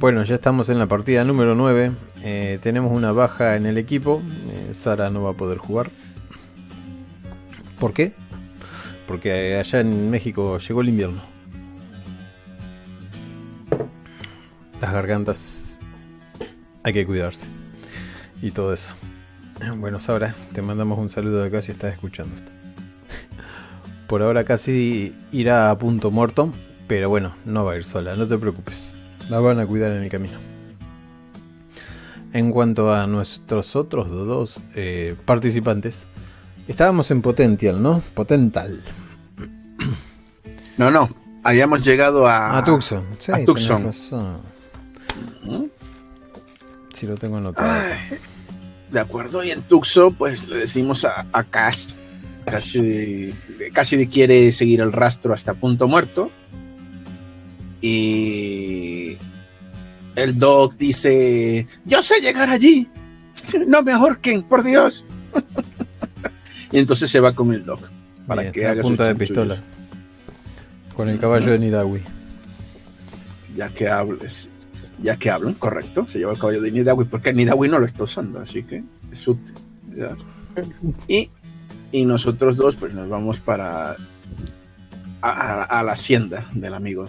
[0.00, 1.90] Bueno, ya estamos en la partida número 9.
[2.22, 4.22] Eh, tenemos una baja en el equipo.
[4.48, 5.90] Eh, Sara no va a poder jugar.
[7.80, 8.12] ¿Por qué?
[9.08, 11.20] Porque allá en México llegó el invierno.
[14.80, 15.80] Las gargantas
[16.84, 17.48] hay que cuidarse.
[18.40, 18.94] Y todo eso.
[19.78, 22.52] Bueno, Sara, te mandamos un saludo de acá si estás escuchando esto.
[24.06, 26.52] Por ahora casi irá a punto muerto,
[26.86, 28.87] pero bueno, no va a ir sola, no te preocupes.
[29.28, 30.38] La van a cuidar en el camino.
[32.32, 36.06] En cuanto a nuestros otros dos eh, participantes,
[36.66, 38.02] estábamos en Potential, ¿no?
[38.14, 38.82] Potental.
[40.76, 41.08] No, no,
[41.42, 42.58] habíamos llegado a...
[42.58, 43.04] A Tucson.
[43.18, 43.84] Sí, a Tucson.
[43.84, 44.40] razón.
[46.92, 47.70] Si lo tengo anotado.
[47.70, 48.18] Ay,
[48.90, 51.94] de acuerdo, y en Tucson pues le decimos a, a Cash,
[52.44, 53.34] Cassidy,
[53.72, 56.30] Cassidy quiere seguir el rastro hasta punto muerto.
[57.80, 59.16] Y
[60.16, 62.88] el Doc dice, yo sé llegar allí,
[63.66, 65.04] no me ahorquen, por Dios.
[66.72, 67.80] y entonces se va con el Doc
[68.26, 69.62] para Bien, que haga punta sus de pistola.
[70.96, 72.02] Con el caballo de Nidawi.
[73.56, 74.50] Ya que hables,
[75.00, 78.04] ya que hablan, correcto, se lleva el caballo de Nidawi porque Nidawi no lo está
[78.04, 78.82] usando, así que
[79.12, 79.54] es útil.
[81.06, 81.30] Y,
[81.92, 83.96] y nosotros dos pues nos vamos para a,
[85.22, 87.08] a- a la hacienda del amigo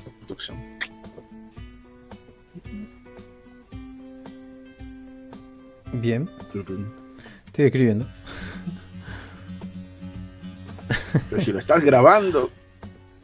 [5.93, 6.29] Bien,
[7.47, 8.05] estoy escribiendo.
[11.29, 12.51] Pero si lo estás grabando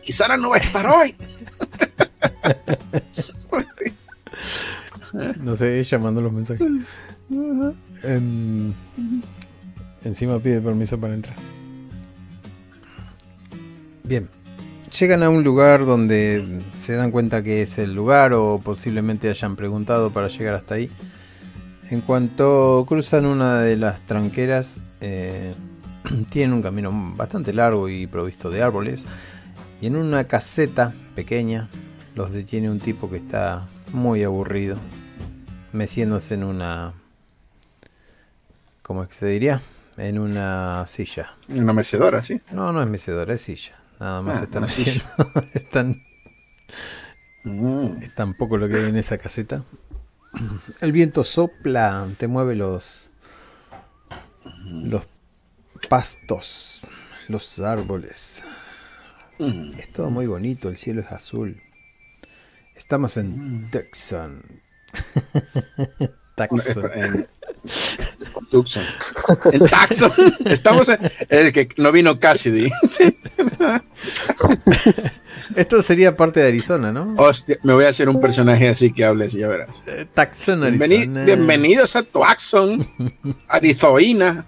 [0.03, 1.15] y Sara no va a estar hoy.
[3.49, 3.65] Pues.
[5.37, 6.67] No sé, ella mandó los mensajes.
[10.03, 11.35] Encima pide permiso para entrar.
[14.03, 14.29] Bien.
[14.91, 19.55] Llegan a un lugar donde se dan cuenta que es el lugar o posiblemente hayan
[19.55, 20.91] preguntado para llegar hasta ahí.
[21.89, 25.53] En cuanto cruzan una de las tranqueras, eh,
[26.31, 29.05] tienen un camino bastante largo y provisto de árboles.
[29.81, 31.67] Y en una caseta pequeña
[32.15, 34.77] los detiene un tipo que está muy aburrido,
[35.73, 36.93] meciéndose en una...
[38.81, 39.61] ¿Cómo es que se diría?
[39.97, 41.35] En una silla.
[41.49, 42.39] Una mecedora, sí.
[42.51, 43.73] No, no es mecedora, es silla.
[43.99, 45.03] Nada más Ah, están meciendo.
[45.53, 46.03] es, tan,
[47.43, 48.01] Mm.
[48.01, 49.63] es tan poco lo que hay en esa caseta.
[50.81, 53.09] El viento sopla, te mueve los...
[54.65, 55.07] Los
[55.89, 56.81] pastos,
[57.27, 58.43] los árboles.
[59.39, 59.77] Mm.
[59.79, 61.61] Es todo muy bonito, el cielo es azul.
[62.75, 64.61] Estamos en Tucson.
[66.95, 67.27] En,
[68.51, 68.83] Tucson.
[69.51, 70.11] En Tucson.
[70.45, 72.69] Estamos en el que no vino Cassidy.
[75.55, 77.15] Esto sería parte de Arizona, ¿no?
[77.17, 79.69] Hostia, me voy a hacer un personaje así que hable así, ya verás.
[79.87, 81.23] Eh, Bienveni- Arizona.
[81.25, 82.85] bienvenidos a Tucson,
[83.47, 84.45] Arizona.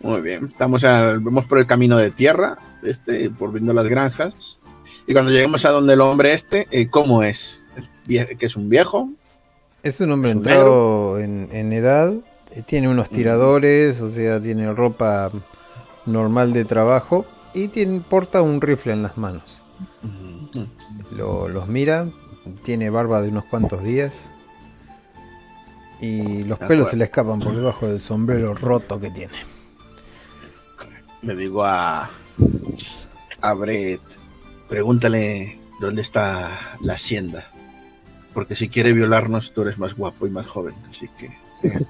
[0.00, 4.58] Muy bien, estamos a- vamos por el camino de tierra, este, por viendo las granjas.
[5.06, 7.62] Y cuando lleguemos a donde el hombre este, eh, ¿cómo es?
[7.76, 9.10] ¿Es vie- ¿Que es un viejo?
[9.84, 12.12] Es un hombre Es entrado en, en edad.
[12.50, 15.30] eh, Tiene unos tiradores, o sea, tiene ropa
[16.06, 17.24] normal de trabajo.
[17.54, 19.62] Y tiene, porta un rifle en las manos.
[21.16, 22.08] Lo- los mira,
[22.64, 24.30] tiene barba de unos cuantos días.
[26.00, 29.32] Y los pelos se le escapan por debajo del sombrero roto que tiene.
[31.22, 32.10] Le digo a,
[33.40, 34.02] a Brett,
[34.68, 37.48] pregúntale dónde está la hacienda.
[38.34, 40.74] Porque si quiere violarnos, tú eres más guapo y más joven.
[40.90, 41.30] Así que.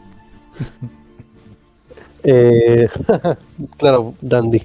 [2.26, 2.88] Eh,
[3.76, 4.64] claro, Dandy.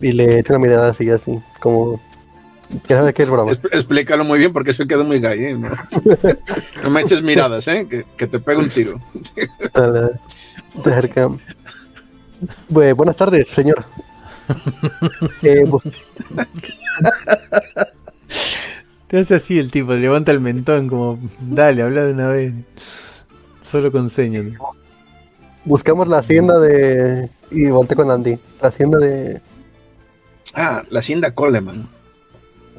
[0.00, 2.00] Y le echo una mirada así, así, como...
[2.88, 3.52] ¿Qué sabes qué es broma?
[3.52, 5.44] Expl- Explícalo muy bien porque eso quedó muy gay.
[5.44, 5.54] ¿eh?
[5.54, 5.68] No,
[6.82, 7.86] no me eches miradas, ¿eh?
[7.88, 9.00] que, que te pego un tiro.
[9.74, 10.10] A la-
[10.82, 11.28] te acerca.
[12.70, 13.84] Bu- buenas tardes, señor.
[15.42, 15.64] Eh,
[19.08, 22.52] Te hace así el tipo, levanta el mentón como, dale, habla de una vez.
[23.60, 24.46] Solo con señas.
[25.64, 27.28] buscamos la hacienda de...
[27.50, 28.38] Y volteé con Andy.
[28.60, 29.40] La hacienda de...
[30.54, 31.88] Ah, la hacienda Coleman.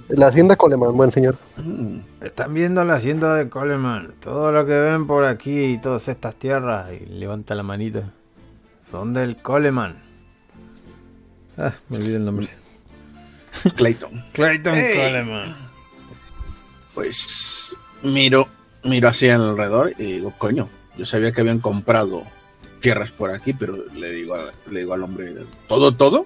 [0.10, 1.38] La hacienda Coleman, buen señor.
[1.57, 4.13] Mm, Están viendo la hacienda de Coleman.
[4.19, 6.89] Todo lo que ven por aquí y todas estas tierras.
[6.94, 8.12] Y levanta la manita.
[8.81, 9.98] Son del Coleman.
[11.57, 12.50] Ah, me olvidé el nombre.
[13.75, 14.12] Clayton.
[14.33, 14.94] Clayton Hey.
[15.04, 15.56] Coleman.
[16.95, 18.47] Pues miro,
[18.83, 22.24] miro hacia alrededor y digo, coño, yo sabía que habían comprado
[22.80, 25.36] tierras por aquí, pero le digo, a- le digo al hombre,
[25.68, 26.25] ¿todo, todo?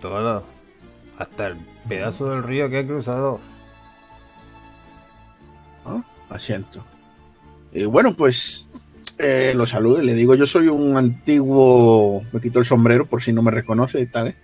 [0.00, 0.44] Todo.
[1.18, 1.56] Hasta el
[1.88, 3.40] pedazo del río que he cruzado.
[5.84, 6.04] ¿no?
[6.30, 6.84] Asiento.
[7.72, 8.70] Y bueno, pues
[9.18, 13.22] eh, lo saludo y le digo, yo soy un antiguo, me quito el sombrero por
[13.22, 14.28] si no me reconoce y tal.
[14.28, 14.36] ¿eh?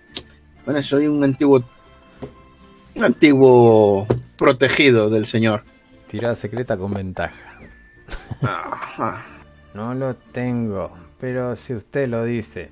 [0.65, 1.63] Bueno, soy un antiguo,
[2.95, 4.05] un antiguo
[4.41, 5.63] protegido del señor.
[6.07, 7.35] Tirada secreta con ventaja.
[8.41, 9.23] Ajá.
[9.75, 12.71] No lo tengo, pero si usted lo dice.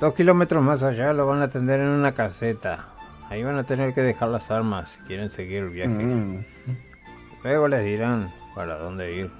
[0.00, 2.88] Dos kilómetros más allá lo van a atender en una caseta.
[3.28, 5.90] Ahí van a tener que dejar las armas si quieren seguir el viaje.
[5.90, 6.44] Mm.
[7.44, 9.30] Luego les dirán para dónde ir.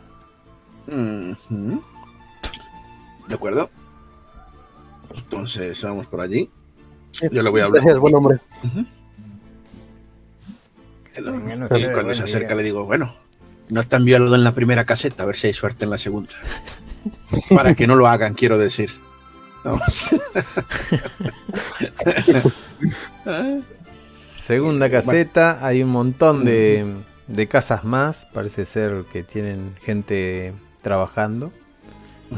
[0.87, 1.82] Ujú.
[3.26, 3.69] De acuerdo.
[5.17, 6.49] Entonces vamos por allí.
[7.32, 7.82] Yo le voy a hablar.
[7.82, 8.38] Gracias, buen hombre.
[11.17, 12.57] Y cuando se acerca día.
[12.57, 13.15] le digo, bueno,
[13.69, 16.33] no han violado en la primera caseta, a ver si hay suerte en la segunda.
[17.55, 18.91] Para que no lo hagan, quiero decir.
[19.65, 20.11] Vamos.
[24.17, 26.87] Segunda caseta, hay un montón de,
[27.29, 28.27] de casas más.
[28.33, 31.53] Parece ser que tienen gente trabajando.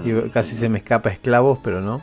[0.05, 2.03] Y casi se me escapa esclavos, pero no.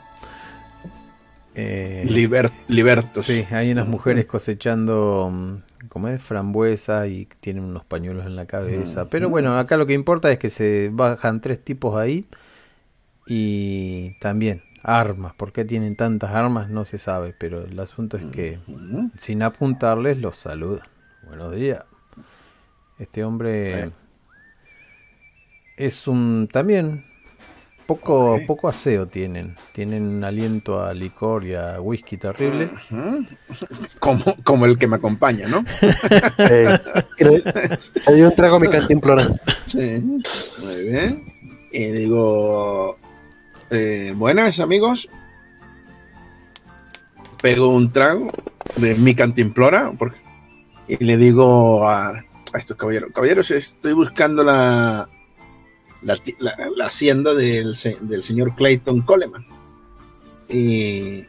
[1.55, 3.25] Eh, Liber- libertos.
[3.25, 5.59] Sí, hay unas mujeres cosechando,
[5.99, 6.21] mm, ¿cómo es?
[6.21, 9.09] Frambuesa y tienen unos pañuelos en la cabeza.
[9.09, 12.25] Pero bueno, acá lo que importa es que se bajan tres tipos ahí
[13.27, 15.33] y también armas.
[15.33, 16.69] ¿Por qué tienen tantas armas?
[16.69, 18.59] No se sabe, pero el asunto es que
[19.17, 20.87] sin apuntarles los saludan.
[21.27, 21.83] Buenos días.
[22.97, 23.91] Este hombre
[25.77, 27.05] es un también
[27.89, 29.55] poco poco aseo tienen.
[29.73, 32.69] Tienen un aliento a licor y a whisky terrible.
[33.99, 35.65] Como, como el que me acompaña, ¿no?
[36.37, 36.79] Eh,
[37.17, 37.43] y le, le
[38.07, 39.27] doy un trago a mi cantimplora.
[39.65, 39.99] Sí.
[40.63, 41.23] Muy bien.
[41.71, 42.97] Y digo,
[43.71, 45.09] eh, buenas amigos.
[47.41, 48.31] Pego un trago
[48.77, 50.17] de mi cantimplora porque-
[50.87, 55.07] y le digo a, a estos caballeros, caballeros, estoy buscando la,
[56.01, 59.45] la, la- la hacienda del, del señor Clayton Coleman.
[60.47, 61.25] Y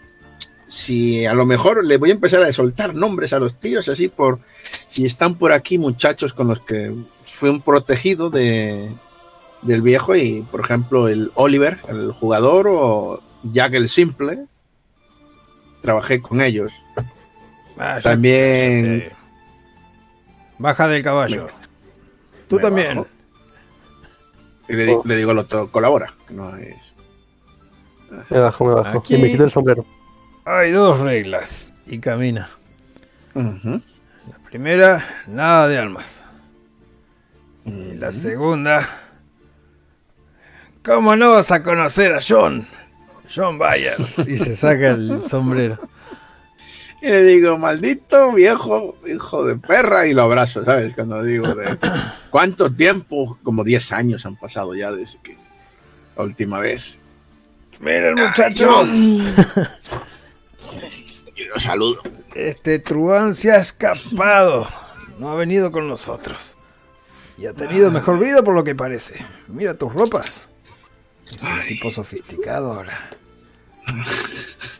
[0.69, 4.09] si a lo mejor le voy a empezar a soltar nombres a los tíos así
[4.09, 4.39] por
[4.87, 6.95] si están por aquí muchachos con los que
[7.25, 8.91] fue un protegido de
[9.63, 14.47] del viejo y por ejemplo el Oliver el jugador o Jack el simple
[15.83, 16.73] trabajé con ellos
[17.77, 19.13] Vaya, también eh,
[20.59, 21.47] Baja del caballo.
[21.47, 21.53] Me-
[22.49, 22.89] Tú me también.
[22.97, 23.07] bajo.
[24.71, 26.77] Y le, di- le digo al otro colabora no es
[28.31, 28.99] Me bajo, me bajo.
[28.99, 29.85] Aquí- Y me quito el sombrero.
[30.45, 31.73] Hay dos reglas.
[31.87, 32.51] Y camina.
[33.35, 33.81] La
[34.51, 36.25] primera, nada de armas.
[37.65, 38.89] Y la segunda,
[40.85, 42.67] ¿cómo no vas a conocer a John?
[43.33, 44.19] John Byers.
[44.27, 45.79] Y se saca el sombrero.
[47.03, 51.79] Y le digo maldito viejo hijo de perra y lo abrazo sabes cuando digo de
[52.31, 55.37] cuánto tiempo como 10 años han pasado ya desde que
[56.17, 56.99] la última vez
[57.81, 58.91] Miren muchachos,
[61.49, 62.03] Lo saludo.
[62.35, 64.69] este truán se ha escapado.
[65.19, 66.57] No ha venido con nosotros.
[67.39, 69.25] Y ha tenido mejor vida por lo que parece.
[69.49, 70.47] Mira tus ropas.
[71.27, 73.09] Es un tipo sofisticado ahora.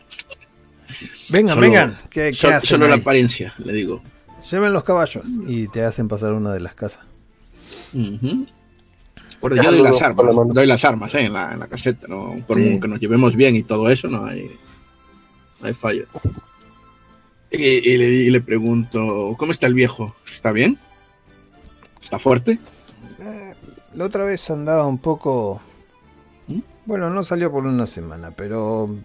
[1.29, 1.97] Vengan, Solo- vengan.
[2.09, 4.01] ¿Qué, hacen solo la apariencia, le digo.
[4.49, 5.23] Lleven los caballos.
[5.47, 7.05] Y te hacen pasar una de las casas.
[7.93, 11.67] Ya yo doy las por la armas, doy las armas eh, en, la, en la
[11.67, 12.35] caseta, ¿no?
[12.47, 12.79] por Sí.
[12.79, 14.51] que nos llevemos bien y todo eso, no hay,
[15.59, 16.05] no hay fallo.
[17.49, 20.15] Y, y le, y le pregunto, ¿cómo está el viejo?
[20.31, 20.77] ¿Está bien?
[22.01, 22.59] ¿Está fuerte?
[23.19, 23.53] Eh,
[23.95, 25.59] la otra vez andaba un poco...
[26.47, 26.59] ¿Mm?
[26.85, 28.95] Bueno, no salió por una semana, pero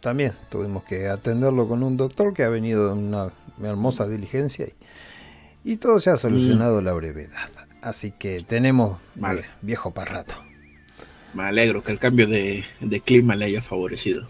[0.00, 4.66] también tuvimos que atenderlo con un doctor que ha venido en una hermosa diligencia
[5.64, 7.50] y, y todo se ha solucionado a la brevedad.
[7.82, 9.40] Así que tenemos Vale.
[9.42, 10.34] eh, viejo para rato.
[11.34, 14.26] Me alegro que el cambio de, de clima le haya favorecido.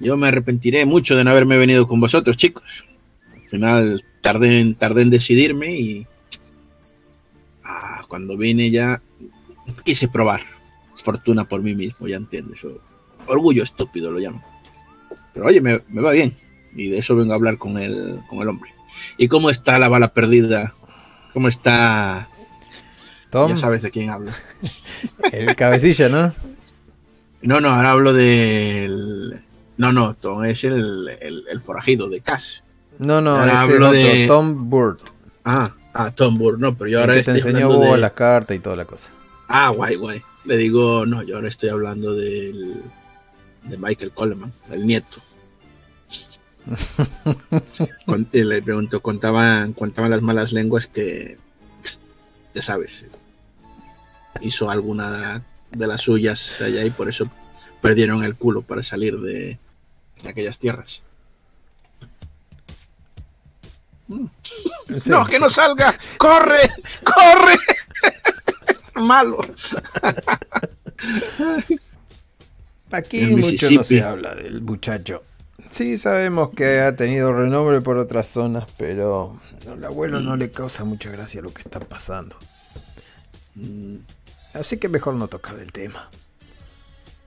[0.00, 2.86] Yo me arrepentiré mucho de no haberme venido con vosotros, chicos.
[3.34, 6.06] Al final tardé en, tardé en decidirme y
[7.64, 9.00] ah, cuando vine ya
[9.84, 10.42] quise probar
[10.96, 12.60] fortuna por mí mismo, ya entiendes.
[13.26, 14.42] orgullo estúpido lo llamo.
[15.38, 16.32] Pero oye, me, me va bien
[16.74, 18.74] y de eso vengo a hablar con el, con el hombre.
[19.16, 20.74] ¿Y cómo está la bala perdida?
[21.32, 22.28] ¿Cómo está?
[23.30, 24.32] Tom, Ya sabes de quién hablo.
[25.32, 26.34] el cabecilla, ¿no?
[27.40, 29.40] No, no, ahora hablo del.
[29.76, 32.62] No, no, Tom es el, el, el forajido de Cash.
[32.98, 35.00] No, no, Ahora este es hablo otro, de- Tom Burt.
[35.44, 37.96] Ah, ah, Tom Burr, no, pero yo ahora que te estoy enseñó de...
[37.98, 39.10] las cartas y toda la cosa.
[39.46, 40.20] Ah, guay, guay.
[40.46, 42.82] Le digo, no, yo ahora estoy hablando del.
[43.62, 45.20] de Michael Coleman, el nieto.
[48.32, 51.38] Y le pregunto, contaban, contaban las malas lenguas que
[52.54, 53.06] ya sabes,
[54.40, 57.30] hizo alguna de las suyas allá y por eso
[57.80, 59.58] perdieron el culo para salir de,
[60.22, 61.02] de aquellas tierras.
[64.08, 64.26] Mm.
[64.42, 65.10] Sí.
[65.10, 65.94] No, que no salga.
[66.16, 66.60] ¡Corre!
[67.04, 67.56] ¡Corre!
[68.68, 69.38] es malo.
[72.90, 75.22] Aquí mucho no se habla del muchacho.
[75.70, 80.84] Sí, sabemos que ha tenido renombre por otras zonas, pero al abuelo no le causa
[80.84, 82.36] mucha gracia lo que está pasando.
[83.54, 83.96] Mm,
[84.54, 86.08] Así que mejor no tocar el tema.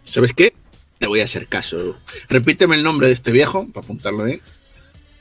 [0.04, 0.54] ¿Sabes qué?
[0.98, 1.98] Te voy a hacer caso.
[2.30, 4.42] Repíteme el nombre de este viejo para apuntarlo, ¿eh?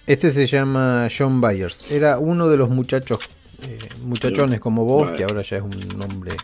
[0.06, 1.92] Este se llama John Byers.
[1.92, 3.20] Era uno de los muchachos,
[3.62, 6.36] eh, muchachones como vos, que ahora ya es un nombre.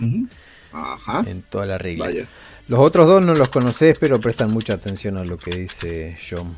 [0.72, 1.24] Ajá.
[1.26, 2.04] en toda la regla.
[2.04, 2.28] Vaya.
[2.68, 6.56] Los otros dos no los conocés, pero prestan mucha atención a lo que dice John.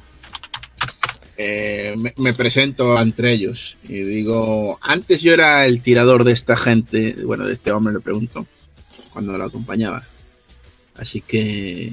[1.36, 6.56] Eh, me, me presento entre ellos y digo, antes yo era el tirador de esta
[6.56, 8.46] gente, bueno, de este hombre le pregunto,
[9.12, 10.04] cuando lo acompañaba.
[10.96, 11.92] Así que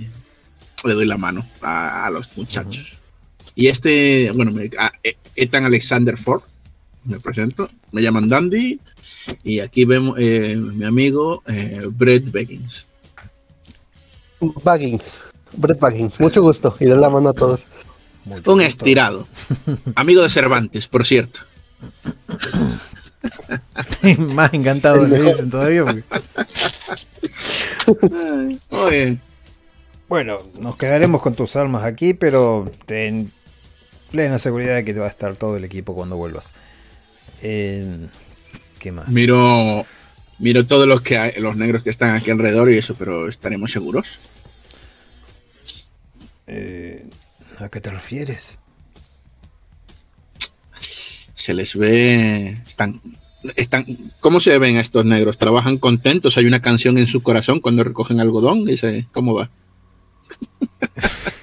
[0.83, 2.97] le doy la mano a, a los muchachos.
[3.53, 6.41] Y este, bueno, me- a- E- Ethan Alexander Ford,
[7.03, 8.79] me presento, me llaman Dandy
[9.43, 12.87] y aquí vemos eh, mi amigo eh, Brett Beggins.
[14.39, 15.03] Baggins.
[15.53, 16.19] Brett Baggins.
[16.19, 16.75] Mucho gusto.
[16.79, 17.61] Y de la mano a todos.
[18.25, 18.61] Mucho Un gusto.
[18.67, 19.27] estirado,
[19.95, 21.41] amigo de Cervantes, por cierto.
[24.19, 25.85] Más encantado le dicen todavía.
[25.85, 26.03] porque-
[28.69, 29.17] Oye,
[30.07, 33.31] Bueno, nos quedaremos con tus armas aquí, pero ten
[34.11, 36.53] plena seguridad de que te va a estar todo el equipo cuando vuelvas.
[37.41, 38.07] Eh,
[38.79, 39.07] ¿Qué más?
[39.09, 39.85] Miro,
[40.39, 43.71] miro todos los que hay- los negros que están aquí alrededor y eso, pero estaremos
[43.71, 44.19] seguros.
[46.47, 47.05] Eh,
[47.59, 48.59] ¿A qué te refieres?
[51.33, 53.01] Se les ve, están,
[53.55, 53.85] están,
[54.19, 55.37] ¿cómo se ven a estos negros?
[55.37, 56.37] ¿Trabajan contentos?
[56.37, 58.65] ¿Hay una canción en su corazón cuando recogen algodón?
[58.65, 59.49] Dice, ¿cómo va?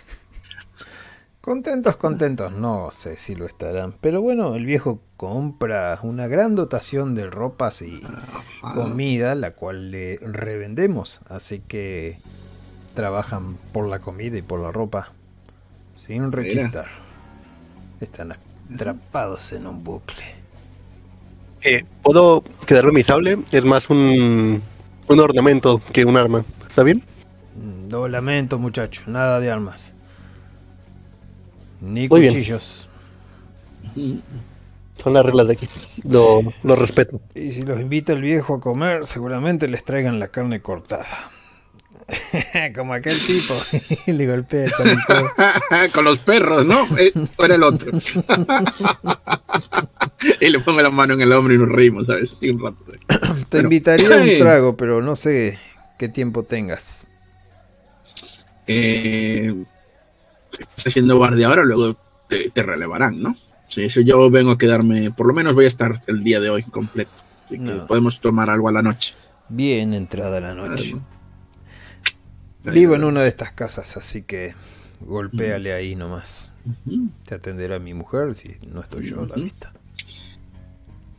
[1.52, 3.92] Contentos, contentos, no sé si lo estarán.
[4.00, 8.00] Pero bueno, el viejo compra una gran dotación de ropas y
[8.72, 11.20] comida, la cual le revendemos.
[11.28, 12.22] Así que
[12.94, 15.12] trabajan por la comida y por la ropa
[15.92, 16.86] sin requistar.
[18.00, 20.24] Están atrapados en un bucle.
[21.60, 23.38] Eh, ¿Puedo quedarme mi sable?
[23.50, 24.62] Es más un,
[25.06, 26.46] un ornamento que un arma.
[26.66, 27.04] ¿Está bien?
[27.54, 29.94] Mm, Lo lamento, muchachos, nada de armas.
[31.82, 32.32] Ni Muy bien.
[32.32, 32.88] cuchillos.
[35.02, 35.68] Son las reglas de aquí.
[36.04, 37.20] Lo, lo respeto.
[37.34, 41.30] Y si los invita el viejo a comer, seguramente les traigan la carne cortada.
[42.74, 43.54] Como aquel tipo.
[44.06, 44.98] y le golpea con el.
[45.92, 46.86] Con los perros, ¿no?
[46.98, 47.90] Eh, o era el otro.
[50.40, 52.36] y le pongo la mano en el hombro y nos reímos, ¿sabes?
[52.40, 52.78] Y un rato.
[53.48, 53.66] Te Bueno.
[53.66, 55.58] invitaría a un trago, pero no sé
[55.98, 57.06] qué tiempo tengas.
[58.66, 59.54] eh,
[60.58, 61.96] estás haciendo guardia ahora, luego
[62.28, 63.36] te, te relevarán, ¿no?
[63.68, 66.50] Sí, eso yo vengo a quedarme, por lo menos voy a estar el día de
[66.50, 67.10] hoy completo.
[67.46, 67.86] Así que No.
[67.86, 69.14] podemos tomar algo a la noche.
[69.48, 70.96] Bien entrada la noche.
[72.64, 74.54] Vivo en una de estas casas, así que
[75.00, 76.50] golpéale ahí nomás.
[77.26, 79.72] Te atenderá mi mujer si no estoy yo a la vista.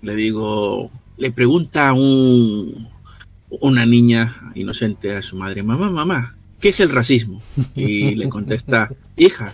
[0.02, 2.90] Le digo, le pregunta a un,
[3.50, 7.42] una niña inocente a su madre, mamá, mamá, ¿qué es el racismo?
[7.76, 9.54] Y le contesta, hija,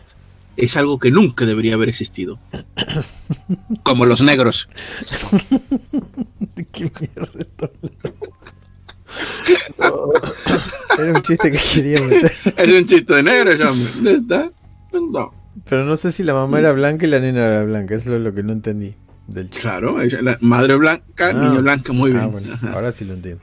[0.55, 2.37] es algo que nunca debería haber existido.
[3.81, 4.69] Como los negros.
[6.71, 8.33] ¿Qué mierda está hablando?
[10.99, 12.33] Era un chiste que quería meter.
[12.57, 13.89] Es un chiste de negros, hombre.
[13.95, 14.51] ¿Dónde está?
[14.93, 15.33] No.
[15.67, 17.95] Pero no sé si la mamá era blanca y la nena era blanca.
[17.95, 18.93] Eso es lo que no entendí
[19.27, 19.61] del chiste.
[19.61, 21.33] Claro, ella- la madre blanca, Ah.
[21.33, 22.23] niño blanco, muy bien.
[22.23, 22.73] Ah, bueno, Ajá.
[22.73, 23.41] ahora sí lo entiendo.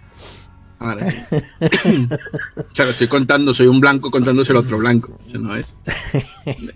[0.80, 5.18] O sea, lo estoy contando, soy un blanco contándose el otro blanco.
[5.28, 5.74] Eso no es.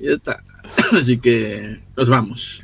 [0.00, 0.42] Está.
[0.92, 2.62] Así que nos vamos.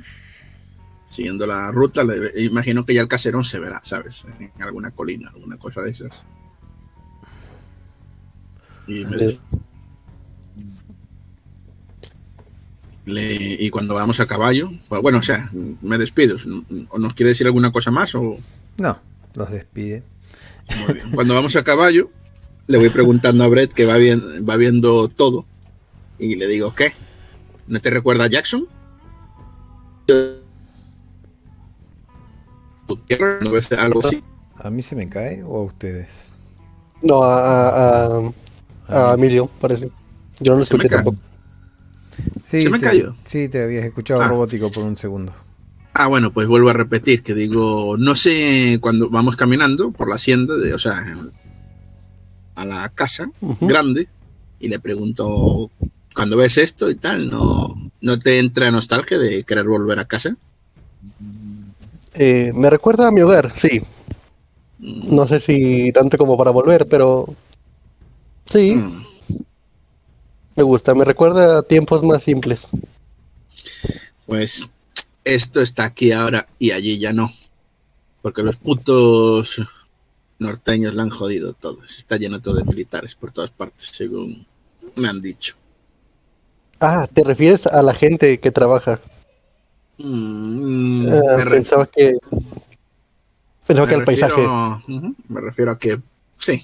[1.06, 4.24] Siguiendo la ruta, le- imagino que ya el caserón se verá, ¿sabes?
[4.40, 6.24] En alguna colina, alguna cosa de esas.
[8.88, 9.38] Y, me des-
[13.04, 15.50] le- y cuando vamos a caballo, bueno, o sea,
[15.82, 16.36] me despido.
[16.90, 18.14] ¿O nos quiere decir alguna cosa más?
[18.14, 18.38] O,
[18.78, 18.98] No,
[19.34, 20.02] los despide.
[20.86, 21.10] Muy bien.
[21.12, 22.10] Cuando vamos a caballo,
[22.66, 25.44] le voy preguntando a Brett que va, bien, va viendo todo.
[26.18, 26.92] Y le digo, ¿qué?
[27.68, 28.66] ¿No te recuerda a Jackson?
[32.86, 33.38] ¿Tu tierra?
[33.42, 34.22] ¿No ves algo así?
[34.56, 36.36] ¿A mí se me cae o a ustedes?
[37.02, 38.32] No, a, a, a- a
[38.88, 39.90] Ah, Emilio, parece.
[40.40, 41.18] Yo no lo escuché tampoco.
[42.44, 43.14] sí, se me te- cayó.
[43.24, 44.28] Sí, te habías escuchado Ah.
[44.28, 45.32] robótico por un segundo.
[45.98, 50.16] Ah, bueno, pues vuelvo a repetir que digo, no sé, cuando vamos caminando por la
[50.16, 51.02] hacienda, de, o sea,
[52.54, 53.30] a la casa
[53.62, 54.06] grande,
[54.60, 55.70] y le pregunto,
[56.14, 60.36] cuando ves esto y tal, ¿no, no te entra nostalgia de querer volver a casa?
[62.12, 63.80] Eh, me recuerda a mi hogar, sí.
[64.78, 67.34] Mm, No sé si tanto como para volver, pero
[68.44, 69.06] sí, mm.
[70.56, 70.94] me gusta.
[70.94, 72.68] Me recuerda a tiempos más simples.
[74.26, 74.68] Pues
[75.26, 77.30] esto está aquí ahora y allí ya no.
[78.22, 79.60] Porque los putos
[80.38, 81.86] norteños la han jodido todo.
[81.86, 84.46] Se está lleno todo de militares por todas partes, según
[84.94, 85.54] me han dicho.
[86.80, 89.00] Ah, ¿te refieres a la gente que trabaja?
[89.98, 92.14] Mm, Ah, pensaba que
[93.66, 94.42] pensaba que al paisaje.
[95.28, 95.98] me refiero a que
[96.38, 96.62] sí.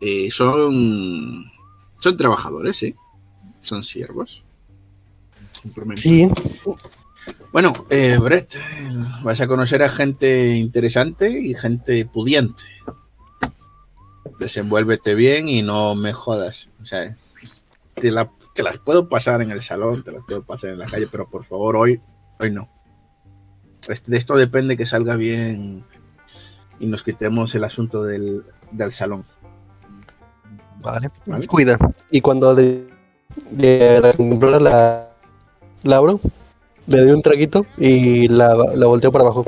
[0.00, 1.50] Eh, son
[1.98, 2.94] son trabajadores, sí.
[3.62, 4.44] Son siervos.
[5.62, 6.00] Simplemente.
[6.02, 6.28] Sí,
[7.52, 8.54] Bueno, eh, Brett,
[9.22, 12.62] vas a conocer a gente interesante y gente pudiente.
[14.38, 16.68] Desenvuélvete bien y no me jodas.
[16.80, 17.16] O sea,
[17.94, 20.86] te, la- te las puedo pasar en el salón, te las puedo pasar en la
[20.86, 22.00] calle, pero por favor, hoy,
[22.38, 22.68] hoy no.
[23.88, 25.84] Este- de esto depende que salga bien
[26.78, 29.24] y nos quitemos el asunto del, del salón.
[30.80, 31.46] vale, Vale.
[31.48, 31.76] cuida.
[32.10, 32.86] Y cuando le,
[34.60, 35.07] la,
[35.82, 36.20] la abro,
[36.86, 39.44] le doy un traguito y la, la volteo para abajo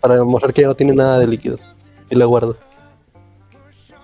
[0.00, 1.58] para mostrar que ya no tiene nada de líquido.
[2.10, 2.56] Y la guardo.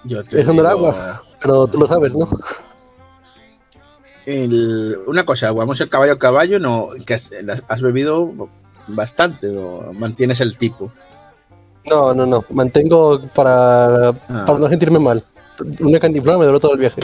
[0.05, 1.23] Yo te Eso no era digo, agua.
[1.41, 2.29] Pero tú lo sabes, ¿no?
[4.27, 7.31] el- una cosa, vamos el caballo a caballo, no, que has,
[7.69, 8.33] has bebido
[8.89, 10.93] bastante o mantienes el tipo.
[11.85, 12.45] No, no, no.
[12.51, 14.45] Mantengo para, Ah.
[14.47, 15.25] para no sentirme mal.
[15.81, 17.03] Una cantiflora me duró todo el viaje.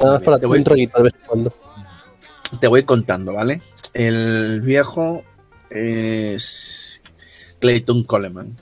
[0.00, 1.52] Nada más para te voy- un traguito de vez en cuando.
[2.60, 3.60] Te voy contando, ¿vale?
[3.94, 5.24] El viejo
[5.70, 7.00] es
[7.60, 8.56] Clayton Coleman.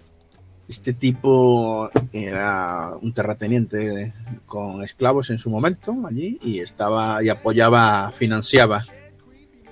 [0.68, 4.14] Este tipo era un terrateniente
[4.46, 8.84] con esclavos en su momento allí y estaba y apoyaba, financiaba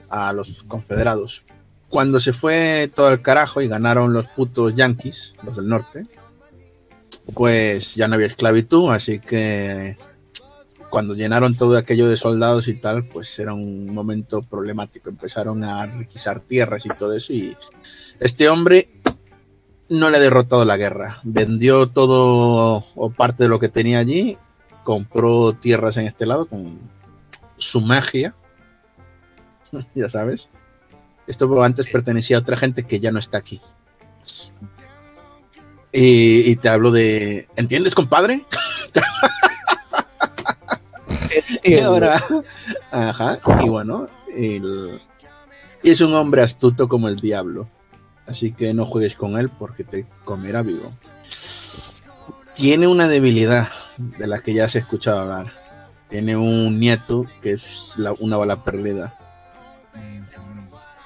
[0.09, 1.45] a los confederados.
[1.91, 6.07] Cuando se fue todo el carajo y ganaron los putos yankees, los del norte,
[7.35, 9.97] pues ya no había esclavitud, así que
[10.91, 15.09] cuando llenaron todo aquello de soldados y tal, pues era un momento problemático.
[15.09, 17.33] Empezaron a requisar tierras y todo eso.
[17.33, 17.57] Y
[18.19, 18.91] este hombre
[19.89, 21.21] no le ha derrotado la guerra.
[21.23, 24.37] Vendió todo o parte de lo que tenía allí.
[24.85, 26.79] Compró tierras en este lado con
[27.57, 28.35] su magia.
[29.95, 30.51] ya sabes.
[31.27, 33.61] Esto antes pertenecía a otra gente que ya no está aquí.
[35.93, 37.49] Y, y te hablo de.
[37.57, 38.45] ¿Entiendes, compadre?
[41.63, 42.23] Y ahora,
[42.91, 45.01] ajá, y bueno, el-
[45.83, 47.69] es un hombre astuto como el diablo.
[48.27, 50.91] Así que no juegues con él porque te comerá vivo.
[52.55, 55.53] Tiene una debilidad de la que ya has escuchado hablar.
[56.09, 59.17] Tiene un nieto que es la- una bala perdida.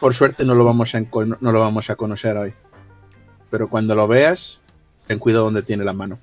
[0.01, 2.53] Por suerte no lo, vamos a, no lo vamos a conocer hoy.
[3.51, 4.61] Pero cuando lo veas,
[5.07, 6.19] ten cuidado donde tiene la mano.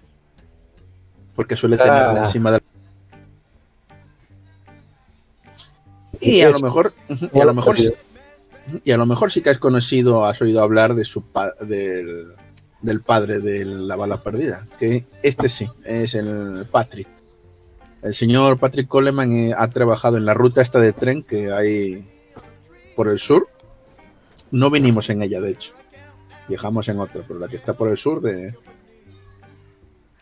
[1.36, 2.26] Porque suele tenerla Ah.
[2.26, 2.60] encima de
[6.22, 6.94] Y a lo mejor,
[7.34, 7.92] y a lo mejor, sí-
[8.84, 12.28] y a lo mejor sí que has conocido, has oído hablar de su pa- del,
[12.82, 17.08] del padre de la bala perdida, que este sí, es el Patrick.
[18.04, 22.08] El señor Patrick Coleman eh, ha trabajado en la ruta esta de tren que hay
[22.96, 23.48] por el sur.
[24.52, 25.74] No vinimos en ella, de hecho.
[26.50, 28.56] Viajamos en otra, pero la que está por el sur de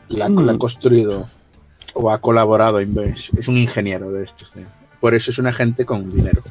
[0.10, 0.58] la, la ha Mm.
[0.58, 1.30] construido
[1.94, 2.80] o ha colaborado.
[2.80, 4.56] Es un ingeniero de estos.
[4.58, 4.66] ¿eh?
[5.00, 6.42] Por eso es una gente con dinero.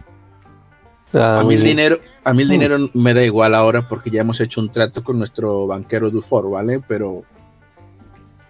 [1.15, 2.53] Ah, A mí el dinero, a mí el Mm.
[2.53, 6.51] dinero me da igual ahora porque ya hemos hecho un trato con nuestro banquero Dufour,
[6.51, 6.81] ¿vale?
[6.87, 7.25] Pero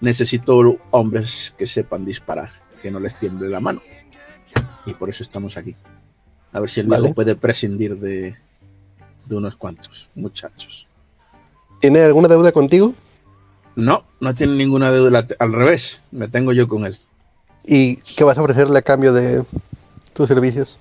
[0.00, 2.50] necesito hombres que sepan disparar,
[2.82, 3.80] que no les tiemble la mano.
[4.86, 5.76] Y por eso estamos aquí.
[6.52, 7.14] A ver si el viejo Vale.
[7.14, 8.36] puede prescindir de,
[9.26, 10.86] de unos cuantos muchachos.
[11.80, 12.94] ¿Tiene alguna deuda contigo?
[13.76, 15.26] No, no tiene ninguna deuda.
[15.38, 16.98] Al revés, me tengo yo con él.
[17.64, 19.44] ¿Y qué vas a ofrecerle a cambio de
[20.18, 20.78] tus servicios?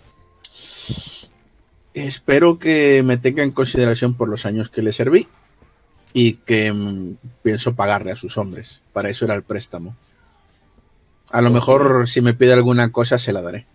[1.94, 5.28] Espero que me tenga en consideración por los años que le serví
[6.12, 8.82] y que mm, pienso pagarle a sus hombres.
[8.94, 9.96] Para eso era el préstamo.
[11.30, 13.68] A lo mejor si me pide alguna cosa se la daré.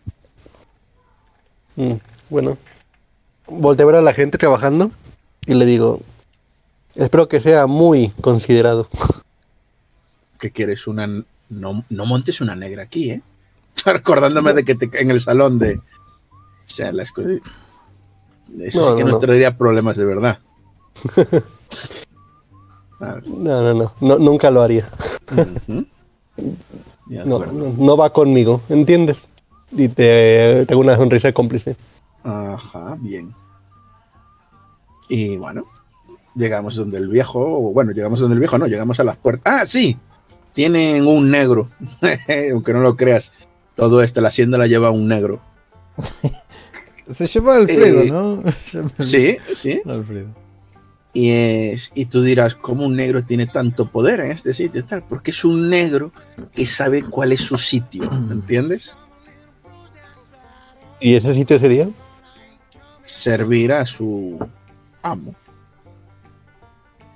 [1.77, 1.95] Mm,
[2.29, 2.59] bueno,
[3.47, 4.91] volteo a ver a la gente trabajando
[5.47, 6.01] y le digo,
[6.97, 8.89] espero que sea muy considerado.
[10.41, 10.89] ¿Qué quieres?
[10.89, 11.07] Una
[11.49, 13.23] no, no montes una negra aquí, ¿eh?
[13.93, 15.81] Recordándome de que te, en el salón de o
[16.65, 17.39] sea, las cosas-
[18.61, 19.19] Eso No, sí que no, nos no.
[19.19, 20.39] traería problemas de verdad.
[22.99, 23.21] Claro.
[23.27, 24.89] No, no, no, nunca lo haría.
[26.37, 29.29] De No, no, no va conmigo, ¿entiendes?
[29.73, 31.77] Y te tengo una sonrisa cómplice.
[32.23, 33.35] Ajá, bien.
[35.09, 35.65] Y bueno,
[36.37, 39.63] llegamos donde el viejo, o bueno, llegamos donde el viejo, no, llegamos a las puertas.
[39.63, 39.97] Ah, sí,
[40.53, 41.69] tienen un negro,
[42.53, 43.33] aunque no lo creas.
[43.75, 45.41] Todo esto, la hacienda la lleva un negro.
[47.13, 48.43] Se llama Alfredo, Eh, ¿no?
[48.99, 49.81] Sí, sí.
[49.87, 50.29] Alfredo.
[51.15, 54.83] Y, es, y tú dirás, ¿cómo un negro tiene tanto poder en este sitio?
[54.85, 55.03] Tal?
[55.03, 56.11] Porque es un negro
[56.55, 58.97] que sabe cuál es su sitio, ¿entiendes?
[61.01, 61.91] ¿Y ese sitio sería?
[63.05, 64.39] Servir a su
[65.03, 65.35] amo.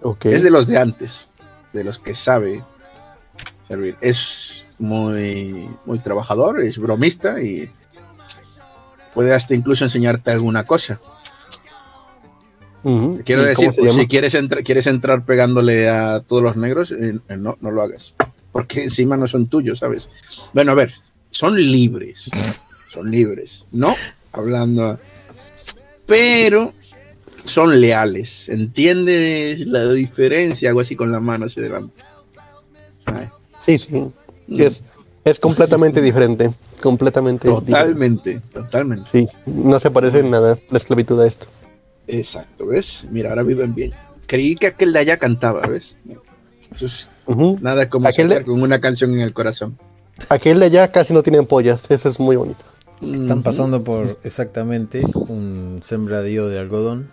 [0.03, 0.27] Ok.
[0.27, 1.29] Es de los de antes,
[1.73, 2.63] de los que sabe
[3.67, 3.97] servir.
[4.01, 7.71] Es muy, muy trabajador, es bromista y
[9.15, 11.01] puede hasta incluso enseñarte alguna cosa.
[13.25, 17.19] Quiero ¿Y decir, pues, si quieres, entra- quieres entrar pegándole a todos los negros, eh,
[17.29, 18.15] eh, no, no lo hagas.
[18.53, 20.09] Porque encima no son tuyos, ¿sabes?
[20.53, 20.93] Bueno, a ver,
[21.31, 22.31] son libres.
[22.89, 23.93] Son libres, ¿no?
[24.33, 25.01] Hablando.
[26.07, 26.73] Pero
[27.45, 28.49] son leales.
[28.49, 30.69] ¿Entiendes la diferencia?
[30.69, 32.05] Algo así con la mano hacia adelante.
[33.07, 33.29] Ay.
[33.67, 34.05] Sí, sí.
[34.49, 34.83] Es,
[35.25, 36.53] es completamente diferente.
[36.83, 37.73] Completamente diferente.
[37.73, 39.09] Totalmente, totalmente.
[39.13, 41.47] Sí, no se parece en nada la esclavitud a esto.
[42.07, 43.07] Exacto, ¿ves?
[43.11, 43.93] Mira, ahora viven bien.
[44.29, 45.97] Creí que aquel de allá cantaba, ¿ves?
[46.75, 47.11] Eso es
[47.61, 49.79] nada como Aquel de- con una canción en el corazón.
[50.29, 52.65] Aquel de allá casi no tiene pollas, eso es muy bonito.
[53.03, 57.11] Están pasando por exactamente un sembradío de algodón.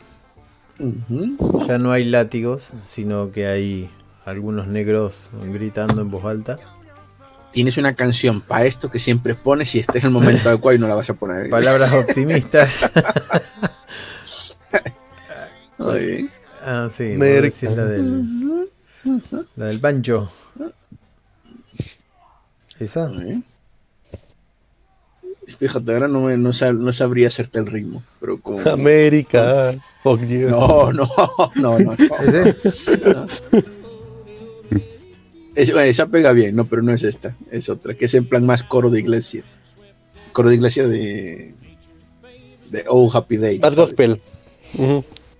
[1.67, 3.89] Ya no hay látigos, sino que hay
[4.25, 6.57] algunos negros gritando en voz alta.
[7.53, 10.79] Tienes una canción para esto que siempre pones y este es el momento adecuado y
[10.79, 11.49] no la vas a poner.
[11.49, 12.91] Palabras optimistas.
[15.77, 16.31] Muy bien.
[16.65, 18.69] Ah, sí, decir la del,
[19.55, 20.31] la del banjo.
[22.79, 23.07] ¿Esa?
[23.07, 23.43] bien.
[25.59, 28.65] Fíjate, ahora no, me- no, sab- no sabría hacerte el ritmo, pero con...
[28.67, 29.73] América.
[30.01, 30.49] fuck you.
[30.49, 31.07] No, no,
[31.55, 31.79] no, no.
[31.79, 31.93] no.
[31.93, 32.55] ¿Ese?
[35.55, 37.35] Es- esa pega bien, no, pero no es esta.
[37.51, 39.43] Es otra, que es en plan más coro de iglesia.
[40.31, 41.53] Coro de iglesia de...
[42.69, 43.59] De Oh Happy Day.
[43.59, 44.19] Más gospel.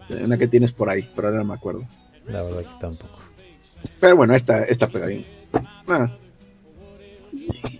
[0.10, 1.88] Una que tienes por ahí, pero ahora no me acuerdo.
[2.28, 3.20] La verdad que tampoco.
[4.00, 5.26] Pero bueno, esta, esta pega bien.
[5.88, 6.16] Ah.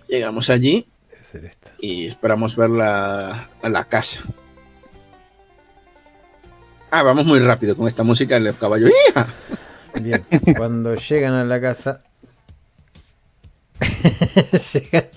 [0.08, 1.72] Llegamos allí Debe ser esta.
[1.80, 4.22] y esperamos ver la, a la casa.
[6.90, 8.88] Ah, vamos muy rápido con esta música del caballo.
[8.88, 9.26] ¡Hija!
[10.00, 10.24] Bien,
[10.56, 12.00] cuando llegan a la casa,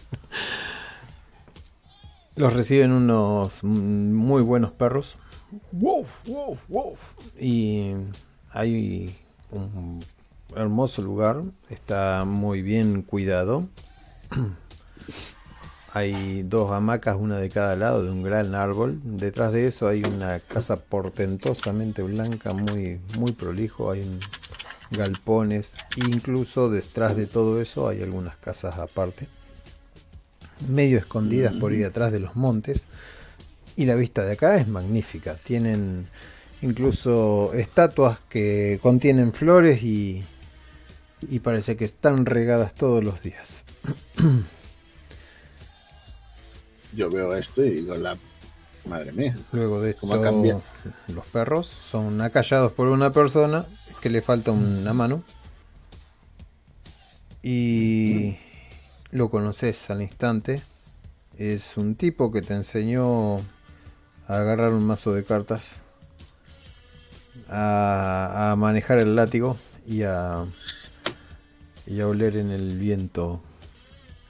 [2.36, 5.16] los reciben unos muy buenos perros.
[5.72, 7.14] Woof, woof, woof.
[7.40, 7.94] Y
[8.52, 9.16] hay
[9.52, 10.04] un
[10.56, 13.68] hermoso lugar, está muy bien cuidado.
[15.94, 19.00] Hay dos hamacas, una de cada lado de un gran árbol.
[19.04, 23.90] Detrás de eso hay una casa portentosamente blanca, muy, muy prolijo.
[23.90, 24.20] Hay un-
[24.92, 25.76] galpones.
[25.96, 29.28] Incluso detrás de todo eso hay algunas casas aparte.
[30.68, 32.88] Medio escondidas por ahí atrás de los montes.
[33.76, 35.36] Y la vista de acá es magnífica.
[35.36, 36.08] Tienen
[36.62, 40.24] incluso estatuas que contienen flores y,
[41.22, 43.66] y parece que están regadas todos los días.
[46.94, 48.18] Yo veo esto y digo, la
[48.86, 49.38] madre mía.
[49.52, 50.64] Luego de ¿Cómo ha esto, cambiado?
[51.08, 53.66] los perros son acallados por una persona
[54.08, 55.22] que le falta una mano.
[57.44, 58.38] Y
[59.12, 60.62] lo conoces al instante.
[61.38, 63.42] Es un tipo que te enseñó a
[64.28, 65.82] agarrar un mazo de cartas,
[67.50, 70.46] a, a manejar el látigo y a,
[71.86, 73.42] y a oler en el viento.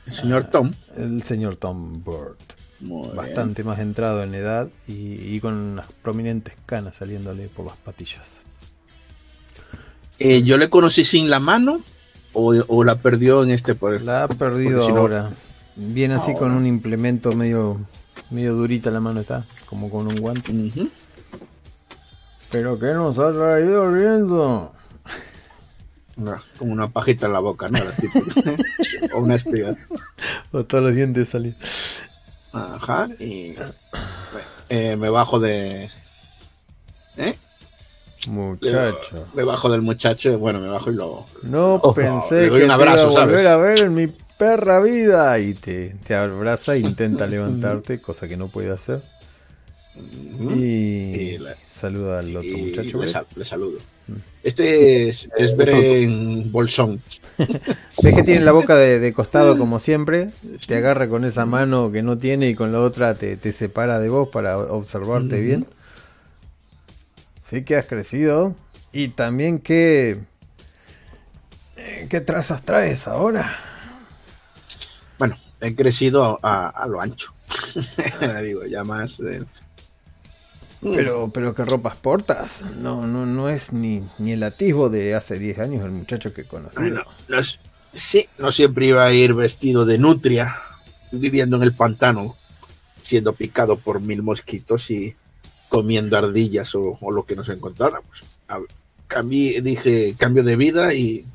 [0.08, 0.74] El señor Tom.
[0.96, 2.38] El señor Tom Bird
[2.80, 3.16] Muy bien.
[3.16, 8.42] bastante más entrado en edad y, y con unas prominentes canas saliéndole por las patillas.
[10.20, 11.82] Eh, yo le conocí sin la mano
[12.34, 14.02] o, o la perdió en este poder.
[14.02, 15.30] La ha perdido no- ahora.
[15.76, 17.80] Viene así con un implemento medio
[18.32, 20.52] medio durita la mano está, como con un guante.
[22.52, 24.74] Pero ¿qué nos ha traído el viento?
[26.26, 27.78] Ah, Como una pajita en la boca, ¿no?
[29.14, 29.76] O una espiga.
[30.52, 31.56] O todos los dientes salían.
[32.54, 33.08] Ajá.
[33.20, 33.54] Y
[34.70, 35.90] eh, me bajo de.
[37.18, 37.38] ¿Eh?
[38.28, 39.26] Muchacho.
[39.34, 40.38] Me bajo del muchacho.
[40.40, 41.26] Bueno, me bajo y lo.
[41.44, 43.48] No Oh, pensé le doy que un abrazo, iba a volver ¿sabes?
[43.48, 45.40] a ver en mi perra vida.
[45.40, 49.02] Y te, te abraza e intenta levantarte, cosa que no puede hacer.
[50.40, 52.84] Y, Y la- saluda al otro Y muchacho.
[52.84, 53.10] le, Brett.
[53.10, 53.78] sal- le saludo.
[54.08, 54.14] Mm.
[54.44, 57.02] Este es, es Beren Bolsón.
[57.38, 60.30] Ves que tiene la boca de, de costado como siempre.
[60.68, 64.00] Te agarra con esa mano que no tiene y con la otra te, te separa
[64.00, 65.44] de vos para observarte Ujú.
[65.44, 65.68] bien.
[67.50, 68.56] Sí que has crecido.
[68.92, 70.20] Y también qué...
[71.78, 73.50] eh, ¿Qué trazas traes ahora?
[75.20, 77.34] Bueno, he crecido a, a lo ancho.
[78.44, 79.18] Digo, ya más.
[79.18, 79.46] de-
[80.80, 80.94] Mm.
[80.96, 82.62] Pero, pero ¿qué ropas portas?
[82.78, 86.44] No, no, no es ni, ni el atisbo de hace 10 años el muchacho que
[86.44, 86.78] conocí.
[86.78, 87.60] Bueno, no es-
[87.96, 90.56] sí, no siempre iba a ir vestido de nutria,
[91.12, 92.38] viviendo en el pantano,
[93.02, 95.16] siendo picado por mil mosquitos y
[95.70, 98.24] comiendo ardillas o, o lo que nos encontráramos.
[98.48, 98.60] A-
[99.08, 101.26] cambié- dije cambio de vida y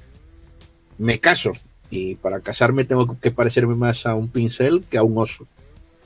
[0.99, 1.53] me caso.
[1.91, 5.47] Y para casarme tengo que parecerme más a un pincel que a un oso.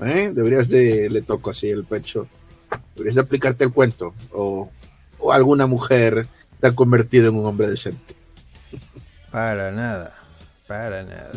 [0.01, 0.31] ¿Eh?
[0.35, 2.27] Deberías de, le toco así el pecho,
[2.95, 4.13] deberías de aplicarte el cuento.
[4.33, 4.69] O,
[5.19, 6.27] o alguna mujer
[6.61, 8.15] te ha convertido en un hombre decente.
[9.31, 10.15] Para nada,
[10.67, 11.31] para nada.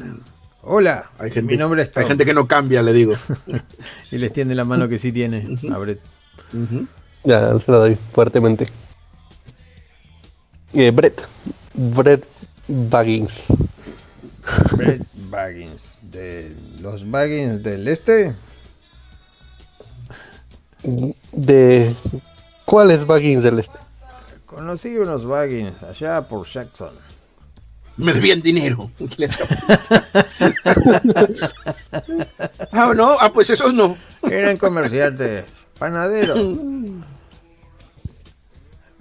[0.61, 2.01] Hola, Hay gente, mi nombre es Tom.
[2.01, 3.13] hay gente que no cambia, le digo.
[4.11, 5.45] Y les tiende la mano que sí tiene.
[5.71, 5.77] A
[6.53, 6.87] Ujú.
[7.23, 8.67] Ya, se la doy fuertemente.
[10.73, 11.27] Eh, Brett.
[11.73, 12.25] Brett
[12.67, 13.43] Baggins.
[14.71, 15.97] Brett Baggins.
[16.01, 18.33] De los Baggins del este.
[21.31, 21.93] De.
[22.65, 23.79] ¿Cuál es Baggins del Este?
[24.45, 26.93] Conocí unos Baggins allá por Jackson.
[27.97, 28.91] Me debían dinero.
[32.71, 33.97] Ah, no, ah, pues esos no.
[34.29, 35.45] Eran comerciantes,
[35.79, 36.37] panaderos.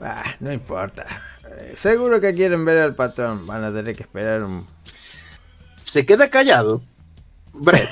[0.00, 1.04] Ah, no importa.
[1.58, 3.46] Eh, seguro que quieren ver al patrón.
[3.48, 4.64] Van a tener que esperar un...
[5.82, 6.82] Se queda callado.
[7.52, 7.90] Brett,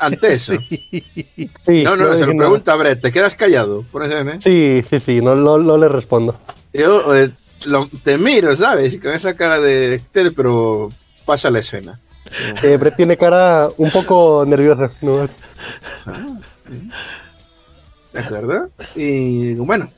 [0.00, 0.54] ante eso.
[0.58, 3.82] Sí, No, no, no se lo pregunta a Brett, ¿te quedas callado?
[3.92, 4.38] Por eso, ¿eh?
[4.40, 6.36] Sí, sí, sí, no, no, no le respondo.
[6.72, 7.30] Yo eh,
[7.66, 8.98] lo- te miro, ¿sabes?
[9.00, 10.02] Con esa cara de...
[10.12, 10.88] Pero
[11.24, 12.00] pasa la escena.
[12.64, 14.90] Eh, Brett tiene cara un poco nerviosa.
[15.02, 15.28] ¿no?
[18.12, 18.70] ¿De acuerdo?
[18.94, 19.90] Y bueno,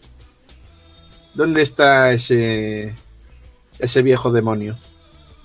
[1.35, 2.95] ¿dónde está ese
[3.79, 4.77] ese viejo demonio?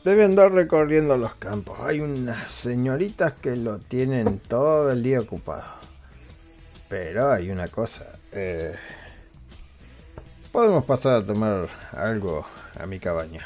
[0.04, 1.78] Debe andar recorriendo los campos.
[1.82, 5.66] Hay unas señoritas que lo tienen todo el día ocupado.
[6.88, 8.06] Pero hay una cosa.
[8.32, 8.76] eh,
[10.52, 12.46] podemos pasar a tomar algo
[12.80, 13.46] a mi cabaña.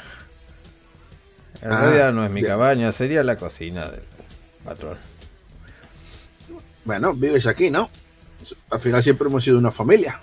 [1.62, 2.52] En Ah, realidad no es mi bien.
[2.52, 4.02] cabaña, sería la cocina del
[4.64, 4.96] patrón.
[6.84, 7.88] Bueno, vives aquí, ¿no?
[8.70, 10.20] Al final siempre hemos sido una familia.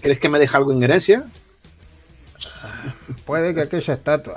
[0.00, 1.26] ¿Crees que me deja algo en herencia?
[3.24, 4.36] Puede que aquella estatua,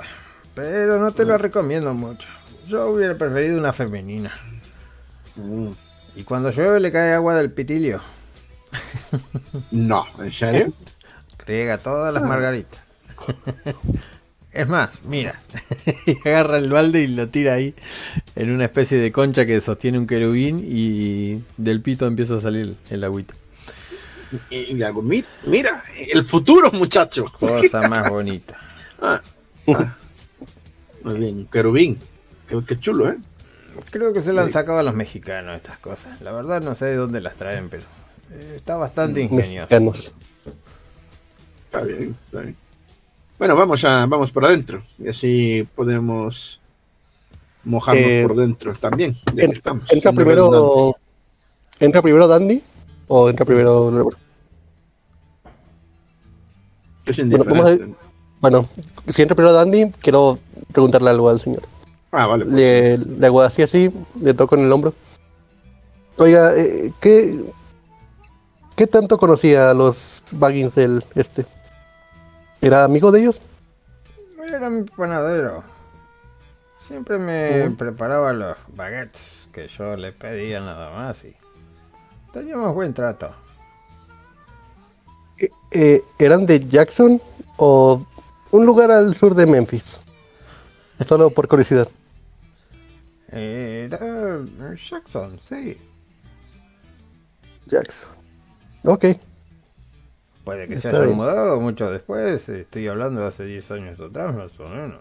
[0.54, 2.28] pero no te la recomiendo mucho.
[2.68, 4.32] Yo hubiera preferido una femenina.
[6.14, 8.00] Y cuando llueve le cae agua del pitilio.
[9.70, 10.72] No, ¿en serio?
[11.46, 12.80] Riega todas las margaritas.
[14.54, 15.40] Es más, mira.
[16.06, 17.74] y agarra el balde y lo tira ahí
[18.36, 22.76] en una especie de concha que sostiene un querubín y del pito empieza a salir
[22.88, 23.34] el agüita.
[24.50, 27.24] Y, y hago, "Mi- mira, el futuro, muchacho.
[27.38, 28.56] Cosa más bonita.
[29.02, 29.20] Ah,
[29.68, 29.96] ah.
[31.02, 31.98] Muy bien, querubín.
[32.48, 33.16] Qué, qué chulo, ¿eh?
[33.90, 36.20] Creo que se lo han sacado a los mexicanos estas cosas.
[36.20, 37.82] La verdad no sé de dónde las traen, pero
[38.32, 39.68] eh, está bastante ingenioso.
[39.68, 40.14] Mexicanos.
[41.66, 42.56] Está bien, está bien.
[43.38, 46.60] Bueno, vamos a vamos por adentro y así podemos
[47.64, 49.14] mojarnos Eh, por dentro también.
[49.26, 50.96] ya que En- estamos, ¿Entra primero.
[51.80, 52.62] ¿Entra primero Dandy?
[53.08, 54.16] ¿O entra primero Lebron?
[57.06, 57.94] Es indiferente.
[58.40, 58.68] Bueno,
[59.08, 60.38] si entra primero Dandy, quiero
[60.72, 61.62] preguntarle algo al señor.
[62.12, 62.44] Ah, vale.
[62.44, 64.94] pues Le, le hago así, así, le toco en el hombro.
[66.16, 67.40] Oiga, eh, ¿qué,
[68.76, 71.44] ¿qué tanto conocía a los Baggins del este?
[72.64, 73.42] ¿Era amigo de ellos?
[74.48, 75.62] Era mi panadero.
[76.78, 81.36] Siempre me preparaba los baguettes que yo le pedía nada más y
[82.32, 83.32] teníamos buen trato.
[85.36, 87.20] Eh, eh, ¿Eran de Jackson
[87.58, 88.02] o
[88.50, 90.00] un lugar al sur de Memphis?
[91.06, 91.86] Solo por curiosidad.
[93.28, 94.40] Era
[94.74, 95.76] Jackson, sí.
[97.66, 98.08] Jackson.
[98.84, 99.04] Ok.
[100.44, 102.48] Puede que se haya mudado mucho después.
[102.48, 104.98] Estoy hablando de hace 10 años atrás, más o menos.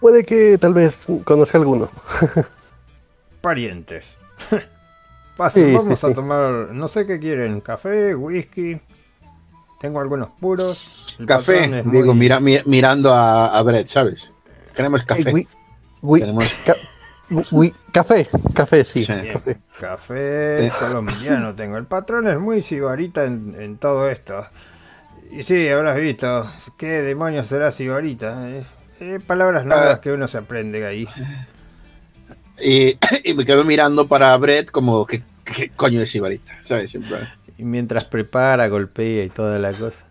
[0.00, 1.88] Puede que tal vez conozca alguno.
[3.40, 4.04] Parientes.
[5.36, 6.14] Pasen, Sí, vamos sí, a sí.
[6.14, 8.78] tomar, no sé qué quieren, café, whisky.
[9.80, 11.16] Tengo algunos puros.
[11.18, 14.32] El Café, digo, muy- mira, mi- mirando a, a Brett, ¿sabes?
[14.74, 15.30] Queremos café.
[15.30, 15.46] Eh,
[16.02, 16.74] Tenemos- ca-
[17.50, 19.04] Uy, café, café, sí.
[19.04, 19.12] Sí.
[19.32, 19.58] Café.
[19.80, 21.76] Café colombiano tengo.
[21.78, 24.46] El patrón es muy sibarita en, en todo esto.
[25.30, 26.44] Y sí, habrás visto.
[26.76, 28.50] ¿Qué demonios será sibarita?
[28.50, 28.64] Eh,
[29.00, 30.00] eh, palabras nuevas Ah.
[30.00, 31.06] que uno se aprende ahí.
[32.64, 36.56] Y, y me quedo mirando para Brett como, ¿qué, qué coño es Ibarita?
[36.62, 36.90] ¿Sabes?
[36.92, 37.16] Siempre.
[37.58, 40.04] Y mientras prepara, golpea y toda la cosa.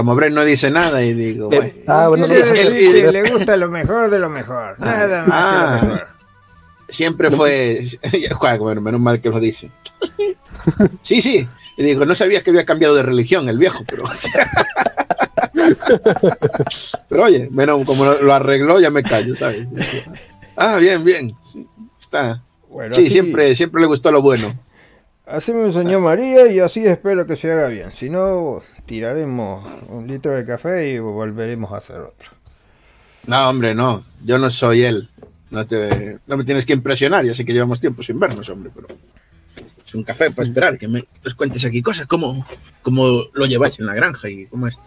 [0.00, 1.70] Como Brett no dice nada y digo, bueno.
[1.86, 4.80] Ah, bueno, que le gusta lo mejor de lo mejor.
[4.80, 5.76] Nada más Ah.
[5.78, 6.08] que lo mejor.
[6.88, 7.82] Siempre fue.
[8.58, 9.70] Bueno, menos mal que lo dice.
[11.02, 11.46] Sí, sí.
[11.76, 14.04] Y digo, no sabía que había cambiado de religión el viejo, pero.
[17.10, 19.66] Pero oye, menos como lo lo arregló, ya me callo, ¿sabes?
[20.56, 21.34] Ah, bien, bien.
[21.44, 21.66] Sí,
[21.98, 22.42] está.
[22.70, 24.54] Bueno, Sí, siempre, siempre le gustó lo bueno.
[25.30, 27.92] Así me enseñó María y así espero que se haga bien.
[27.92, 32.30] Si no, tiraremos un litro de café y volveremos a hacer otro.
[33.26, 34.04] No, hombre, no.
[34.24, 35.08] Yo no soy él.
[35.50, 37.24] No, te, no me tienes que impresionar.
[37.24, 38.88] Ya sé que llevamos tiempo sin vernos, hombre, pero.
[39.84, 42.46] Es un café para esperar, que me les cuentes aquí cosas, cómo,
[42.82, 44.80] cómo lo lleváis en la granja y cómo es.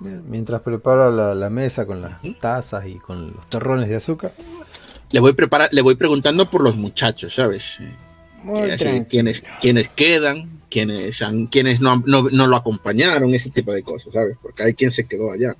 [0.00, 4.32] Bien, Mientras prepara la, la mesa con las tazas y con los terrones de azúcar.
[5.10, 7.80] Le voy, prepara, le voy preguntando por los muchachos, ¿sabes?
[8.44, 13.82] Muy Así, quiénes quedan, quiénes, han, quiénes no, no, no lo acompañaron, ese tipo de
[13.82, 14.36] cosas, ¿sabes?
[14.42, 15.56] Porque hay quien se quedó allá.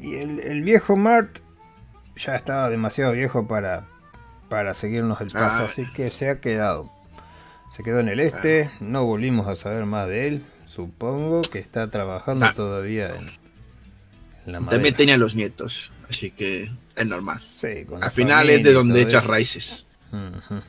[0.00, 1.38] Y el, el viejo Mart
[2.16, 3.86] ya estaba demasiado viejo para,
[4.48, 5.68] para seguirnos el paso, Ah.
[5.70, 6.90] así que se ha quedado.
[7.74, 10.42] Se quedó en el este, no volvimos a saber más de él.
[10.66, 12.52] Supongo que está trabajando Ah.
[12.54, 13.28] todavía en,
[14.46, 14.70] en la madera.
[14.70, 17.40] También tenía los nietos, así que es normal.
[17.40, 19.32] Sí, Al final es de donde echas eso.
[19.32, 19.86] raíces.
[20.12, 20.60] Ujú.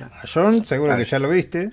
[0.00, 1.70] A John, seguro que ya lo viste.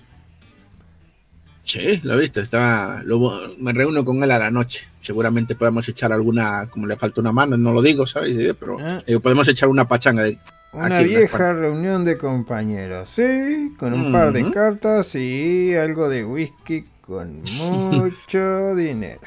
[1.63, 4.88] Sí, lo viste, está, lo- me reúno con él a la noche.
[5.00, 8.36] Seguramente podemos echar alguna, como le falta una mano, no lo digo, ¿sabes?
[8.60, 9.02] Pero Ah.
[9.21, 10.38] podemos echar una pachanga de...
[10.74, 16.24] Una Aquí vieja reunión de compañeros, sí, con un par de cartas y algo de
[16.26, 19.19] whisky con mucho dinero.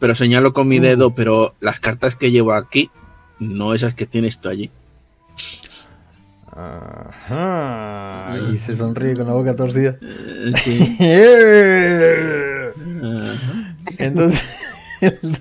[0.00, 2.90] Pero señalo con mi dedo, pero las cartas que llevo aquí,
[3.38, 4.70] no esas que tienes tú allí.
[6.60, 8.36] Ajá.
[8.52, 9.96] Y se sonríe con la boca torcida.
[10.02, 10.96] Eh, sí.
[13.98, 14.42] Entonces,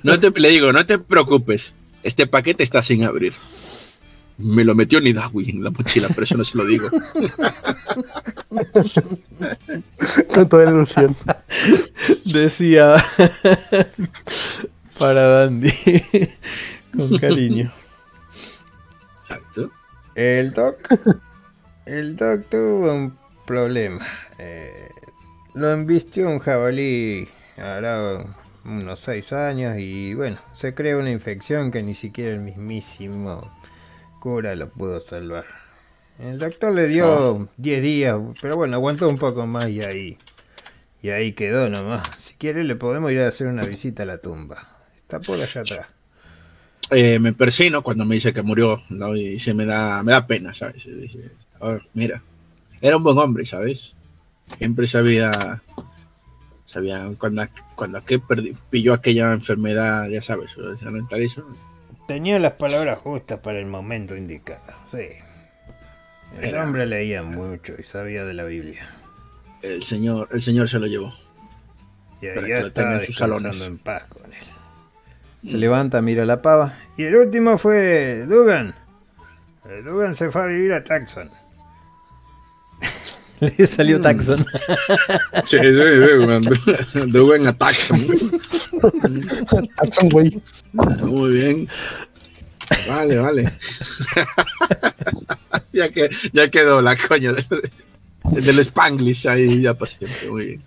[0.03, 1.73] No te, le digo, no te preocupes.
[2.03, 3.33] Este paquete está sin abrir.
[4.37, 6.87] Me lo metió Nidawi en la mochila, pero eso no se lo digo.
[10.35, 11.15] Con toda ilusión.
[12.25, 13.03] decía
[14.99, 15.73] para Dandy
[16.95, 17.73] con cariño.
[19.23, 19.71] Exacto.
[20.17, 20.79] El Doc,
[21.85, 24.03] el Doc tuvo un problema.
[24.39, 24.89] Eh,
[25.53, 28.25] lo embistió un jabalí hará
[28.65, 33.47] unos seis años y bueno, se creó una infección que ni siquiera el mismísimo
[34.19, 35.45] cura lo pudo salvar.
[36.17, 40.17] El doctor le dio 10 días, pero bueno, aguantó un poco más y ahí,
[40.99, 42.09] y ahí quedó nomás.
[42.17, 44.79] Si quiere le podemos ir a hacer una visita a la tumba.
[44.97, 45.96] Está por allá atrás.
[46.91, 49.15] Eh, me persino cuando me dice que murió, ¿no?
[49.15, 50.85] Y se me da, me da pena, ¿sabes?
[50.85, 52.21] Y dice, "A ver, mira,
[52.81, 53.93] era un buen hombre, ¿sabes?
[54.57, 55.61] Siempre sabía,
[56.65, 57.45] sabía cuando,
[57.75, 61.45] cuando aquel perdi- pilló aquella enfermedad, ya sabes, o ese mentalismo,
[62.07, 65.09] Tenía las palabras justas para el momento indicado, sí.
[66.39, 68.81] El Era- hombre leía mucho y sabía de la Biblia.
[69.61, 71.13] el señor, el señor se lo llevó.
[72.21, 73.61] Y Para ahí que lo tenga estaba en sus salones.
[73.67, 74.39] en paz con él.
[75.43, 76.73] Se levanta, mira la pava.
[76.97, 78.73] Y el último fue Dugan.
[79.85, 81.29] Dugan se fue a vivir a Taxon.
[83.39, 84.45] Le salió Taxon.
[85.45, 87.79] Sí, sí, sí, de buen ataque.
[89.77, 90.41] Action, güey.
[90.73, 91.69] Muy bien.
[92.87, 93.51] Vale, vale.
[95.73, 97.45] ya, que, ya quedó la coña del,
[98.43, 100.29] del Spanglish ahí ya para siempre.
[100.29, 100.66] Muy bien.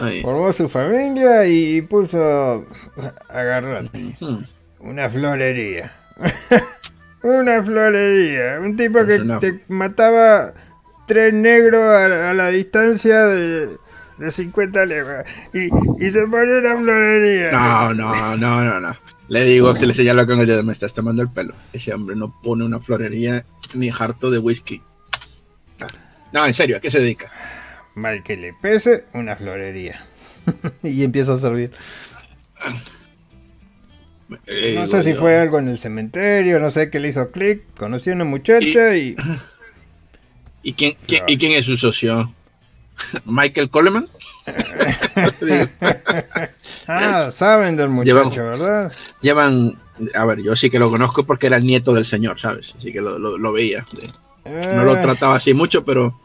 [0.00, 0.22] Ahí.
[0.22, 2.66] Formó su familia y puso.
[3.28, 4.16] Agarrate.
[4.80, 5.92] Una florería.
[7.22, 8.60] una florería.
[8.60, 10.52] Un tipo que te mataba
[11.06, 13.76] tres negros a, a la distancia de,
[14.18, 15.26] de 50 leguas.
[15.52, 15.68] Y,
[16.04, 17.52] y se ponía una florería.
[17.52, 18.96] No, no, no, no, no.
[19.28, 21.54] Le digo que se le señala con el dedo, me estás tomando el pelo.
[21.72, 23.44] Ese hombre no pone una florería
[23.74, 24.82] ni harto de whisky.
[26.32, 27.30] No, en serio, ¿a qué se dedica?
[27.94, 30.04] Mal que le pese, una florería.
[30.82, 31.70] y empieza a servir.
[34.46, 37.62] Le No sé si fue algo en el cementerio, no sé qué le hizo clic.
[37.76, 39.16] Conocí a una muchacha y.
[40.62, 42.32] ¿Y quién, quién- ¿Y quién es su socio?
[43.24, 44.06] ¿Michael Coleman?
[46.86, 48.92] Ah, saben del muchacho, ¿verdad?
[49.20, 49.78] Llevan,
[50.14, 52.74] A ver, yo sí que lo conozco porque era el nieto del señor, ¿sabes?
[52.78, 53.84] Así que lo, lo- lo veía.
[54.44, 56.20] No lo Eh, trataba así mucho, pero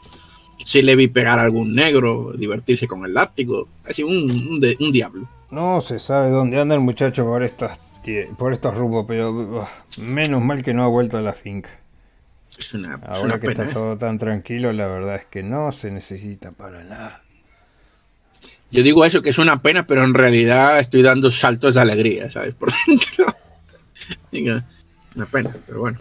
[0.66, 3.70] sí le vi pegar a algún negro, divertirse con el látigo.
[3.88, 5.30] Así un, un, de- un diablo.
[5.52, 7.80] No se sabe dónde anda el muchacho por estas
[8.38, 9.68] por estos rumbos, pero
[10.00, 11.70] menos mal que no ha vuelto a la finca.
[12.58, 13.64] Es una, es Ahora una que pena.
[13.64, 13.74] está ¿eh?
[13.74, 17.24] todo tan tranquilo, la verdad es que no se necesita para nada.
[18.72, 22.30] Yo digo eso, que es una pena, pero en realidad estoy dando saltos de alegría,
[22.30, 22.54] ¿sabes?
[22.54, 23.26] Por dentro.
[25.16, 26.00] Una pena, pero bueno.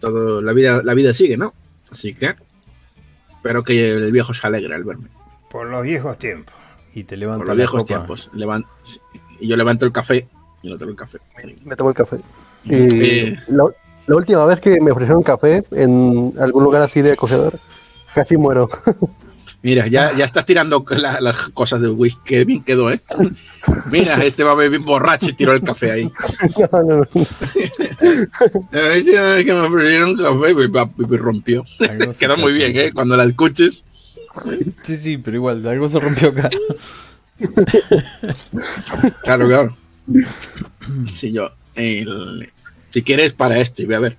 [0.00, 1.54] Todo, la vida, la vida sigue, ¿no?
[1.90, 2.34] Así que
[3.44, 5.08] espero que el viejo se alegre al verme.
[5.50, 6.54] Por los viejos tiempos.
[6.94, 7.86] Y te levanta Por los la viejos copa.
[7.94, 8.30] tiempos.
[8.32, 8.64] Levan-
[9.38, 10.26] y yo levanto el café
[10.62, 11.18] y no tengo el café.
[11.64, 12.16] Me tomo el café.
[12.64, 13.38] Y Eh.
[13.48, 13.64] la,
[14.06, 17.52] la última vez que me ofrecieron café en algún lugar así de acogedor,
[18.14, 18.70] casi muero.
[19.64, 22.20] Mira, ya, ya estás tirando la- las cosas de whisky.
[22.24, 23.00] Qué bien quedó, ¿eh?
[23.90, 26.12] Mira, este va a beber borracho y tiró el café ahí.
[26.70, 27.06] No, no, no.
[28.70, 31.64] Que me ofrecieron café y rompió.
[32.18, 32.92] Quedó muy bien, ¿eh?
[32.92, 33.84] Cuando la escuches.
[34.82, 36.50] Sí, sí, pero igual, algo se rompió acá.
[39.22, 39.76] Claro, claro.
[41.10, 41.50] Sí, yo.
[41.74, 42.50] el-
[42.90, 44.16] si quieres, para esto y ve a ver.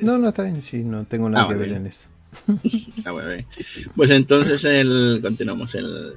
[0.00, 1.66] No, no está bien, sí, no tengo nada Ah, que vale.
[1.68, 2.08] ver en eso.
[3.04, 3.46] ah, bueno, bien.
[3.94, 5.74] Pues entonces el, continuamos.
[5.74, 6.16] El,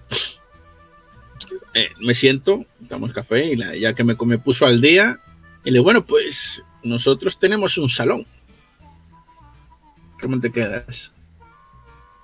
[1.73, 5.19] eh, me siento, damos café y la- ya que me, me puso al día,
[5.63, 8.25] y le digo, bueno, pues nosotros tenemos un salón.
[10.21, 11.11] ¿Cómo te quedas?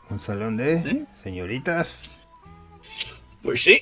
[0.09, 1.05] Un salón de ¿Eh?
[1.23, 2.27] señoritas.
[3.41, 3.81] Pues sí,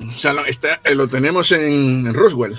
[0.00, 2.56] un salón, está, eh, lo tenemos en Roswell,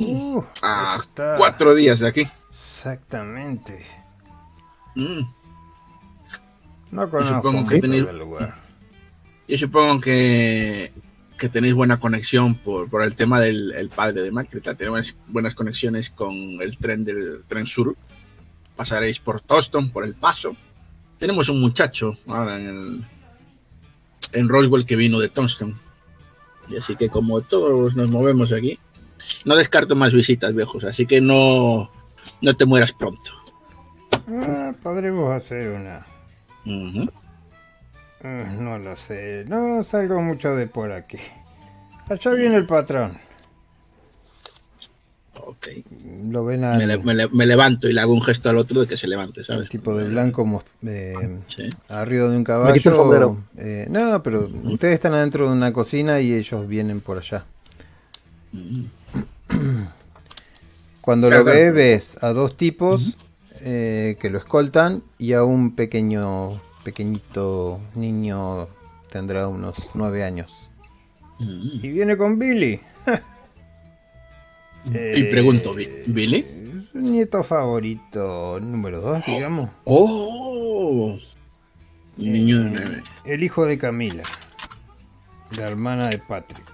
[0.00, 2.28] Uh, a está- cuatro días de aquí.
[2.52, 3.84] Exactamente.
[4.98, 5.20] Mm.
[6.90, 8.06] No conozco supongo que tenéis-.
[9.46, 10.92] Yo supongo que,
[11.38, 14.74] que tenéis buena conexión por, por el tema del el padre de Macrita.
[14.74, 17.96] Tenemos buenas conexiones con el tren del tren sur.
[18.76, 20.56] Pasaréis por Toston, por el paso.
[21.18, 23.04] Tenemos un muchacho ahora en, el,
[24.32, 25.78] en Roswell que vino de Toston.
[26.68, 28.78] Y así que como todos nos movemos aquí,
[29.44, 30.84] no descarto más visitas, viejos.
[30.84, 31.90] Así que no,
[32.42, 33.37] no te mueras pronto.
[34.30, 36.04] Ah, podremos hacer una.
[36.64, 37.08] Mm,
[38.60, 41.18] No lo sé, no salgo mucho de por aquí.
[42.08, 43.12] Allá viene el patrón.
[45.46, 45.68] Ok.
[46.30, 48.58] Lo ven al Me, le- me le- me levanto y le hago un gesto al
[48.58, 49.62] otro de que se levante, ¿sabes?
[49.62, 51.14] al tipo de blanco mos- eh,
[51.46, 51.68] Sí.
[51.88, 52.82] arriba de un Me quito el caballo.
[52.96, 53.38] sombrero.
[53.56, 57.44] Eh, no, pero ustedes están adentro de una cocina y ellos vienen por allá.
[61.00, 61.58] Cuando lo Claro.
[61.58, 63.16] ves, ves a dos tipos
[63.70, 68.66] eh, que lo escoltan y a un pequeño, pequeñito niño,
[69.12, 70.70] tendrá unos nueve años.
[71.38, 71.84] Mm.
[71.84, 72.80] Y viene con Billy.
[74.90, 76.46] Y pregunto, ¿Bi- Eh, ¿Billy?
[76.92, 79.68] Su nieto favorito, número dos, digamos.
[79.84, 81.18] ¡Oh!
[82.16, 83.02] Niño de nueve.
[83.26, 84.22] El hijo de Camila,
[85.50, 86.64] la hermana de Patrick.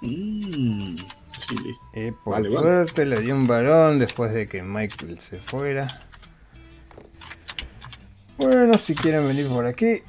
[0.00, 0.96] Mm,
[1.94, 2.60] Eh, por Vale, vale.
[2.62, 6.02] suerte le dio un varón después de que Michael se fuera.
[8.38, 10.02] Bueno, si quieren venir por aquí,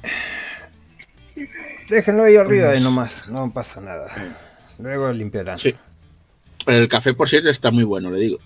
[1.88, 4.08] déjenlo ahí arriba de nomás, no pasa nada.
[4.78, 5.58] Luego limpiarán.
[5.58, 5.74] Sí.
[6.66, 8.38] El café, por cierto, está muy bueno, le digo.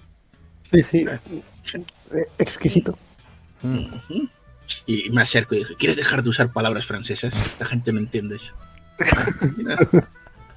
[0.70, 1.04] Sí, sí.
[1.04, 2.98] Eh, exquisito.
[3.62, 3.86] Mm.
[4.86, 7.34] Y me acerco y dije, ¿quieres dejar de usar palabras francesas?
[7.34, 8.54] Esta gente no entiende eso.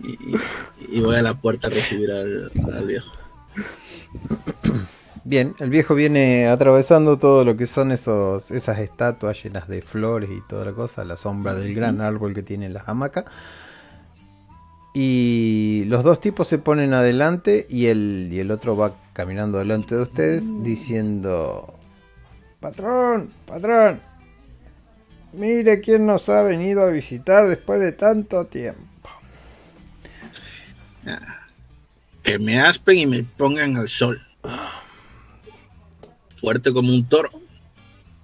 [0.01, 3.11] y, voy a la puerta a recibir al, al viejo.
[5.23, 10.29] Bien, el viejo viene atravesando todo lo que son esos, esas estatuas llenas de flores
[10.31, 13.25] y toda la cosa, la sombra del gran árbol que tiene la hamaca.
[14.93, 19.95] Y los dos tipos se ponen adelante y el, y el otro va caminando delante
[19.95, 21.75] de ustedes diciendo,
[22.59, 23.99] patrón, patrón,
[25.33, 28.88] mire quién nos ha venido a visitar después de tanto tiempo.
[32.23, 34.19] Que me aspen y me pongan al sol.
[36.35, 37.29] Fuerte como un toro.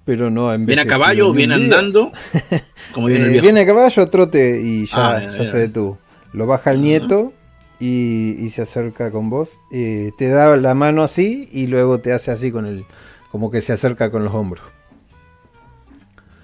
[0.06, 2.12] Pero no ha ¿Viene a caballo o viene andando?
[2.94, 3.44] Como viene el Eh, viejo.
[3.44, 5.52] viene a caballo, trote y ya, Ah, ya, ya ya.
[5.52, 5.98] se detuvo.
[6.32, 7.34] Lo baja el nieto
[7.80, 9.58] y, y se acerca con vos.
[9.72, 12.86] Eh, te da la mano así y luego te hace así con el.
[13.32, 14.64] como que se acerca con los hombros.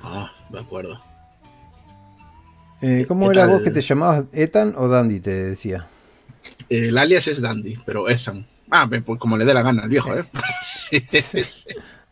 [0.02, 1.00] Ah, de acuerdo.
[2.82, 3.52] Eh, ¿Cómo ¿Qué eras tal?
[3.58, 4.24] vos que te llamabas?
[4.34, 5.20] ¿Etan o Dandy?
[5.20, 5.88] Te decía.
[6.72, 8.46] El alias es Dandy, pero Ethan.
[8.70, 10.24] Ah, pues como le dé la gana al viejo, ¿eh?
[10.64, 11.66] Sí, sí, sí.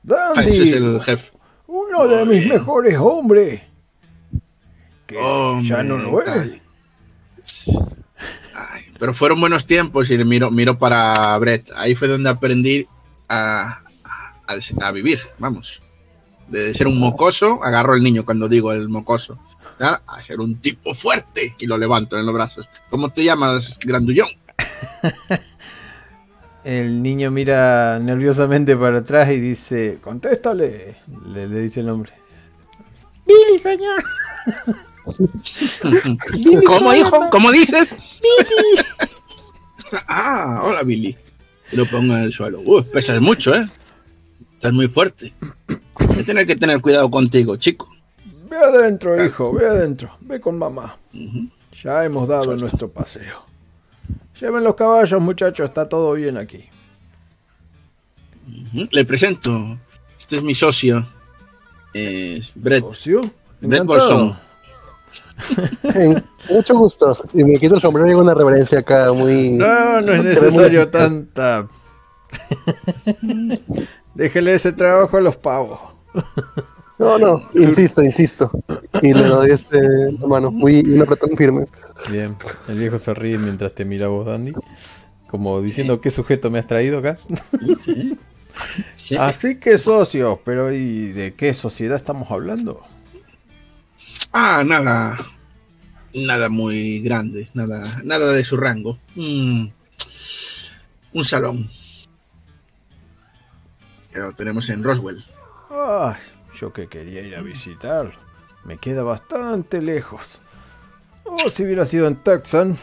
[0.04, 0.42] ¡Dandy!
[0.42, 1.32] ese es el jefe.
[1.68, 3.62] Uno de mis mejores hombres.
[5.08, 6.62] Que Hombre, ya no lo es.
[8.54, 11.72] Ay, pero fueron buenos tiempos y miro, miro para Brett.
[11.78, 12.86] Ahí fue donde aprendí
[13.30, 15.82] a, a, a vivir, vamos.
[16.50, 19.40] De ser un mocoso, agarro al niño cuando digo el mocoso.
[19.80, 20.02] ¿ya?
[20.06, 22.68] A ser un tipo fuerte y lo levanto en los brazos.
[22.90, 24.28] ¿Cómo te llamas, grandullón?
[26.64, 32.12] El niño mira nerviosamente para atrás y dice, contéstale, le, le dice el hombre.
[33.26, 34.04] Billy, señor.
[36.66, 37.30] ¿Cómo, hijo?
[37.32, 37.96] ¿Cómo dices?
[38.22, 38.86] Billy.
[40.08, 41.18] ah, hola, Billy.
[41.72, 42.62] Y lo pongo en el suelo.
[42.66, 43.66] Uf, pesas mucho, ¿eh?
[44.54, 45.34] Estás muy fuerte.
[45.98, 47.90] Voy a tener que tener cuidado contigo, chico.
[48.50, 50.10] Ve adentro, hijo, ve adentro.
[50.22, 50.98] Ve con mamá.
[51.84, 53.49] Ya hemos dado nuestro paseo.
[54.40, 56.64] Lleven los caballos, muchachos, está todo bien aquí.
[58.92, 59.78] Le presento.
[60.18, 61.06] Este es mi socio.
[61.94, 62.82] Es Brett.
[62.82, 63.22] ¿Socio?
[63.62, 63.84] Brett.
[63.84, 64.38] Bolson.
[65.96, 67.18] Eh, mucho gusto.
[67.34, 69.52] Y me quito el sombrero y hago una reverencia acá muy.
[69.52, 71.68] No, no es muy necesario tanta.
[74.14, 75.80] Déjele ese trabajo a los pavos.
[77.00, 78.52] No, no, insisto, insisto.
[79.02, 79.80] Y le doy este
[80.12, 81.66] la mano, muy un apretón firme.
[82.12, 82.36] Bien,
[82.68, 84.52] el viejo se ríe mientras te mira vos, Dandy.
[85.30, 87.18] Como diciendo, ¿qué sujeto me has traído acá?
[87.84, 88.18] Sí.
[88.98, 89.16] Sí.
[89.16, 92.82] Así que socios, pero ¿y de qué sociedad estamos hablando?
[94.34, 95.18] Ah, nada.
[96.14, 97.48] Nada muy grande.
[97.54, 98.98] Nada, nada de su rango.
[99.16, 99.68] Mm,
[101.14, 101.70] un salón.
[104.12, 105.24] Que lo tenemos en Roswell.
[105.70, 106.16] Ay,
[106.60, 108.12] yo que quería ir a visitar.
[108.64, 110.42] Me queda bastante lejos.
[111.24, 112.78] Oh, si hubiera sido en Texan.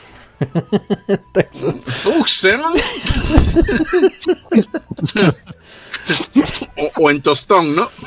[1.33, 1.81] Texan.
[2.03, 2.61] Tucson.
[6.77, 7.91] o, o en Tostón, ¿no?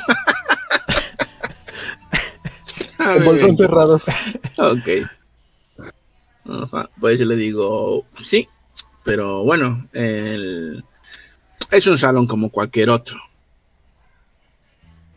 [3.26, 3.96] Bolsón cerrado.
[4.58, 4.88] ok.
[6.64, 8.48] Ajá, Pues le digo, sí,
[9.04, 10.84] pero bueno, el-
[11.72, 13.20] es un salón como cualquier otro.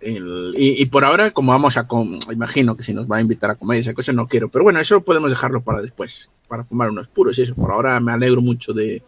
[0.03, 3.21] El- y, y por ahora, como vamos a, com- imagino que si nos va a
[3.21, 6.65] invitar a comer esa cosa, no quiero, pero bueno, eso podemos dejarlo para después, para
[6.65, 7.55] fumar unos puros y eso.
[7.55, 9.03] Por ahora me alegro mucho de,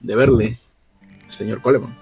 [0.00, 0.58] de verle,
[1.26, 1.96] señor Coleman.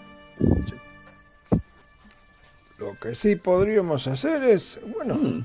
[2.79, 5.45] Lo que sí podríamos hacer es, bueno, Mm,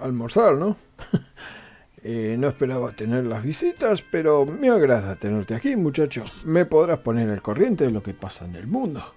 [0.00, 0.76] almorzar, ¿no?
[2.04, 6.24] Eh, no esperaba tener las visitas, pero me agrada tenerte aquí, muchacho.
[6.44, 9.14] Me podrás poner al corriente de lo que pasa en el mundo.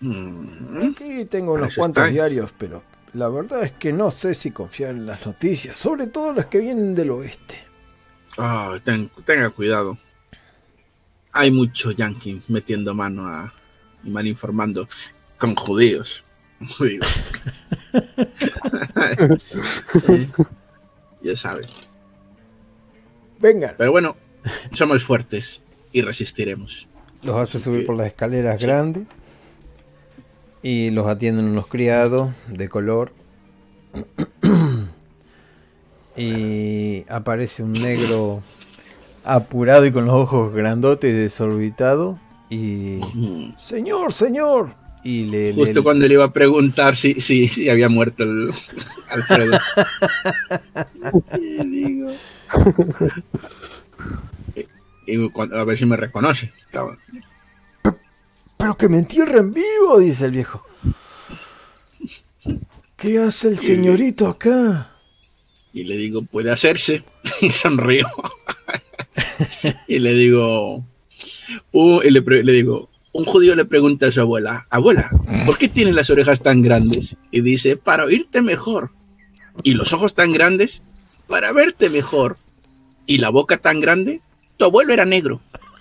[0.00, 2.12] Aquí tengo unos cuantos está.
[2.12, 2.82] diarios, pero
[3.12, 6.58] la verdad es que no sé si confiar en las noticias, sobre todo las que
[6.60, 7.56] vienen del oeste.
[8.84, 9.98] ten- tenga cuidado.
[11.32, 13.52] Hay mucho yankee metiendo mano a
[14.02, 14.88] y mal informando
[15.38, 16.24] con judíos.
[16.78, 17.06] Judíos.
[20.06, 20.28] Sí,
[21.22, 21.66] ya sabes.
[23.38, 24.16] Vengan, Pero bueno,
[24.72, 26.86] somos fuertes y resistiremos.
[27.22, 27.86] los hace subir Sí.
[27.86, 28.66] por las escaleras Sí.
[28.66, 29.04] grandes
[30.62, 33.12] y los atienden unos criados de color.
[36.16, 38.38] y aparece un negro
[39.24, 42.18] apurado y con los ojos grandotes y desorbitado.
[42.50, 43.00] Y.
[43.56, 44.74] Señor, señor.
[45.04, 45.54] Y le.
[45.54, 48.50] Justo le- cuando le iba a preguntar si, si, si había muerto el
[49.10, 49.58] Alfredo.
[51.32, 52.10] ¿Qué digo?
[55.06, 56.52] Y, y cuando- a ver si me reconoce.
[56.70, 56.96] Claro.
[58.60, 60.62] Pero que me entierren vivo, dice el viejo.
[62.94, 64.98] ¿Qué hace el señorito acá?
[65.72, 67.02] Y le digo, puede hacerse.
[67.40, 68.06] Y sonrío.
[69.88, 70.84] y le digo,
[71.72, 75.10] uh, y le, le digo, un judío le pregunta a su abuela, abuela,
[75.46, 77.16] ¿por qué tienes las orejas tan grandes?
[77.30, 78.90] Y dice, para oírte mejor.
[79.62, 80.82] Y los ojos tan grandes,
[81.26, 82.36] para verte mejor.
[83.06, 84.20] Y la boca tan grande,
[84.58, 85.40] tu abuelo era negro.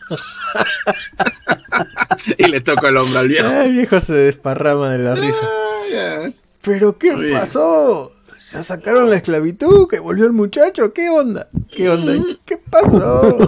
[2.37, 3.47] y le toco el hombro al viejo.
[3.47, 5.39] Ah, el viejo se desparrama de la risa.
[5.43, 6.29] Ah.
[6.61, 8.11] ¿Pero qué Muy pasó?
[8.51, 9.87] ¿Ya sacaron la esclavitud?
[9.87, 10.91] ¿Que volvió el muchacho?
[10.91, 11.47] ¿Qué onda?
[11.69, 12.13] ¿Qué onda?
[12.45, 13.37] ¿Qué pasó?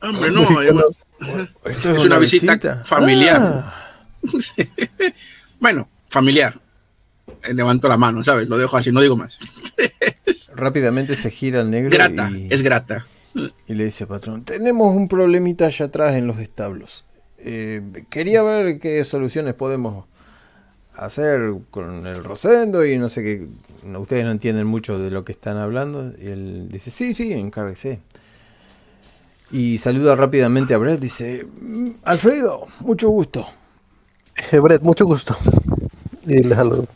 [0.00, 0.46] Hombre, no,
[1.64, 3.40] Es una visita familiar.
[3.42, 3.74] Ah,
[5.60, 6.60] bueno, familiar.
[7.42, 8.48] Eh, Levanto la mano, ¿sabes?
[8.48, 9.38] Lo dejo así, no digo más.
[10.54, 13.06] rápidamente se gira el negro Grata, y, es grata.
[13.66, 17.04] Y le dice, patrón, tenemos un problemita allá atrás en los establos.
[17.38, 20.04] Eh, quería ver qué soluciones podemos
[20.94, 23.46] hacer con el Rosendo y no sé qué.
[23.96, 26.12] Ustedes no entienden mucho de lo que están hablando.
[26.18, 28.00] Y él dice, sí, sí, encárguese.
[29.50, 31.00] Y saluda rápidamente a Brett.
[31.00, 33.46] Dice, "Mm, Alfredo, mucho gusto.
[34.50, 35.36] Eh, Brett, mucho gusto.
[36.26, 36.86] Y le saludo.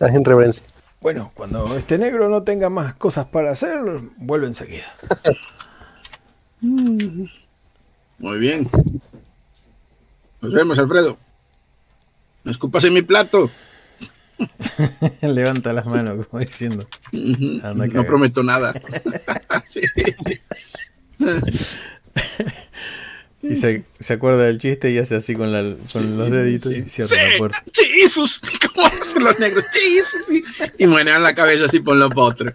[0.00, 0.62] Ya en reverencia.
[1.00, 3.78] Bueno, cuando este negro no tenga más cosas para hacer,
[4.16, 4.86] vuelve enseguida.
[8.18, 8.68] Muy bien.
[10.40, 11.18] Nos vemos, Alfredo.
[12.42, 13.50] No escupas en mi plato.
[15.22, 16.86] Levanta las manos, como diciendo.
[17.62, 18.74] Anda, no prometo nada.
[23.42, 26.72] Y se, se acuerda del chiste y hace así con, la, con Sí, los deditos
[26.72, 26.78] sí.
[26.78, 27.62] y cierra Sí, la puerta.
[27.74, 28.40] Jesus.
[28.74, 29.64] ¿Cómo hacen los negros?
[29.70, 30.26] Jesus.
[30.26, 30.42] sí.
[30.78, 32.54] Y mueven la cabeza así por los otros.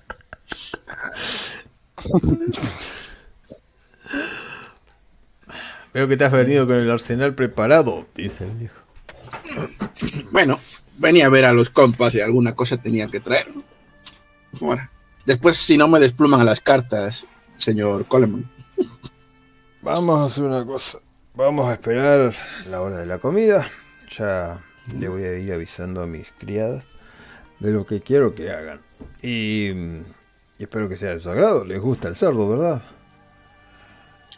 [5.94, 8.80] Veo que te has venido con el arsenal preparado, dice el viejo.
[10.32, 10.60] Bueno,
[10.98, 13.48] venía a ver a los compas y alguna cosa tenía que traer.
[14.60, 14.88] Bueno,
[15.26, 18.50] después, si no me despluman a las cartas, señor Coleman.
[19.82, 21.00] Vamos a hacer una cosa.
[21.34, 22.34] Vamos a esperar
[22.70, 23.68] la hora de la comida.
[24.12, 24.60] Ya
[24.98, 26.86] le voy a ir avisando a mis criadas
[27.60, 28.82] de lo que quiero que hagan.
[29.22, 30.04] Y, y
[30.60, 31.64] espero que sea de su agrado.
[31.66, 32.82] Les gusta el cerdo, ¿verdad?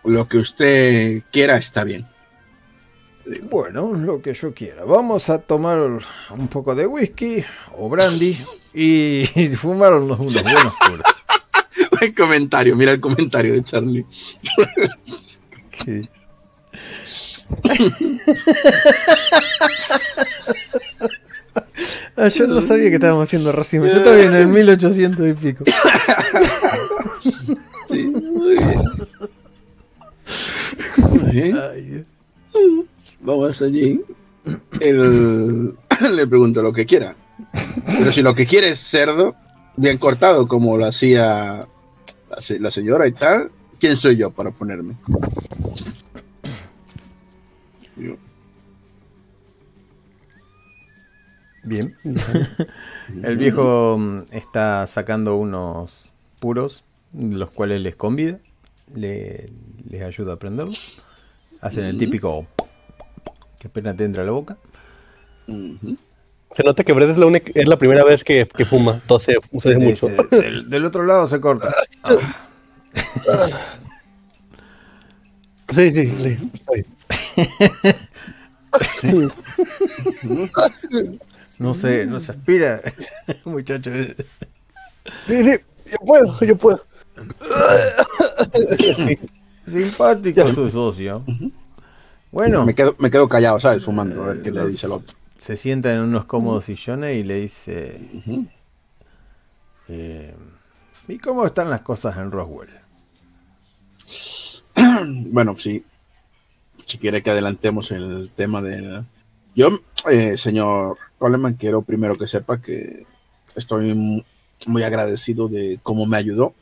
[0.03, 2.07] Lo que usted quiera está bien.
[3.43, 4.83] Bueno, lo que yo quiera.
[4.83, 7.43] Vamos a tomar un poco de whisky
[7.77, 8.37] o brandy
[8.73, 9.25] y
[9.57, 11.23] fumar unos, unos buenos puros.
[12.01, 14.05] El comentario, mira el comentario de Charlie.
[15.69, 16.01] ¿Qué?
[22.17, 23.85] Ah, yo no sabía que estábamos haciendo racismo.
[23.85, 25.63] Yo estaba en el 1800 y pico.
[27.87, 28.81] Sí, muy bien.
[33.21, 34.01] Vamos allí.
[34.79, 35.75] Él
[36.15, 37.15] le pregunto lo que quiera.
[37.97, 39.35] Pero si lo que quiere es cerdo,
[39.77, 41.67] bien cortado, como lo hacía
[42.29, 44.95] la, se- la señora y tal, ¿quién soy yo para ponerme?
[47.97, 48.15] Yo,
[51.63, 51.95] Bien.
[53.23, 56.09] El viejo mm, está sacando unos
[56.39, 58.39] puros, los cuales les convida,
[58.95, 59.49] le,
[59.89, 61.01] les ayuda a prenderlos.
[61.61, 62.47] Hacen el típico
[63.59, 64.57] que pena te entra a la boca.
[65.47, 69.37] Se nota que Brett es la, única, es la primera vez que, que fuma, entonces
[69.51, 70.07] sucede mucho.
[70.07, 71.73] Dice, del, del otro lado se corta.
[72.03, 72.15] Ah,
[75.73, 76.51] Sí, sí, sí.
[76.53, 76.85] está bien.
[81.59, 82.81] no se, no se aspira,
[83.45, 83.91] muchacho.
[85.27, 85.57] Sí, sí,
[85.91, 86.85] yo puedo, yo puedo.
[88.77, 89.19] Sí.
[89.65, 91.23] Simpático su socio.
[92.31, 93.83] Bueno, Me, quedo, me quedo callado, ¿sabes?
[93.83, 95.15] Fumando, a ver qué le dice el otro.
[95.37, 98.01] se sienta en unos cómodos sillones y le dice:
[99.89, 100.33] eh,
[101.07, 102.69] ¿Y cómo están las cosas en Roswell?
[105.31, 105.83] Bueno, sí.
[106.85, 109.03] Si quiere que adelantemos el tema de...
[109.55, 109.69] Yo,
[110.09, 113.05] eh, señor Coleman, quiero primero que sepa que
[113.55, 114.21] estoy mu-
[114.67, 116.53] muy agradecido de cómo me ayudó,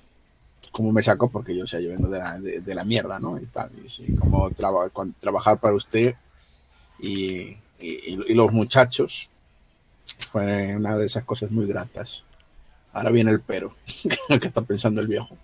[0.72, 3.20] cómo me sacó, porque yo, o sea, yo vengo de la, de, de la mierda,
[3.20, 3.39] ¿no?
[3.39, 4.89] Y tal, y sí, cómo traba-
[5.20, 6.15] trabajar para usted
[6.99, 9.30] y, y- y los muchachos
[10.32, 12.24] fue una de esas cosas muy gratas.
[12.93, 13.76] Ahora viene el pero,
[14.39, 15.38] que está pensando el viejo.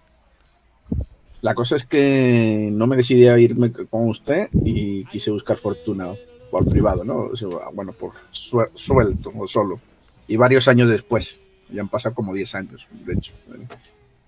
[1.42, 6.08] La cosa es que no me decidí a irme con usted y quise buscar fortuna
[6.50, 7.16] por privado, ¿no?
[7.32, 9.80] O sea, bueno, por sue- suelto o solo.
[10.28, 13.68] Y varios años después, ya han pasado como 10 años, de hecho, eh,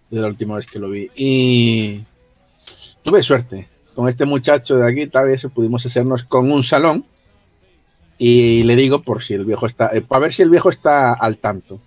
[0.10, 1.10] de la última vez que lo vi.
[1.16, 2.04] Y
[3.04, 3.68] tuve suerte.
[3.96, 7.06] Con este muchacho de aquí, tal vez pudimos hacernos con un salón.
[8.20, 11.14] Y le digo por si el viejo está, eh, para ver si el viejo está
[11.14, 11.80] al tanto.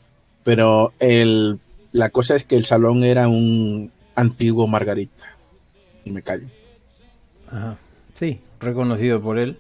[0.44, 1.58] Pero el,
[1.92, 5.36] la cosa es que el salón era un antiguo Margarita.
[6.04, 6.46] Y me callo.
[7.48, 7.78] Ajá.
[8.14, 9.58] Sí, reconocido por él.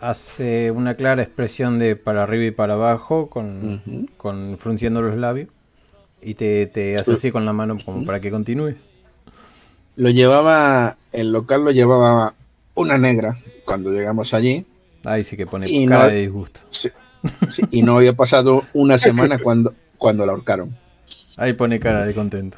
[0.00, 4.08] Hace una clara expresión de para arriba y para abajo, con, ujú.
[4.16, 5.48] con frunciendo los labios.
[6.24, 8.76] Y te, te hace así con la mano como para que continúes.
[9.96, 12.34] Lo llevaba, el local lo llevaba
[12.74, 14.64] una negra cuando llegamos allí.
[15.04, 16.60] Ahí sí que pone Y cara no- de disgusto.
[16.70, 16.88] Sí,
[17.50, 20.76] sí, y no había pasado una semana cuando, cuando la ahorcaron.
[21.36, 22.56] Ahí pone cara de contento.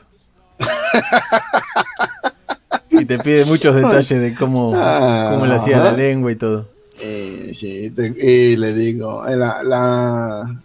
[2.91, 6.69] y te pide muchos detalles de cómo, cómo le hacía la lengua y todo.
[7.01, 10.63] Eh, sí, te- y le digo, eh, la, la-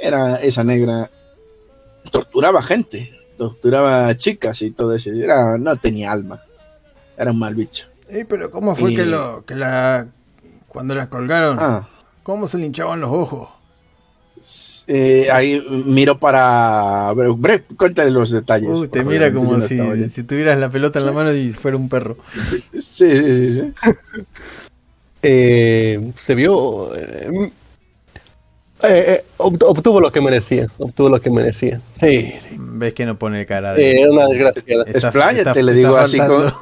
[0.00, 1.08] era esa negra,
[2.12, 5.10] torturaba gente, torturaba chicas y todo eso.
[5.10, 6.40] Era, no tenía alma,
[7.18, 7.88] era un mal bicho.
[8.08, 10.06] Eh, pero ¿cómo fue Y- que, lo, que la...
[10.68, 11.88] Cuando la colgaron, Ah,
[12.22, 13.48] ¿cómo se le hinchaban los ojos?
[14.88, 17.12] eh, ahí miro para.
[17.12, 18.70] Bre, cuéntale los detalles.
[18.70, 21.88] Uh, te mira como si, si tuvieras la pelota en la mano y fuera un
[21.88, 22.16] perro.
[22.34, 23.60] Sí, sí, sí.
[23.60, 23.72] sí.
[25.22, 26.94] Eh, se vio.
[26.96, 27.52] eh,
[28.84, 31.80] Eh, eh, obt- obtuvo lo que merecía, obtuvo lo que merecía.
[31.94, 32.56] Sí, sí.
[32.58, 34.00] Ves que no pone cara Eh, de.
[34.00, 34.62] era una desgracia.
[34.86, 36.52] Está- le digo así con-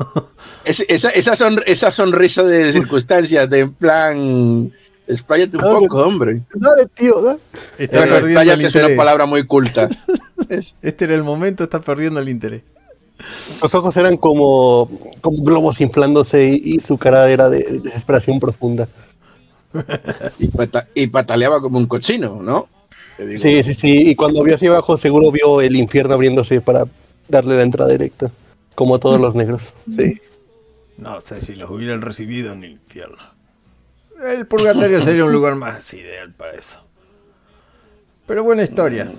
[0.65, 4.73] Es- esa, esa, son- esa sonrisa de circunstancias, de en plan.
[5.09, 6.43] Expláyate un poco, hombre.
[6.55, 7.41] Dale, tío, dale.
[7.79, 8.17] Está Bueno,
[8.53, 9.89] es una palabra muy culta.
[10.49, 12.63] Es- Este era el momento, está perdiendo el interés.
[13.61, 14.89] Sus ojos eran como,
[15.21, 18.89] como globos inflándose y, y su cara era de, de desesperación profunda.
[20.39, 22.69] Y, pata- y pataleaba como un cochino, ¿no?
[23.19, 23.41] Digo.
[23.41, 24.11] Sí, sí, sí.
[24.11, 26.85] Y cuando vio hacia abajo, seguro vio el infierno abriéndose para
[27.29, 28.31] darle la entrada directa.
[28.75, 29.75] Como todos los negros.
[29.95, 30.21] Sí.
[30.97, 33.19] No sé si los hubieran recibido en el infierno.
[34.25, 36.79] El purgatorio sería un lugar más ideal para eso.
[38.27, 39.11] Pero buena historia.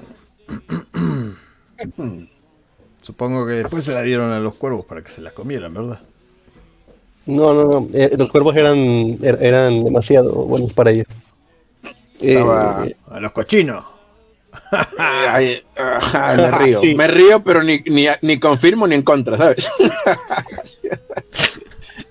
[3.01, 5.99] Supongo que después se la dieron a los cuervos para que se la comieran, ¿verdad?
[7.35, 7.87] No, no, no.
[7.93, 8.77] eh, los cuervos eran,
[9.19, 11.05] er- eran demasiado buenos para ellos.
[12.19, 13.85] Eh, Estaba- A los cochinos.
[14.97, 16.81] Ay, ajá, me río.
[16.81, 16.95] Sí.
[16.95, 19.69] Me río, pero ni, ni, ni confirmo ni en contra, ¿sabes?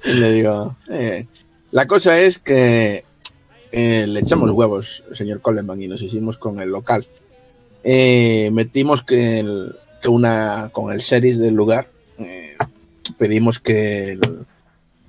[0.04, 0.76] y le digo.
[0.90, 1.26] eh,
[1.70, 3.04] la cosa es que
[3.72, 7.06] eh, le echamos huevos, señor Coleman, y nos hicimos con el local.
[7.84, 10.70] Eh, metimos que, el- que una.
[10.72, 11.88] con el series del lugar.
[12.18, 12.56] eh,
[13.18, 14.46] pedimos que, el-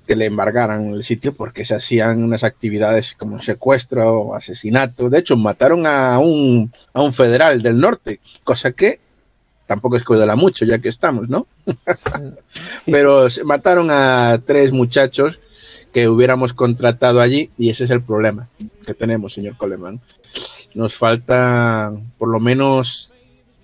[0.06, 5.08] que le embargaran el sitio porque se hacían unas actividades como secuestro, asesinato.
[5.08, 9.00] De hecho, mataron a un, a un federal del norte, cosa que
[9.66, 11.46] tampoco es la mucho, ya que estamos, ¿no?
[12.86, 15.40] Pero se mataron a tres muchachos
[15.92, 18.48] que hubiéramos contratado allí y ese es el problema
[18.84, 20.00] que tenemos, señor Coleman.
[20.74, 23.12] Nos falta, por lo menos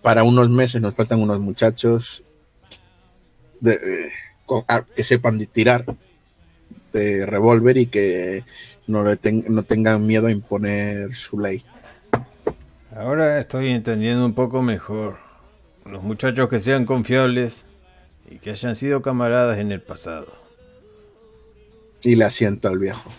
[0.02, 2.22] para unos meses, nos faltan unos muchachos
[3.66, 4.08] eh,
[4.94, 5.84] que sepan tirar
[6.92, 8.44] de revólver y que
[8.86, 11.64] no, le ten- no tengan miedo a imponer su ley.
[12.96, 15.16] Ahora estoy entendiendo un poco mejor.
[15.84, 17.66] Los muchachos que sean confiables
[18.30, 20.26] y que hayan sido camaradas en el pasado.
[22.02, 23.10] Y le asiento al viejo.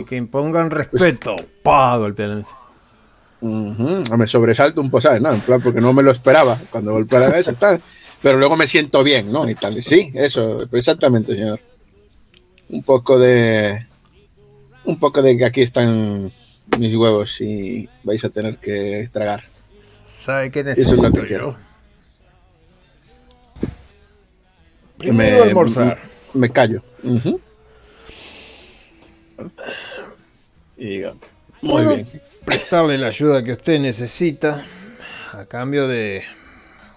[0.00, 1.36] Y que impongan respeto.
[1.62, 1.96] ¡Pah!
[1.96, 2.56] Golpea la mesa.
[3.40, 5.20] Ujú, Me sobresalto un poco, ¿sabes?
[5.20, 5.32] ¿no?
[5.32, 7.80] En plan, porque no me lo esperaba cuando golpeé la mesa tal.
[8.22, 9.48] Pero luego me siento bien, ¿no?
[9.48, 9.82] Y tal.
[9.82, 11.58] Sí, eso, exactamente, señor.
[12.72, 13.86] Un poco de.
[14.84, 16.32] Un poco de que aquí están
[16.78, 19.44] mis huevos y vais a tener que tragar.
[20.08, 21.26] ¿Sabe qué Eso necesito es lo que yo?
[21.26, 21.56] quiero.
[24.98, 25.98] Primero almorzar.
[26.32, 26.82] Me callo.
[30.76, 31.16] Y digo,
[31.60, 32.08] muy bien.
[32.44, 34.64] prestarle la ayuda que usted necesita
[35.32, 36.22] a cambio de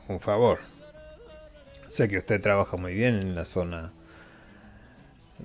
[0.07, 0.59] un favor.
[1.89, 3.91] Sé que usted trabaja muy bien en la zona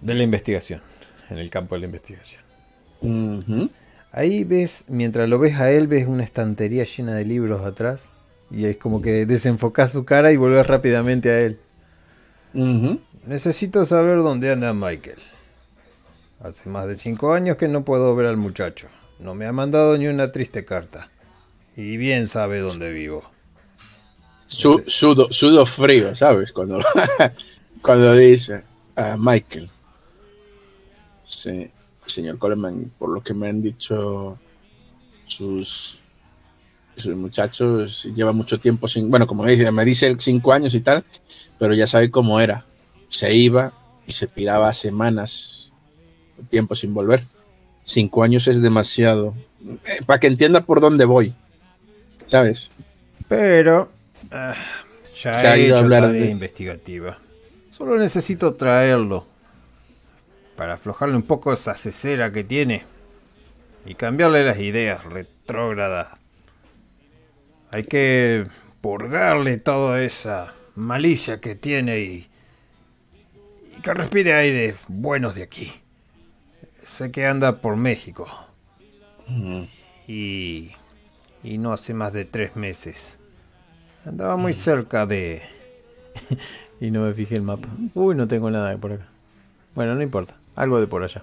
[0.01, 0.81] de la investigación,
[1.31, 2.43] en el campo de la investigación.
[4.13, 8.11] Ahí ves, mientras lo ves a él, ves una estantería llena de libros atrás
[8.51, 11.59] y es como que desenfocás su cara y volvés rápidamente a él.
[13.27, 15.19] Necesito saber dónde anda Michael.
[16.43, 18.89] Hace más de cinco años que no puedo ver al muchacho.
[19.19, 21.09] No me ha mandado ni una triste carta.
[21.77, 23.23] Y bien sabe dónde vivo.
[24.47, 26.53] Su- sudo, sudo frío, ¿sabes?
[26.53, 26.81] Cuando,
[27.83, 28.63] cuando dice
[28.97, 29.71] a Michael.
[31.31, 31.71] Sí,
[32.07, 34.37] señor Coleman, por lo que me han dicho
[35.27, 35.99] sus,
[36.97, 39.11] sus muchachos, lleva mucho tiempo sin.
[39.11, 41.05] Bueno, como me dice, me dice el cinco años y tal,
[41.59, 42.65] pero ya sabe cómo era.
[43.09, 43.73] Se iba
[44.07, 45.71] y se tiraba semanas,
[46.49, 47.25] tiempo sin volver.
[47.85, 49.35] Cinco años es demasiado.
[49.65, 51.35] Eh, para que entienda por dónde voy,
[52.27, 52.71] ¿sabes?
[53.29, 53.91] Pero
[54.33, 54.55] ah,
[55.23, 57.19] ya Se ha he ido a hablar de- investigativa.
[57.71, 59.27] Solo necesito traerlo
[60.61, 62.83] para aflojarle un poco esa cesera que tiene
[63.87, 66.09] y cambiarle las ideas retrógradas.
[67.71, 68.45] Hay que
[68.83, 72.29] purgarle toda esa malicia que tiene y,
[73.75, 75.73] y que respire aire buenos de aquí.
[76.85, 78.29] Sé que anda por México
[79.29, 79.63] Mm.
[80.09, 80.73] y,
[81.43, 83.19] y no hace más de tres meses.
[84.05, 85.41] Andaba muy cerca de...
[86.83, 87.69] y no me fijé el mapa.
[87.95, 89.09] Uy, no tengo nada por acá.
[89.75, 90.40] Bueno, no importa.
[90.61, 91.23] Algo de por allá.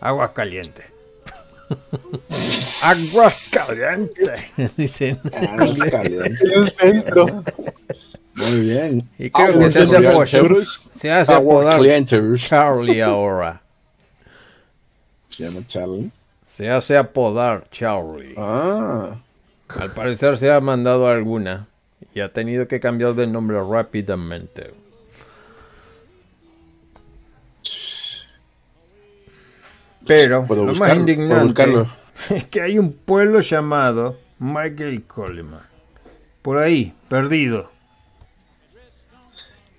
[0.00, 0.86] Aguas calientes.
[2.82, 4.40] Aguas calientes.
[4.76, 5.20] Dicen.
[5.56, 6.38] No es caliente.
[6.54, 7.26] El centro.
[8.34, 9.08] Muy bien.
[9.18, 10.34] Y creo que Aguas se hace, calientes.
[10.34, 12.42] apoyo- se hace Aguas apodar calientes.
[12.48, 13.60] Charlie ahora.
[15.28, 16.10] Se llama Charlie.
[16.44, 18.34] Se hace apodar Charlie.
[18.38, 19.18] Ah,
[19.68, 21.66] Al parecer se ha mandado alguna
[22.14, 24.72] y ha tenido que cambiar de nombre rápidamente.
[30.06, 31.00] Pero puedo lo más buscarlo.
[31.00, 31.86] indignante
[32.30, 35.60] es que hay un pueblo llamado Michael Coleman.
[36.42, 37.70] Por ahí, perdido.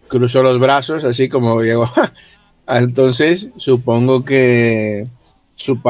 [0.08, 1.90] Cruzó los brazos, así como llegó.
[2.68, 5.08] Entonces, supongo que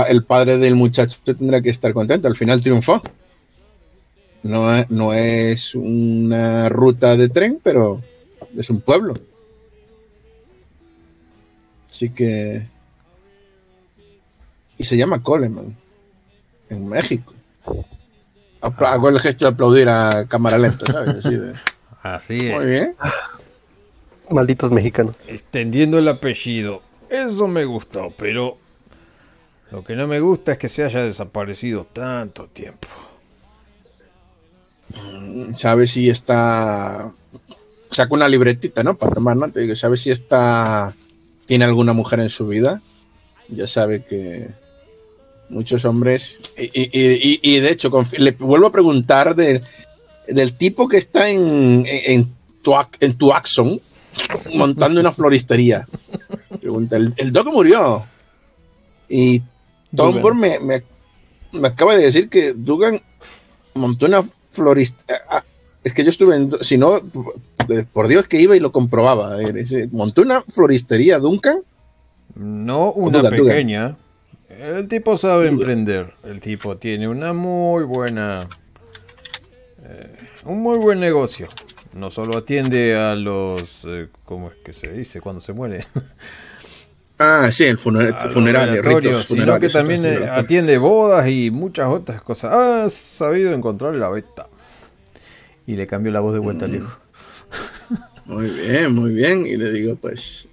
[0.10, 2.28] el padre del muchacho tendrá que estar contento.
[2.28, 3.02] Al final triunfó.
[4.44, 8.02] No, no es una ruta de tren, pero
[8.56, 9.14] es un pueblo.
[11.90, 12.68] Así que.
[14.78, 15.76] Y se llama Coleman.
[16.70, 17.34] En México.
[18.62, 21.26] Hago el gesto de aplaudir a cámara lenta, ¿sabes?
[22.02, 22.56] Así, es.
[22.56, 22.96] Muy bien.
[24.30, 25.16] Malditos mexicanos.
[25.28, 26.82] Extendiendo el apellido.
[27.10, 28.58] Eso me gustó, pero
[29.72, 32.88] lo que no me gusta es que se haya desaparecido tanto tiempo.
[34.96, 37.12] Mm, ¿Sabe si está...
[37.90, 38.98] Saca una libretita, ¿no?
[38.98, 39.60] Para tomar nota.
[39.76, 40.94] ¿Sabe si está...
[41.46, 42.82] Tiene alguna mujer en su vida?
[43.48, 44.50] Ya sabe que
[45.50, 46.40] muchos hombres.
[46.58, 52.34] Y, de hecho, le vuelvo a preguntar del tipo que está en, en,
[53.00, 53.82] en Tuaxon
[54.54, 55.88] montando una floristería.
[56.60, 58.06] Pregunta, el, el Doc murió.
[59.10, 59.42] Y
[59.96, 60.84] Tom me, me,
[61.54, 63.02] me, acaba de decir que Dugan
[63.74, 65.22] montó una floristería.
[65.30, 65.44] Ah,
[65.84, 66.52] es que yo estuve en.
[66.62, 67.00] Si no,
[67.94, 69.38] por Dios que iba y lo comprobaba.
[69.92, 71.62] ¿Montó una floristería Duncan?
[72.36, 73.96] No, una pequeña.
[74.50, 76.14] El tipo sabe emprender.
[76.24, 78.48] El tipo tiene una muy buena.
[79.84, 81.50] Eh, un muy buen negocio.
[81.94, 83.84] No solo atiende a los.
[83.86, 85.84] Eh, ¿Cómo es que se dice cuando se muere?
[87.20, 92.54] Ah, sí, el funerario, sino que también eh, atiende bodas y muchas otras cosas.
[92.54, 94.48] Ha sabido encontrar la beta.
[95.66, 96.96] Y le cambió la voz de vuelta al hijo.
[98.28, 99.48] Muy bien, muy bien.
[99.48, 100.48] Y le digo, pues,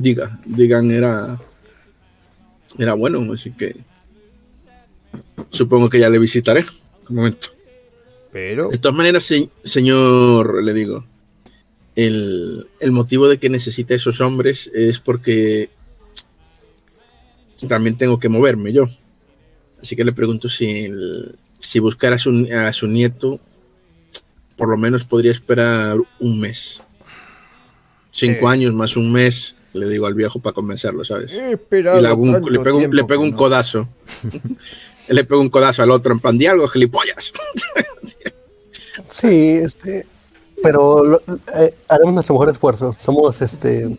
[0.00, 1.36] diga, digan, era
[2.78, 3.76] era bueno, así que
[5.50, 6.64] supongo que ya le visitaré.
[7.08, 7.48] Un momento.
[8.32, 8.68] Pero.
[8.68, 9.32] De todas maneras,
[9.64, 11.04] señor, le digo,
[11.96, 15.70] el, motivo de que necesite esos hombres es porque
[17.68, 18.88] también tengo que moverme yo.
[19.82, 20.88] Así que le pregunto si,
[21.58, 23.40] si buscar a su, a su nieto,
[24.56, 26.82] por lo menos podría esperar un mes.
[28.12, 28.52] Cinco eh.
[28.52, 31.32] años más un mes le digo al viejo para convencerlo, ¿sabes?
[31.32, 33.88] y le, pego un, le, pego un, codazo.
[35.08, 37.32] le pego un codazo al otro en plan de algo, gilipollas.
[39.08, 40.06] sí, este.
[40.62, 41.20] Pero
[41.54, 42.96] eh, haremos nuestro mejor esfuerzo.
[42.98, 43.98] Somos este.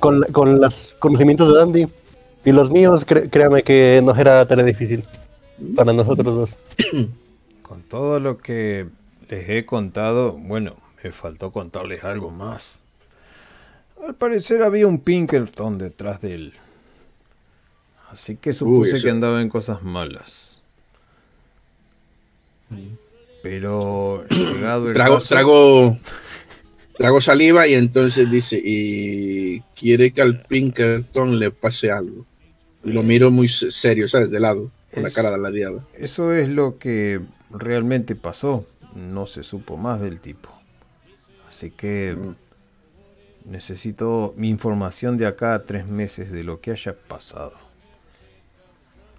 [0.00, 1.88] Con, con los conocimientos de Dandy
[2.44, 5.04] y los míos, créame que no era tan difícil
[5.76, 6.58] para nosotros dos.
[7.62, 8.86] Con todo lo que
[9.28, 12.80] les he contado, bueno, me faltó contarles algo más.
[14.06, 16.52] Al parecer había un Pinkerton detrás de él.
[18.10, 20.62] Así que supuse que andaba en cosas malas.
[23.42, 25.98] Pero llegado el trago, trago,
[26.96, 32.26] trago saliva y entonces dice, y quiere que al Pinkerton le pase algo.
[32.84, 34.30] Y lo miro muy serio, ¿sabes?
[34.30, 35.84] De lado, con la cara de ladeada.
[35.98, 37.20] Eso es lo que
[37.50, 38.66] realmente pasó.
[38.94, 40.50] No se supo más del tipo.
[41.46, 42.16] Así que...
[42.16, 42.47] Mm.
[43.48, 47.54] Necesito mi información de acá a tres meses de lo que haya pasado.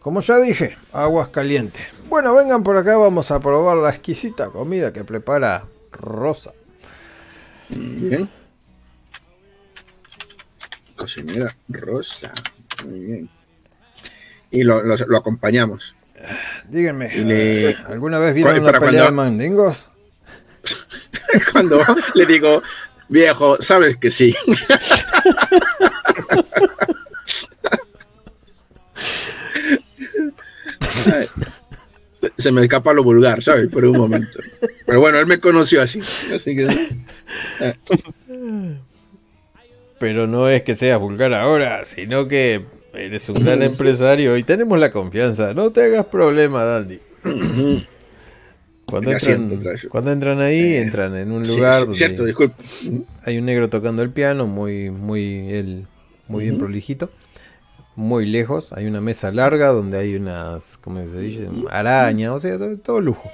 [0.01, 1.81] Como ya dije, aguas calientes.
[2.07, 6.53] Bueno, vengan por acá, vamos a probar la exquisita comida que prepara Rosa.
[7.69, 8.29] Bien.
[10.95, 12.31] Cocinera Rosa.
[12.85, 13.29] Muy bien.
[14.51, 14.81] Y lo,
[15.17, 15.95] acompañamos.
[16.67, 19.89] Díganme, ¿alguna vez vieron una pelea de mandingos?
[21.51, 21.81] cuando
[22.15, 22.61] le digo,
[23.09, 24.35] Viejo, sabes que sí.
[32.37, 33.67] Se me escapa lo vulgar, ¿sabes?
[33.71, 34.39] Por un momento.
[34.85, 36.01] Pero bueno, él me conoció así.
[36.33, 36.89] Así que.
[39.99, 44.79] Pero no es que sea vulgar ahora, sino que eres un gran empresario y tenemos
[44.79, 45.53] la confianza.
[45.53, 47.01] No te hagas problema, Dandy.
[48.89, 52.51] Cuando entran, cuando entran ahí, eh, entran en un lugar donde
[53.23, 55.87] hay un negro tocando el piano, muy, muy, el,
[56.27, 57.11] muy bien prolijito,
[57.95, 58.73] muy lejos.
[58.73, 61.47] Hay una mesa larga donde hay unas, ¿cómo se dice?
[61.69, 63.29] Arañas, o sea, todo, lujo.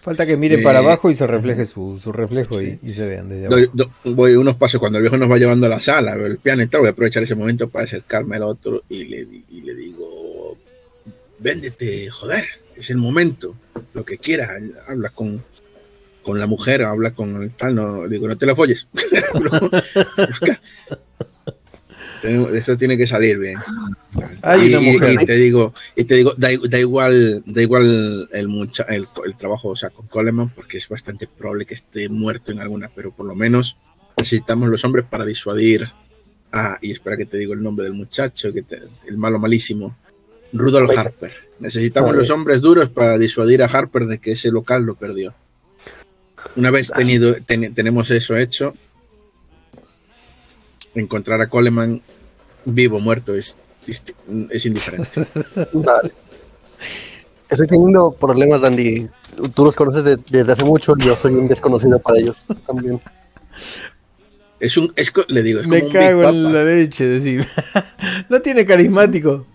[0.00, 3.28] Falta que mire para eh, abajo y se refleje su, su reflejo y, se vean
[3.28, 3.92] desde abajo.
[4.04, 6.66] voy unos pasos cuando el viejo nos va llevando a la sala, el piano y
[6.66, 10.56] tal, voy a aprovechar ese momento para acercarme al otro y le, y le digo,
[11.38, 13.56] véndete, joder es el momento,
[13.92, 14.50] lo que quieras,
[14.88, 15.42] habla con,
[16.22, 18.88] con la mujer, habla con el tal, no, digo, no te la folles.
[22.22, 23.58] Eso tiene que salir bien.
[24.40, 25.18] Hay y, una y- mujer.
[25.22, 29.36] y te digo, y te digo, da, da igual, da igual el, mucha, el, el
[29.36, 33.12] trabajo, o sea, con Coleman, porque es bastante probable que esté muerto en alguna, pero
[33.14, 33.76] por lo menos
[34.16, 35.86] necesitamos los hombres para disuadir
[36.50, 39.94] a, y espera que te digo el nombre del muchacho, que te- el malo malísimo,
[40.54, 41.00] Rudolf Oiga.
[41.02, 41.32] Harper.
[41.58, 42.18] Necesitamos Vale.
[42.20, 45.34] los hombres duros para disuadir a Harper de que ese local lo perdió.
[46.56, 48.72] Una vez tenido, ten- tenemos eso hecho,
[50.94, 52.00] encontrar a Coleman
[52.64, 55.26] vivo o muerto es, es indiferente.
[55.72, 56.12] Vale.
[57.48, 59.08] Estoy teniendo problemas, Dandy.
[59.54, 63.00] Tú los conoces de- desde hace mucho y yo soy un desconocido para ellos también.
[64.60, 67.46] Es un, es, le digo, es como Me un cago Big en la leche, decime.
[68.28, 69.46] no tiene carismático.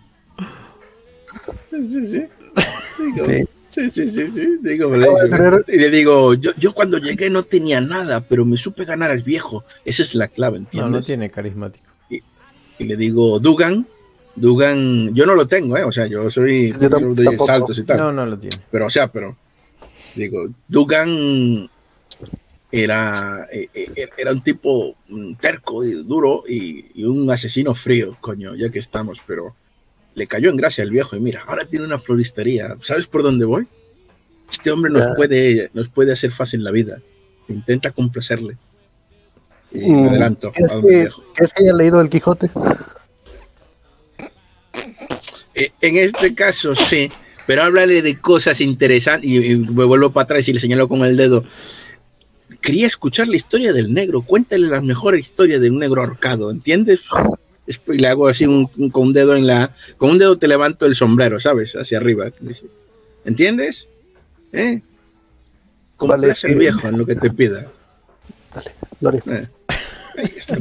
[1.71, 2.23] Sí, sí.
[2.99, 3.25] Digo,
[3.69, 3.89] Sí.
[3.89, 4.57] sí, sí, sí.
[4.61, 8.57] Digo, de tener- y le digo, yo, yo cuando llegué no tenía nada, pero me
[8.57, 9.63] supe ganar al viejo.
[9.85, 10.91] Esa es la clave, No, ¿entiendes?
[10.91, 11.85] no tiene carismático.
[12.09, 13.85] Y le digo, Dugan,
[14.35, 15.83] Dugan, yo no lo tengo, ¿eh?
[15.83, 17.45] O sea, yo soy Yo tampoco.
[17.45, 17.97] saltos y tal.
[17.97, 18.55] No, no lo tiene.
[18.71, 19.35] Pero, o sea, pero,
[20.15, 21.69] digo, Dugan
[22.71, 28.15] era, eh, eh, era un tipo mm, terco y duro y, y un asesino frío,
[28.21, 29.55] coño, ya que estamos, pero
[30.19, 32.75] le cayó en gracia el viejo y mira, ahora tiene una floristería.
[32.81, 33.65] ¿Sabes por dónde voy?
[34.51, 35.13] Este hombre nos Ya.
[35.15, 37.01] puede, nos puede hacer fácil la vida.
[37.47, 38.57] Intenta complacerle.
[39.71, 41.23] Y Mm, me adelanto ¿Crees que, viejo.
[41.35, 42.49] ¿Crees que haya leído el Quijote?
[45.55, 47.09] Eh, En este caso sí,
[47.47, 51.01] pero háblale de cosas interesantes y, y me vuelvo para atrás y le señalo con
[51.03, 51.43] el dedo.
[52.61, 57.01] Quería escuchar la historia del negro, cuéntale la mejor historia de un negro ahorcado, ¿entiendes?
[57.69, 60.37] Es- Y le hago así un, un- con un dedo en la, con un dedo
[60.37, 61.75] te levanto el sombrero, ¿sabes?
[61.75, 62.31] Hacia arriba.
[63.23, 63.87] ¿Entiendes?
[64.51, 64.81] ¿Eh?
[65.95, 66.53] Complace Vale, al sí.
[66.55, 67.67] viejo en lo que te pida.
[68.99, 69.21] Dale.
[69.27, 69.47] Eh.
[70.17, 70.57] Ahí está.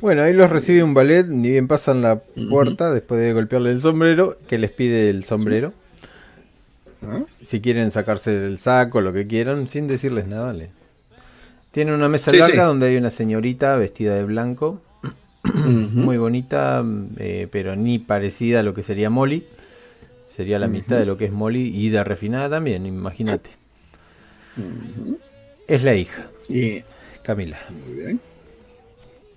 [0.00, 3.80] Bueno, ahí los recibe un ballet, ni bien pasan la puerta después de golpearle el
[3.80, 5.72] sombrero, que les pide el sombrero.
[7.02, 7.22] ¿Ah?
[7.44, 10.52] Si quieren sacarse el saco, lo que quieran, sin decirles nada.
[10.52, 10.70] Le...
[11.70, 12.66] Tiene una mesa Sí, larga sí.
[12.68, 14.80] donde hay una señorita vestida de blanco.
[15.54, 16.84] Muy bonita,
[17.18, 19.46] eh, pero ni parecida a lo que sería Molly.
[20.34, 23.50] Sería la mitad de lo que es Molly y de refinada también, imagínate.
[25.66, 26.82] Es la hija, Y
[27.22, 27.58] Camila.
[27.70, 28.20] Muy bien.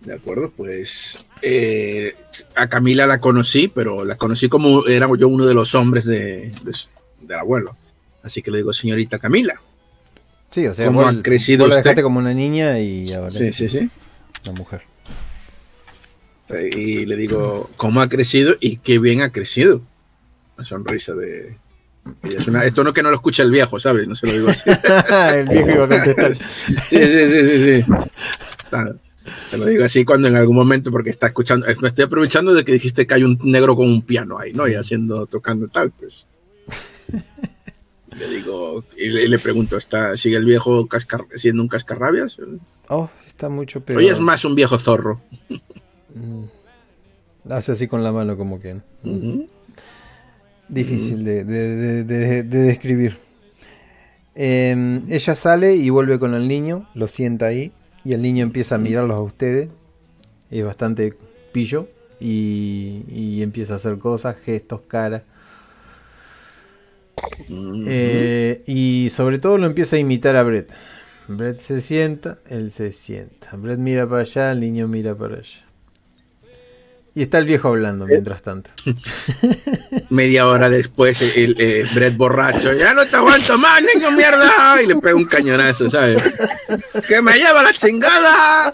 [0.02, 2.16] De acuerdo, pues eh,
[2.56, 6.52] a Camila la conocí, pero la conocí como era yo uno de los hombres de,
[6.64, 6.74] de
[7.22, 7.76] del abuelo.
[8.24, 9.62] Así que le digo, señorita Camila.
[10.52, 11.84] Sí, o sea, ¿Cómo vos, ha crecido vos la usted?
[11.84, 13.90] dejaste como una niña y ahora Sí, sí, sí.
[14.44, 14.84] una mujer.
[16.76, 18.56] Y le digo, ¿cómo ha crecido?
[18.60, 19.82] Y qué bien ha crecido.
[20.58, 21.58] Una sonrisa de...
[22.24, 24.08] es una- esto no que no lo escucha el viejo, ¿sabes?
[24.08, 24.62] No se lo digo así.
[25.36, 26.36] el viejo iba a contestar.
[26.36, 26.44] Sí,
[26.90, 27.94] sí, sí, sí, sí.
[28.70, 28.96] Claro.
[29.50, 32.64] Se lo digo así cuando en algún momento, porque está escuchando, me estoy aprovechando de
[32.64, 34.68] que dijiste que hay un negro con un piano ahí, ¿no?
[34.68, 36.28] Y haciendo, tocando tal, pues.
[38.18, 42.38] le digo, y le, le pregunto, ¿está, ¿sigue el viejo cascar, siendo un cascarrabias?
[42.88, 44.00] Oh, está mucho peor.
[44.00, 45.22] Hoy es más un viejo zorro.
[46.16, 47.52] Mm.
[47.52, 48.76] Hace así con la mano como que...
[49.04, 49.42] mm.
[50.68, 53.18] Difícil de, de- de- de- de describir.
[54.36, 57.72] Eh, ella sale y vuelve con el niño, lo sienta ahí
[58.06, 59.70] y el niño empieza a mirarlos a ustedes.
[60.52, 61.14] Es bastante
[61.52, 61.88] pillo
[62.20, 65.24] y, y empieza a hacer cosas, gestos, caras.
[67.88, 70.72] Eh, y sobre todo lo empieza a imitar a Brett.
[71.28, 73.56] Brett se sienta, él se sienta.
[73.58, 75.66] Brett mira para allá, el niño mira para allá.
[77.16, 78.70] Y está el viejo hablando mientras tanto.
[80.10, 84.88] Media hora después, el, eh, Brett borracho, ya no te aguanto más, niño mierda, y
[84.88, 86.22] le pega un cañonazo, ¿sabes?
[87.08, 88.72] ¡Que me lleva la chingada!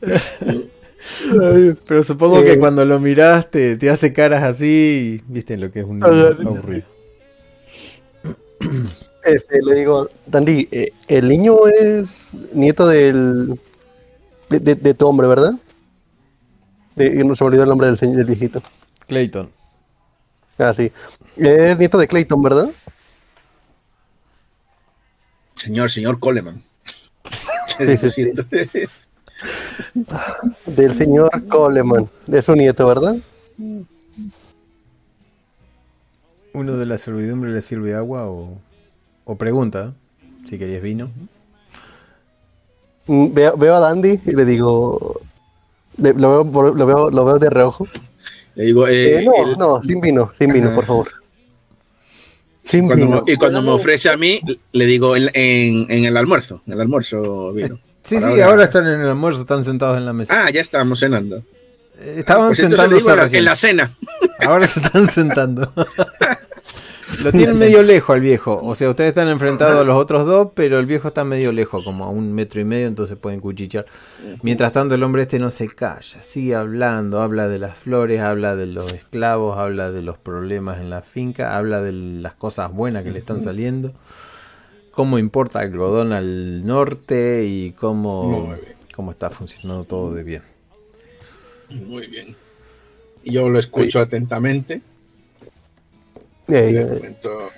[1.86, 2.44] Pero supongo Eh.
[2.44, 6.06] que cuando lo miraste te hace caras así, y viste lo que es un niño
[6.10, 6.84] Ah, aburrido.
[9.24, 13.56] Este, le digo, Dandy, eh, el niño es nieto del.
[14.50, 15.52] de, de- de tu hombre, ¿verdad?
[16.96, 18.62] De, no se me olvidó el nombre del, señor, del viejito.
[19.06, 19.50] Clayton.
[20.58, 20.92] Ah, sí.
[21.36, 22.70] Es nieto de Clayton, ¿verdad?
[25.54, 26.62] Señor, señor Coleman.
[27.78, 28.10] Sí, sí, Lo sí.
[28.10, 28.44] siento.
[30.66, 32.08] Del señor Coleman.
[32.26, 33.16] De su nieto, ¿verdad?
[36.54, 38.58] Uno de la servidumbre le sirve agua o,
[39.24, 39.94] o pregunta
[40.48, 41.10] si querías vino.
[43.06, 45.21] Mm, Veo, veo a Dandy y le digo.
[45.98, 47.86] Le- lo, veo, lo, veo, lo veo de reojo.
[48.54, 51.08] Le digo, eh, Eh, no, el- no, sin vino, sin vino, por favor.
[52.64, 53.22] Sin cuando vino.
[53.26, 54.40] me- y cuando me ofrece a mí,
[54.72, 56.62] le digo en, en- en el almuerzo.
[56.66, 57.78] En el almuerzo vino.
[58.02, 60.44] Sí, sí, ahora están en el almuerzo, están sentados en la mesa.
[60.46, 61.42] Ah, ya estábamos cenando.
[62.16, 63.38] Estaban Pues recién.
[63.38, 63.94] en la cena.
[64.40, 65.72] Ahora se están sentando.
[67.20, 68.60] Lo tienen medio lejos al viejo.
[68.62, 71.84] O sea, ustedes están enfrentados a los otros dos, pero el viejo está medio lejos,
[71.84, 73.86] como a un metro y medio, entonces pueden cuchichear.
[74.42, 78.56] Mientras tanto, el hombre este no se calla, sigue hablando, habla de las flores, habla
[78.56, 83.02] de los esclavos, habla de los problemas en la finca, habla de las cosas buenas
[83.04, 83.92] que le están saliendo,
[84.90, 88.54] cómo importa algodón al norte y cómo,
[88.94, 90.42] cómo está funcionando todo de bien.
[91.70, 92.36] Muy bien.
[93.24, 94.82] Yo lo escucho atentamente.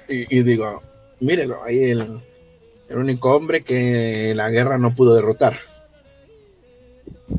[0.09, 0.83] Y, digo,
[1.21, 2.21] mírelo, ahí el,
[2.89, 5.57] el único hombre que la guerra no pudo derrotar.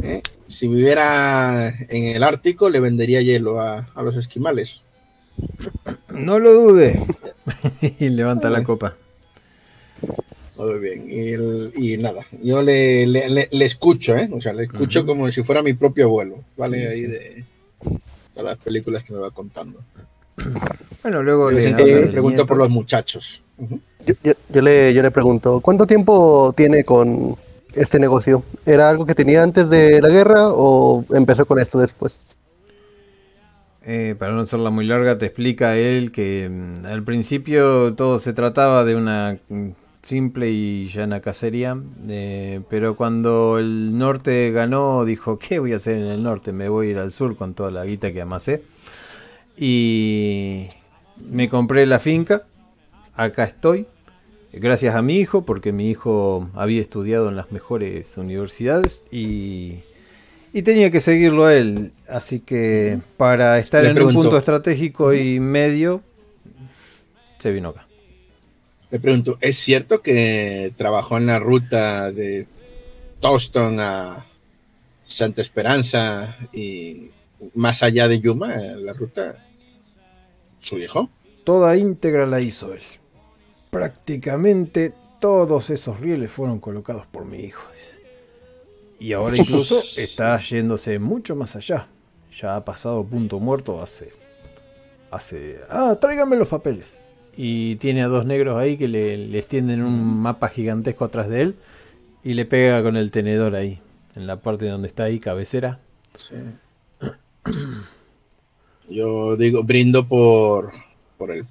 [0.02, 0.22] ¿Eh?
[0.48, 4.82] Si viviera en el Ártico, le vendería hielo a, a los esquimales.
[6.10, 7.00] No lo dude.
[8.00, 8.96] y levanta la copa.
[10.58, 11.06] Muy bien.
[11.10, 14.30] Y, el- y nada, yo le, le- le- le escucho, ¿eh?
[14.32, 16.80] O sea, le escucho como si fuera mi propio abuelo, ¿vale?
[16.82, 17.44] Sí, Ahí de
[18.34, 19.82] todas las películas que me va contando.
[21.04, 22.48] Bueno, luego le le nieto.
[22.48, 23.42] por los muchachos.
[23.58, 23.80] Ujú.
[24.08, 27.36] yo, yo- yo le, yo le pregunto, ¿cuánto tiempo tiene con
[27.74, 28.44] este negocio?
[28.66, 32.18] ¿Era algo que tenía antes de la guerra o empezó con esto después?
[33.84, 38.34] Eh, para no hacerla muy larga, te explica él que mm, al principio todo se
[38.34, 39.70] trataba de una mm,
[40.02, 41.78] simple y llana cacería,
[42.08, 46.52] eh, pero cuando el norte ganó, dijo, ¿qué voy a hacer en el norte?
[46.52, 48.64] Me voy a ir al sur con toda la guita que amasé.
[49.58, 50.68] Y
[51.30, 52.44] me compré la finca,
[53.14, 53.88] acá estoy,
[54.52, 59.80] gracias a mi hijo, porque mi hijo había estudiado en las mejores universidades y,
[60.54, 61.92] y tenía que seguirlo a él.
[62.10, 64.20] Así que para estar Le en pregunto.
[64.20, 66.02] un punto estratégico y medio,
[67.40, 67.88] se vino acá.
[68.92, 72.48] Le pregunto, ¿es cierto que trabajó en la ruta de
[73.20, 74.26] Toston a
[75.04, 77.10] Santa Esperanza y
[77.54, 79.45] más allá de Yuma, la ruta,
[80.66, 81.10] su hijo?
[81.44, 82.82] Toda íntegra la hizo él.
[83.70, 87.62] Prácticamente todos esos rieles fueron colocados por mi hijo.
[87.74, 87.96] dice.
[89.00, 91.88] Y ahora incluso está yéndose mucho más allá.
[92.40, 94.12] Ya ha pasado punto muerto hace...
[95.12, 95.60] Hace...
[95.70, 97.00] Ah, tráigame los papeles.
[97.38, 101.42] Y tiene a dos negros ahí que le, le extienden un mapa gigantesco atrás de
[101.42, 101.56] él
[102.24, 103.80] y le pega con el tenedor ahí,
[104.16, 105.80] en la parte donde está ahí, cabecera.
[106.16, 106.36] Sí.
[108.90, 110.72] Yo digo, brindo por,
[111.18, 111.46] por, el,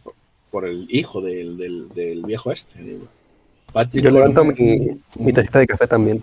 [0.51, 2.80] por el hijo del, del, del viejo este.
[2.82, 3.07] digo.
[3.72, 6.22] Patrick Yo levanto mi, mi tacita de café también.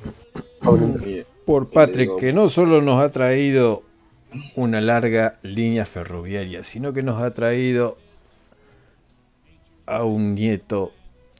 [1.45, 3.83] Por Patrick, digo- que no solo nos ha traído
[4.55, 7.97] una larga línea ferroviaria, sino que nos ha traído
[9.85, 10.93] a un nieto.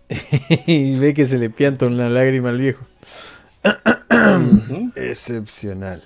[0.67, 2.85] y ve que se le pianta una lágrima al viejo.
[4.95, 6.03] Excepcional.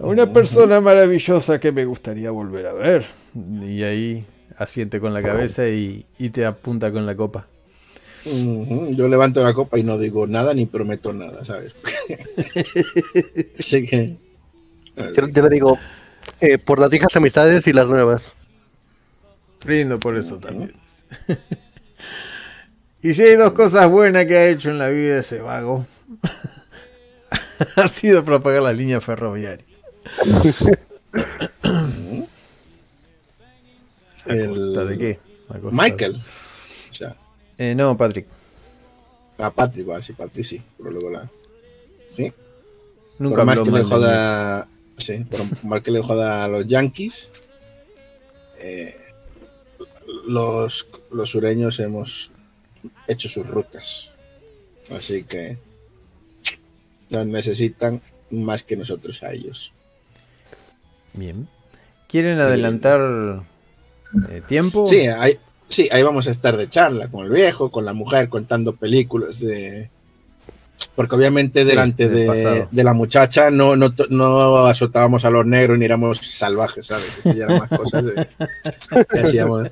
[0.00, 3.06] A Una persona maravillosa que me gustaría volver a ver.
[3.34, 4.24] Y ahí
[4.56, 7.46] asiente con la cabeza y, y te apunta con la copa.
[8.24, 11.74] Yo levanto la copa y no digo nada ni prometo nada, ¿sabes?
[13.58, 14.16] Así que.
[14.96, 15.78] Yo, yo le digo,
[16.40, 18.32] eh, por las viejas amistades y las nuevas.
[19.64, 20.72] Brindo por eso también.
[23.02, 25.86] y si hay dos cosas buenas que ha hecho en la vida ese vago,
[27.76, 29.69] ha sido propagar la línea ferroviaria.
[34.26, 35.18] ¿A El- de qué?
[35.48, 36.12] ¿A costa Michael.
[36.14, 36.18] de-
[36.90, 37.16] O sea,
[37.58, 38.26] Eh, no, Patrick.
[39.38, 41.30] a Patrick, va, sí, Patrick sí, pero luego la.
[42.16, 42.32] ¿Sí?
[43.18, 44.68] Nunca por más que le joda.
[44.96, 47.30] Sí, por más que le joda a los Yankees.
[48.62, 48.94] eh,
[50.26, 52.30] los, los sureños hemos
[53.08, 54.12] hecho sus rutas.
[54.90, 55.56] Así que.
[57.08, 58.00] Nos necesitan
[58.30, 59.72] más que nosotros a ellos.
[61.14, 61.48] Bien.
[62.08, 63.42] ¿Quieren adelantar
[64.30, 64.86] eh, tiempo?
[64.86, 65.38] Sí, ahí,
[65.68, 69.40] sí, ahí vamos a estar de charla con el viejo, con la mujer, contando películas
[69.40, 69.90] de...
[70.96, 75.78] Porque obviamente delante del de, de la muchacha no, no, no azotábamos a los negros
[75.78, 77.06] ni éramos salvajes, ¿sabes?
[77.24, 78.26] Ya eran más cosas de,
[79.12, 79.68] que hacíamos.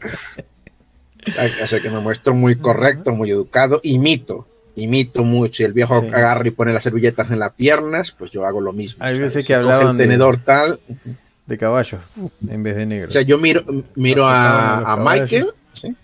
[1.63, 4.47] O sea, que me muestro muy correcto, muy educado, imito,
[4.77, 5.63] imito mucho.
[5.63, 6.09] Y el viejo Sí.
[6.09, 9.03] agarra y pone las servilletas en las piernas, pues yo hago lo mismo.
[9.03, 10.79] Hay veces que coge hablaban el de- tenedor tal,
[11.49, 12.01] De caballos
[12.49, 13.11] en vez de negros.
[13.11, 13.65] o sea, yo miro,
[13.95, 14.97] miro a a.
[14.97, 15.95] Michael, ¿sí?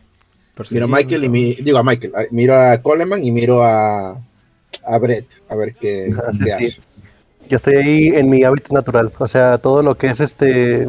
[0.71, 4.13] Miro a Michael y mi, digo a Michael, miro a Coleman y miro a,
[4.87, 6.51] a Brett a ver qué, Ah, qué sí.
[6.51, 6.81] hace.
[7.49, 9.13] Yo estoy ahí en mi hábitat natural.
[9.19, 10.89] O sea, todo lo que es este.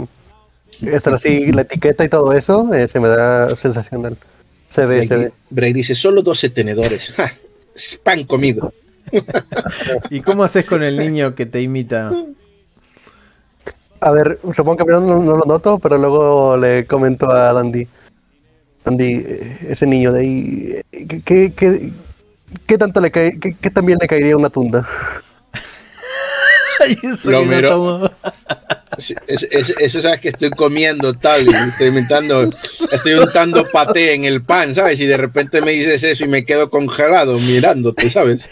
[0.82, 4.18] Estar así, la etiqueta y todo eso, eh, se me da sensacional.
[4.70, 5.32] Se ve, se ve.
[5.50, 7.12] Brett dice, solo 12 tenedores.
[7.12, 7.32] ¡Ja!
[7.76, 8.74] Es pan comido.
[10.10, 12.12] ¿Y cómo haces con el niño que te imita?
[14.06, 17.88] A ver, supongo que primero no, no lo noto, pero luego le comento a Dandy.
[18.84, 21.90] Dandy, eh, ese niño de ahí, eh, ¿qué, qué, qué-
[22.68, 24.88] qué tanto le cae, qué, qué también le caería una tunda?
[26.86, 27.70] Ay, eso Lo que no miro.
[27.70, 28.12] tomo.
[29.00, 32.48] Sí, es- es- Eso sabes que estoy comiendo tal, estoy inventando,
[32.92, 35.00] estoy untando paté en el pan, ¿sabes?
[35.00, 38.50] Y de repente me dices eso y me quedo congelado mirándote, ¿sabes?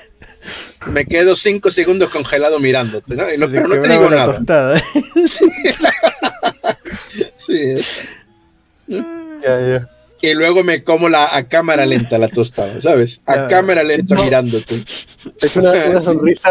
[0.92, 3.24] Me quedo cinco segundos congelado mirándote, ¿no?
[3.34, 4.36] Y no- pero no te digo nada.
[4.36, 4.82] tostada.
[7.46, 7.76] Sí.
[8.88, 9.90] Ya, ya.
[10.22, 13.20] Y luego me como la, a cámara lenta la tostada, ¿sabes?
[13.26, 13.48] A Ya.
[13.48, 14.82] cámara lenta mirándote.
[15.42, 16.50] Es una, una sonrisa,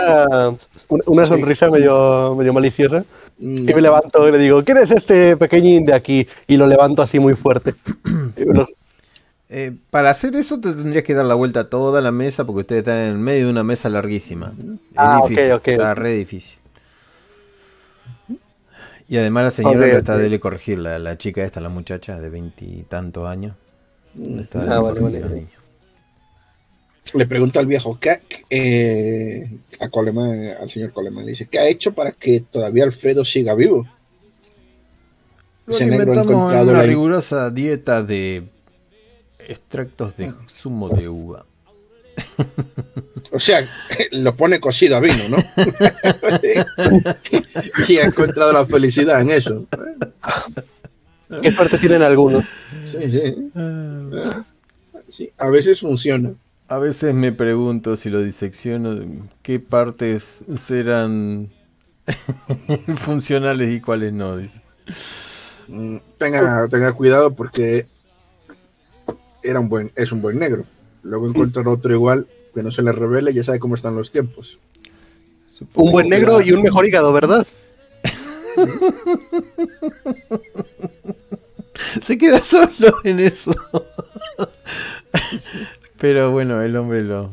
[0.88, 1.28] una, una Sí.
[1.30, 3.04] sonrisa medio, medio maliciosa.
[3.38, 3.68] Mm.
[3.70, 6.26] Y me levanto y le digo, ¿quién es este pequeñín de aquí?
[6.46, 7.74] Y lo levanto así muy fuerte.
[8.36, 8.74] Los-
[9.54, 12.60] Eh, para hacer eso te tendrías que dar la vuelta a toda la mesa porque
[12.60, 14.50] ustedes están en el medio de una mesa larguísima.
[14.92, 16.58] Es Ah, ok, difícil, ok, está re difícil.
[19.08, 22.18] Y además la señora Ok, le está debe corregir, la, la chica esta, la muchacha
[22.18, 23.54] de veintitantos años.
[24.14, 25.46] le está Ah, vale, vale.
[27.14, 31.68] Le pregunto al viejo, ¿qué, eh, a Coleman, al señor Coleman, le dice, ¿qué ha
[31.68, 33.86] hecho para que todavía Alfredo siga vivo?
[35.66, 38.48] Ese negro ha inventamos encontrado una la- rigurosa dieta de
[39.48, 41.44] extractos de zumo de uva.
[43.30, 43.66] O sea,
[44.12, 45.38] lo pone cocido a vino, ¿no?
[47.88, 49.66] y ha encontrado la felicidad en eso.
[51.40, 52.44] ¿Qué suerte tienen algunos?
[52.84, 53.50] Sí, sí.
[55.08, 56.34] Sí, a veces funciona.
[56.68, 58.98] A veces me pregunto si lo disecciono,
[59.42, 61.50] qué partes serán
[62.96, 64.36] funcionales y cuáles no.
[64.36, 64.60] Dice.
[65.68, 67.86] Mm, Tenga, tenga cuidado porque
[69.42, 70.64] era un buen, es un buen negro.
[71.02, 74.58] Luego encuentran otro igual que no se le revele, ya sabe cómo están los tiempos.
[75.46, 77.46] Supongo Un buen que- negro y un mejor hígado, ¿verdad?
[82.02, 83.54] Se queda solo en eso.
[85.98, 87.32] Pero bueno, el hombre lo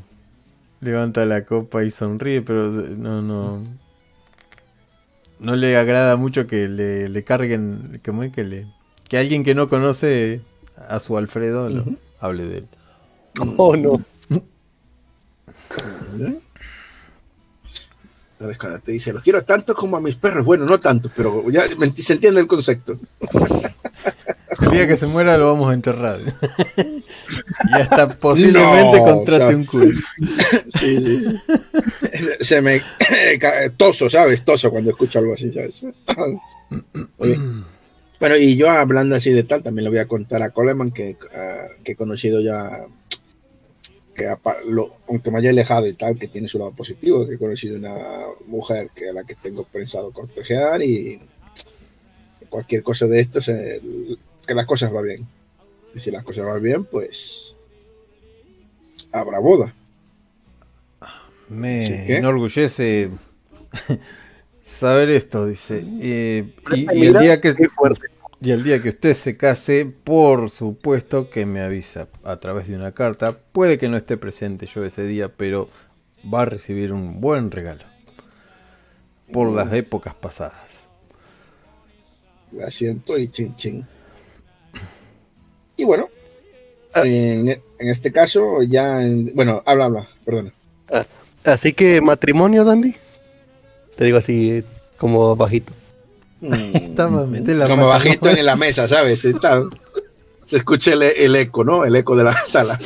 [0.81, 3.64] levanta la copa y sonríe, pero no, no.
[5.40, 8.68] No le agrada mucho que le, le carguen, ¿cómo es que le?
[9.07, 10.41] Que alguien que no conoce
[10.88, 11.97] a su Alfredo lo- Ujú.
[12.19, 12.68] hable de él.
[13.57, 14.01] Oh, no.
[18.49, 20.45] Es cuando te dice, los quiero tanto como a mis perros.
[20.45, 22.97] Bueno, no tanto, pero ya me- se entiende el concepto.
[24.61, 26.19] El día que se muera lo vamos a enterrar.
[26.77, 29.88] y hasta posiblemente No, contrate o sea- un cura.
[30.69, 31.41] Sí, sí, sí.
[32.39, 32.81] Se- Se me
[33.77, 34.43] toso, ¿sabes?
[34.45, 35.84] Toso cuando escucho algo así, ¿sabes?
[37.18, 37.38] Oye.
[38.20, 41.18] Bueno, y yo hablando así de tal, también le voy a contar a Coleman que,
[41.34, 42.86] ah, que he conocido ya,
[44.14, 47.36] que apa- lo- aunque me haya alejado y tal, que tiene su lado positivo, que
[47.36, 47.96] he conocido una
[48.48, 51.22] mujer que a la que tengo pensado cortejar y
[52.50, 53.80] cualquier cosa de esto, se-
[54.46, 55.28] que las cosas van bien.
[55.96, 57.56] Y si las cosas van bien, pues
[59.14, 59.74] habrá boda.
[61.48, 61.86] Me
[62.18, 63.10] enorgullece
[64.70, 65.84] saber esto, dice.
[66.02, 67.56] Eh, y, y el día que,
[68.41, 72.76] y el día que usted se case, por supuesto que me avisa a través de
[72.76, 73.38] una carta.
[73.52, 75.70] Puede que no esté presente yo ese día, pero
[76.34, 77.84] va a recibir un buen regalo.
[79.32, 80.88] Por las épocas pasadas.
[82.52, 83.86] La siento y chin chin.
[85.78, 86.08] Y bueno,
[86.94, 87.04] Ah.
[87.06, 90.52] en, en este caso ya, en- bueno, habla, habla, perdona.
[91.44, 92.96] Así que matrimonio, Dandy.
[94.00, 94.64] Te digo así,
[94.98, 95.74] como bajito.
[96.40, 98.32] Mm, la Como bajito ¿no?
[98.38, 99.26] en la mesa, ¿sabes?
[99.26, 99.68] Y tal.
[100.46, 101.84] Se escucha el, el eco, ¿no?
[101.84, 102.80] El eco de la sala.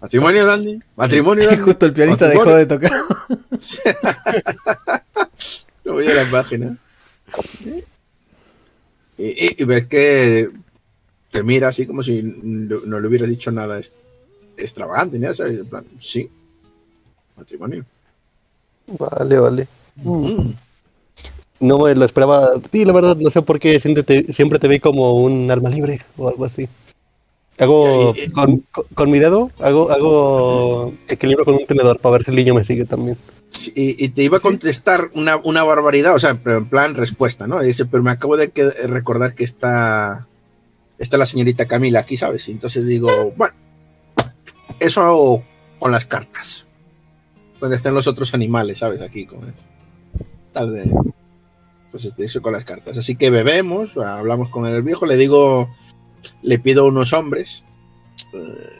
[0.00, 0.78] Matrimonio, Dandy.
[0.94, 1.62] Matrimonio, Y Dandy.
[1.64, 2.92] justo el pianista dejó de tocar.
[5.82, 6.76] Lo voy a la página.
[9.18, 10.50] Y, y- y ves que
[11.32, 13.94] te mira así como si no, no le hubieras dicho nada est-
[14.56, 15.34] extravagante, ¿no?
[15.34, 15.58] ¿Sabes?
[15.58, 16.30] En plan, sí.
[17.36, 17.84] Matrimonio.
[18.86, 19.68] Vale, vale.
[19.96, 20.50] Mm.
[21.60, 22.52] No me lo esperaba.
[22.72, 25.68] Sí, la verdad, no sé por qué siempre te, siempre te vi como un alma
[25.68, 26.68] libre o algo así.
[27.58, 32.30] Hago con, con- con mi dedo, hago, hago equilibrio con un tenedor para ver si
[32.30, 33.18] el niño me sigue también.
[33.50, 36.94] Sí, Y, y te iba a contestar una, una barbaridad, o sea, pero en plan
[36.94, 37.62] respuesta, ¿no?
[37.62, 40.26] Y dice, pero me acabo de que- recordar que está,
[40.98, 42.48] está la señorita Camila aquí, ¿sabes?
[42.48, 43.54] Y entonces digo, bueno,
[44.78, 45.42] eso
[45.78, 46.66] con las cartas.
[47.60, 49.02] Donde están los otros animales, ¿sabes?
[49.02, 49.40] Aquí con
[50.52, 50.82] tal de.
[51.86, 52.96] Entonces, eso con las cartas.
[52.98, 55.68] Así que bebemos, hablamos con el viejo, le digo,
[56.42, 57.64] le pido unos hombres.
[58.32, 58.76] eh,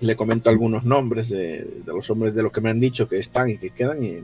[0.00, 3.18] le comento algunos nombres de, de los hombres de los que me han dicho que
[3.18, 4.18] están y que quedan y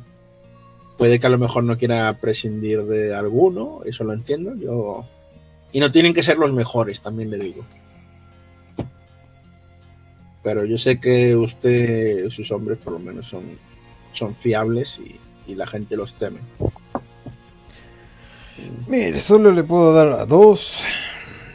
[0.97, 4.55] puede que a lo mejor no quiera prescindir de alguno, eso lo entiendo.
[4.55, 5.05] Yo
[5.75, 7.65] y no tienen que ser los mejores, también le digo.
[10.45, 13.43] Pero yo sé que usted, sus hombres, por lo menos son,
[14.13, 15.17] son fiables y,
[15.47, 16.41] y la gente los teme.
[18.87, 20.81] Mire, solo le puedo dar a dos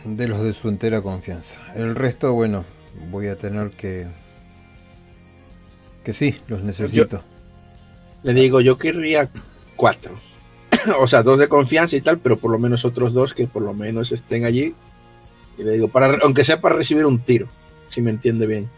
[0.04, 1.60] de los de su entera confianza.
[1.76, 2.66] El resto, bueno,
[3.10, 4.08] voy a tener que...
[6.04, 7.24] Que sí, los necesito.
[8.24, 9.30] Le digo, yo querría
[9.76, 10.18] cuatro.
[11.00, 13.62] o sea, dos de confianza y tal, pero por lo menos otros dos que por
[13.62, 14.74] lo menos estén allí.
[15.58, 17.48] Y le digo, para, aunque sea para recibir un tiro,
[17.88, 18.70] si me entiende bien.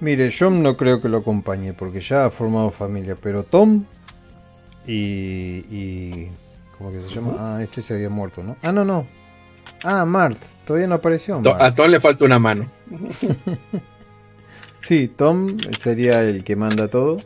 [0.00, 3.84] Mire, John no creo que lo acompañe porque ya ha formado familia, pero Tom
[4.86, 6.28] y, y
[6.76, 7.34] ¿cómo que se llama?
[7.38, 8.56] Ah, este se había muerto, ¿no?
[8.62, 9.06] Ah, no, no.
[9.82, 11.40] Ah, Mart, todavía no apareció.
[11.42, 12.70] To- A Tom le falta una mano.
[14.80, 17.20] Sí, Tom sería el que manda todo.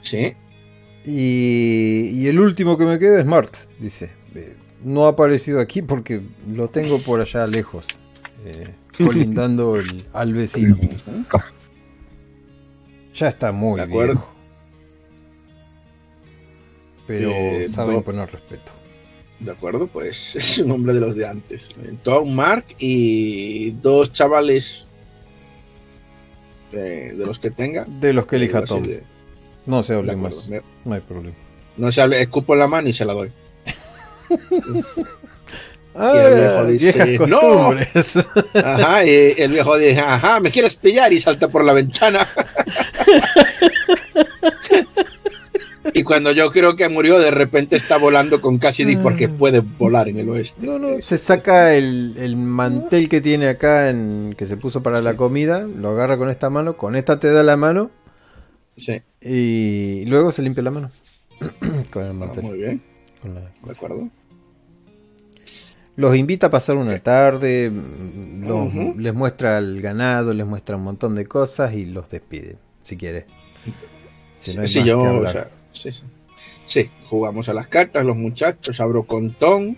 [0.00, 0.34] Sí.
[1.04, 4.12] Y, y el último que me queda es Mart, dice.
[4.36, 4.54] Eh,
[4.84, 6.22] No ha aparecido aquí porque
[6.54, 7.88] lo tengo por allá lejos,
[8.44, 10.76] eh, colindando el- al vecino.
[13.18, 14.12] Ya está muy De acuerdo.
[14.14, 14.28] viejo.
[17.06, 18.72] Pero Eh, sabe do- imponer respeto.
[19.40, 21.70] De acuerdo, pues es un hombre de los de antes.
[22.02, 24.86] Tom, Mark y dos chavales
[26.72, 27.84] eh, de los que tenga.
[27.84, 28.82] De los que elija Eh, así Tom.
[28.82, 29.02] de-
[29.66, 30.48] No se hable más.
[30.48, 31.36] Me- No hay problema.
[31.76, 33.32] no se hable, escupo en la mano y se la doy.
[35.98, 37.74] Ah, el viejo dice, viejas "No".
[38.64, 42.28] Ajá, y el viejo dice, ajá, me quieres pillar y salta por la ventana.
[45.94, 50.08] y cuando yo creo que murió, de repente está volando con Cassidy porque puede volar
[50.08, 50.64] en el oeste.
[50.64, 55.00] No, no, se saca el, el mantel que tiene acá en, que se puso para
[55.00, 57.90] la comida, lo agarra con esta mano, con esta te da la mano
[58.78, 60.90] Sí, y luego se limpia la mano
[61.90, 62.44] con el ah, mantel.
[62.44, 62.82] muy bien,
[63.20, 64.08] con la de acuerdo.
[65.98, 71.16] Los invita a pasar una tarde, mm, les muestra el ganado, les muestra un montón
[71.16, 73.26] de cosas y los despide, si quiere.
[74.36, 76.04] Si no sí, yo, o sea, sí, sí.
[76.66, 79.74] Sí, jugamos a las cartas, los muchachos, abro con Tom,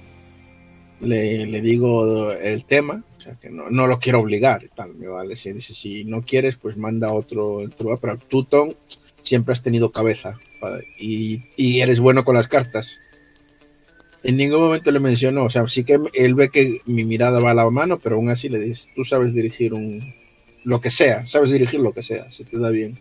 [1.01, 5.09] le, le digo el tema, o sea, que no, no lo quiero obligar, tal, me
[5.09, 8.75] vale, si dice, si no quieres, pues manda otro, otro, pero tú, Tom,
[9.23, 13.01] siempre has tenido cabeza, padre, y, y eres bueno con las cartas.
[14.23, 17.53] En ningún momento le mencionó, o sea, sí que él ve que mi mirada va
[17.53, 20.15] a la mano, pero aún así le dices, tú sabes dirigir un,
[20.65, 22.99] lo que sea, sabes dirigir lo que sea, se te da bien.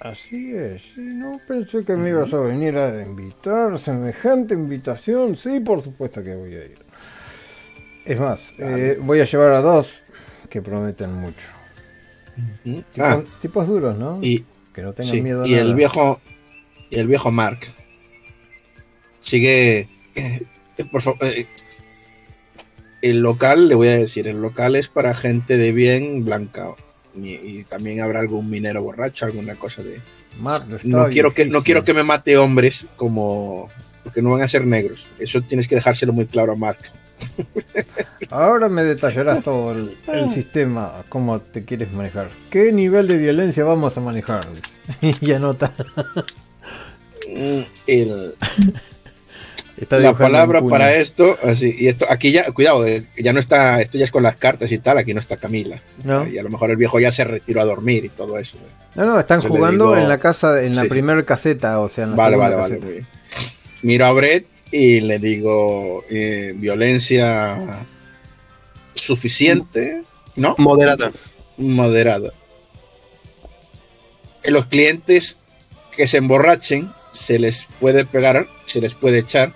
[0.00, 5.60] Así es, sí, no pensé que me ibas a venir a invitar, semejante invitación, sí,
[5.60, 6.78] por supuesto que voy a ir.
[8.06, 8.92] Es más, Vale.
[8.92, 10.02] eh, voy a llevar a dos
[10.48, 11.46] que prometen mucho.
[12.64, 14.20] Tipos, Ah, tipos duros, ¿no?
[14.22, 14.42] y,
[14.72, 16.18] que no tengan Sí, miedo a y el viejo
[16.88, 17.58] y el viejo Mark
[19.20, 20.42] sigue eh,
[20.90, 21.46] por favor eh,
[23.02, 26.74] el local le voy a decir el local es para gente de bien blanca
[27.14, 30.00] y, y también habrá algún minero borracho alguna cosa de
[30.40, 33.68] Mar, no quiero que no quiero que me mate hombres como
[34.04, 36.78] porque no van a ser negros eso tienes que dejárselo muy claro a Mark
[38.30, 42.30] Ahora me detallarás todo el, el sistema, cómo te quieres manejar.
[42.48, 44.46] ¿Qué nivel de violencia vamos a manejar?
[45.02, 45.72] y anota.
[47.28, 48.34] Mm, el-
[49.80, 53.80] Está la palabra para esto así y esto aquí ya cuidado eh, ya no está
[53.80, 56.26] esto ya es con las cartas y tal aquí no está Camila ¿No?
[56.28, 58.68] y a lo mejor el viejo ya se retiró a dormir y todo eso eh.
[58.96, 60.90] No, no, están jugando digo- en la casa, en la Sí, sí.
[60.90, 62.74] primera caseta, o sea, en la Vale, segunda vale, vale.
[62.74, 62.84] caseta.
[62.86, 63.06] muy bien.
[63.82, 67.86] Miro a Brett y le digo eh, violencia
[68.94, 70.02] suficiente,
[70.36, 70.54] ¿no?
[70.58, 71.12] Moderada.
[71.56, 72.32] Moderada.
[74.44, 75.38] Los clientes
[75.96, 79.52] que se emborrachen se les puede pegar, se les puede echar,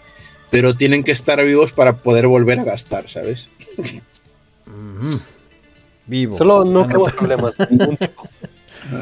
[0.55, 3.51] pero tienen que estar vivos para poder volver a gastar, ¿sabes?
[3.77, 5.21] Ujú.
[6.07, 6.39] Vivo.
[6.39, 7.55] Solo no queremos problemas.
[7.71, 8.29] ningún tipo.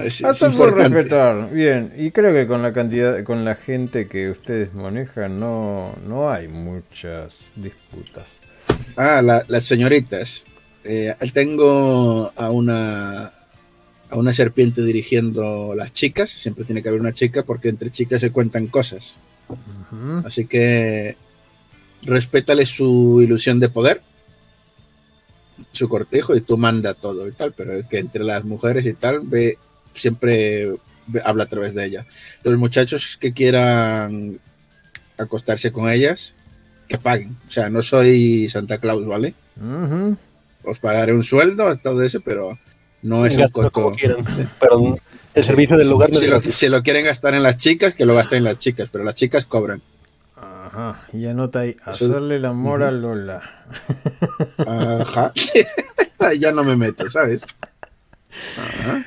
[0.03, 0.97] Es, es Hasta por importante.
[0.97, 1.51] respetar.
[1.53, 6.31] Bien, y creo que con la cantidad, con la gente que ustedes manejan, no, no
[6.31, 8.31] hay muchas disputas.
[8.97, 10.47] Ah, la- las señoritas.
[10.85, 13.33] Eh, tengo a una
[14.09, 16.31] a una serpiente dirigiendo las chicas.
[16.31, 19.19] Siempre tiene que haber una chica porque entre chicas se cuentan cosas.
[20.25, 21.17] Así que
[22.05, 24.03] respétale su ilusión de poder,
[25.73, 27.53] su cortejo y tú manda todo y tal.
[27.53, 29.59] Pero el que entre las mujeres y tal ve
[29.95, 30.73] siempre
[31.07, 32.07] ve- habla a través de ella.
[32.43, 34.39] Los muchachos que quieran
[35.19, 36.35] acostarse con ellas,
[36.89, 37.37] que paguen.
[37.47, 39.35] O sea, no soy Santa Claus, ¿vale?
[40.65, 42.59] Os pagaré un sueldo, todo eso, pero
[43.03, 43.37] No es
[43.91, 44.25] un quieran,
[44.61, 44.97] pero
[45.35, 48.05] el servicio del lugar no si, lo, si lo quieren gastar en las chicas, que
[48.07, 49.83] lo gasten en las chicas, pero las chicas cobran.
[50.73, 53.43] Ajá, y anota ahí, hacerle el amor a Lola.
[54.67, 55.33] Ajá.
[56.41, 57.47] ya no me meto, ¿sabes?
[58.57, 59.05] Ajá.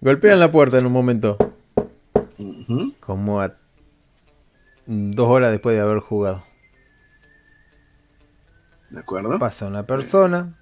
[0.00, 1.36] Golpean la puerta en un momento,
[3.00, 3.56] como a
[4.86, 6.44] dos horas después de haber jugado.
[8.90, 9.36] ¿De acuerdo?
[9.40, 10.58] Pasa una persona,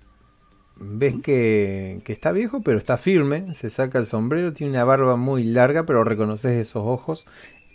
[0.77, 5.17] ves que, que está viejo, pero está firme, se saca el sombrero, tiene una barba
[5.17, 7.27] muy larga, pero reconoces esos ojos.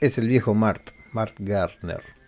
[0.02, 2.23] Es el viejo Mart, Mart Gardner.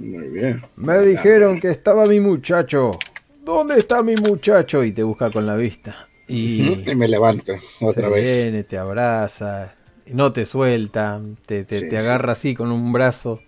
[0.00, 0.62] Muy bien.
[0.76, 2.98] Me dijeron que estaba mi muchacho.
[3.44, 4.82] ¿Dónde está mi muchacho?
[4.82, 5.94] Y te busca con la vista.
[6.26, 8.22] Y, me levanto otra se vez.
[8.44, 9.74] viene, te abraza,
[10.06, 12.06] no te suelta, te, te- Sí, te sí.
[12.06, 13.40] agarra así con un brazo.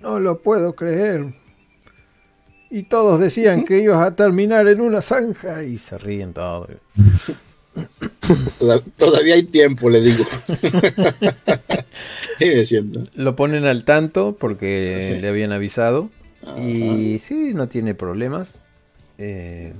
[0.00, 1.34] No lo puedo creer.
[2.70, 6.68] Y todos decían que ibas a terminar en una zanja y se ríen todos.
[8.58, 10.24] Toda- Todavía hay tiempo, le digo.
[13.14, 15.20] Lo ponen al tanto porque Sí.
[15.20, 16.10] le habían avisado.
[16.46, 16.58] Ajá.
[16.60, 18.60] Y sí, no tiene problemas.
[19.18, 19.74] Eh,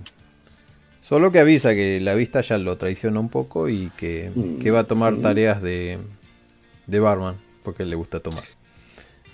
[1.01, 4.59] solo que avisa que la vista ya lo traiciona un poco y que, Mm.
[4.59, 5.23] que va a tomar Mm.
[5.23, 5.99] tareas de,
[6.87, 8.45] de barman porque le gusta tomar.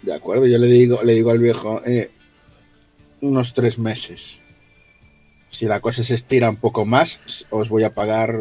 [0.02, 2.10] De acuerdo, yo le digo, le digo al viejo, eh,
[3.22, 4.38] unos tres meses.
[5.48, 7.20] Si la cosa se estira un poco más,
[7.50, 8.38] os voy a pagar,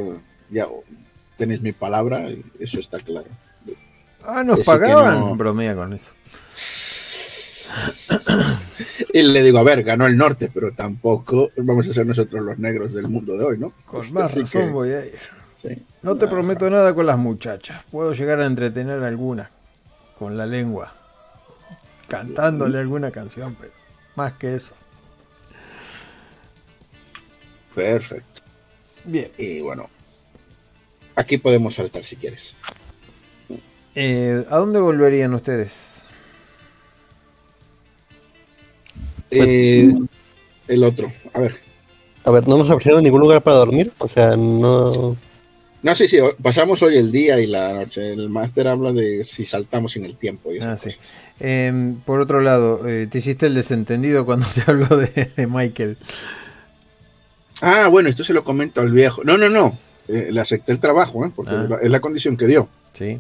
[0.50, 0.68] ya
[1.38, 2.28] tenéis mi palabra,
[2.60, 3.28] eso está claro.
[4.24, 5.20] Ah, nos pagaban.
[5.20, 6.12] no- Bromea con eso.
[9.14, 12.58] Y le digo, a ver, ganó el norte, pero tampoco vamos a ser nosotros los
[12.58, 13.74] negros del mundo de hoy, ¿no?
[13.86, 15.20] Con más Así razón que, voy a ir.
[15.56, 15.70] sí.
[16.02, 17.84] No te Ah, prometo nada con las muchachas.
[17.92, 19.50] Puedo llegar a entretener a alguna
[20.18, 20.94] con la lengua.
[22.08, 23.72] Cantándole alguna canción, pero
[24.16, 24.76] más que eso.
[27.76, 28.42] Perfecto.
[29.04, 29.30] Bien.
[29.38, 29.90] Y bueno,
[31.16, 32.56] aquí podemos saltar si quieres.
[33.94, 36.08] Eh, ¿A dónde volverían ustedes?
[39.32, 39.94] Eh,
[40.68, 41.56] el otro, a ver.
[42.24, 43.92] A ver, ¿no nos ofrecieron ningún lugar para dormir?
[44.00, 45.16] O sea, no...
[45.84, 48.14] No, sí, sí, pasamos hoy el día y la noche.
[48.14, 50.52] El máster habla de si saltamos en el tiempo.
[50.52, 50.90] Y Ah, sí.
[51.40, 55.98] Em, por otro lado, eh, te hiciste el desentendido cuando te habló de, de Michael.
[57.62, 59.24] Ah, bueno, esto se lo comento al viejo.
[59.24, 59.78] No, no, no.
[60.08, 61.32] Eh, le acepté el trabajo, ¿eh?
[61.36, 61.62] porque Ah.
[61.64, 62.70] es, la, es la condición que dio.
[62.94, 63.20] Sí.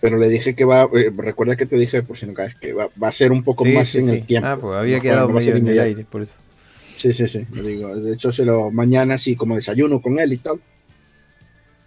[0.00, 2.72] Pero le dije que va, eh, recuerda que te dije, por si no caes, que
[2.72, 4.10] va, va a ser un poco Sí, más sí, en sí.
[4.12, 4.48] el tiempo.
[4.48, 6.36] Ah, pues había No, quedado no medio en el aire, por eso.
[6.96, 7.46] Sí, sí, sí.
[7.52, 10.60] Le digo, de hecho, se lo mañana sí, como desayuno con él y tal.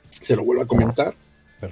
[0.09, 1.13] Se lo vuelvo a comentar,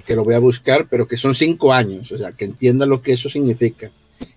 [0.04, 3.02] que lo voy a buscar, pero que son cinco años, o sea, que entienda lo
[3.02, 3.90] que eso significa.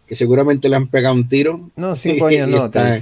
[0.09, 1.69] Que seguramente le han pegado un tiro.
[1.75, 2.99] No, cinco Y años no, está-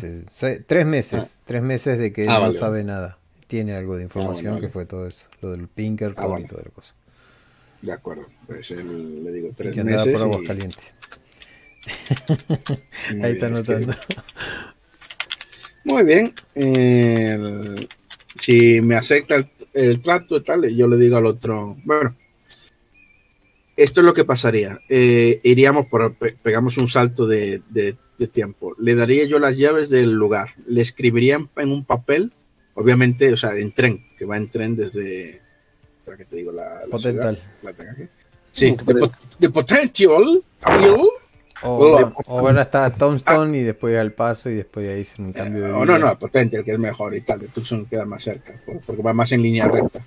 [0.68, 1.40] tres meses.
[1.46, 2.54] Tres meses de que Ah, no vale.
[2.60, 3.18] sabe nada.
[3.48, 4.74] Tiene algo de información Ah, vale, que vale.
[4.74, 5.30] fue todo eso.
[5.42, 6.94] Lo del Pinkerton Ah, y toda la cosa.
[7.82, 10.08] De acuerdo, pues él, le digo Y tres que meses.
[10.12, 10.84] por y- Aguascalientes.
[13.16, 13.94] Muy Ahí está bien, es que- anotando.
[15.86, 16.34] Muy bien.
[16.56, 17.90] eh, el-
[18.38, 22.16] si me acepta el, el trato y tal, yo le digo al otro, bueno,
[23.78, 24.80] esto es lo que pasaría.
[24.90, 28.74] Eh, iríamos por, pe- pegamos un salto de, de- de tiempo.
[28.80, 30.50] Le daría yo las llaves del lugar.
[30.66, 32.34] Le escribiría en, en un papel,
[32.74, 35.40] obviamente, o sea, en tren, que va en tren desde,
[36.04, 37.36] para que te digo, la, la Potental.
[37.36, 37.52] ciudad.
[37.62, 38.04] La tengo aquí.
[38.52, 40.44] Sí, Mm, de, pot- de Potential.
[40.64, 41.10] Avenue.
[41.64, 42.14] O, Hola.
[42.28, 45.64] o van hasta Tombstone y después al paso y después de ahí hacen un cambio
[45.64, 47.40] de O no, no, Potential, que es mejor y tal.
[47.40, 50.04] De Tucson queda más cerca, por- porque va más en línea recta.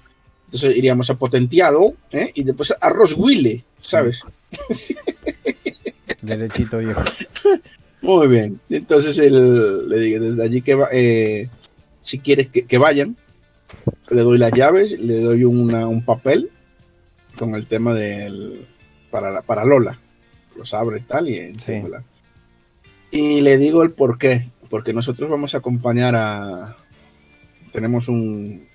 [0.52, 2.32] Entonces iríamos a Potentiado ¿eh?
[2.34, 4.24] y después a Roswille, ¿sabes?
[6.22, 7.00] Derechito viejo.
[8.02, 8.60] Muy bien.
[8.68, 11.48] Entonces él, le digo, desde allí que va, eh,
[12.02, 13.16] si quieres que, que vayan,
[14.10, 16.50] le doy las llaves, le doy una- un papel
[17.38, 18.66] con el tema del
[19.10, 20.00] para, la- para Lola.
[20.56, 22.02] Los abre y tal y encéndela.
[23.12, 24.48] Y le digo el por qué.
[24.68, 26.76] Porque nosotros vamos a acompañar a.
[27.72, 28.66] Tenemos un,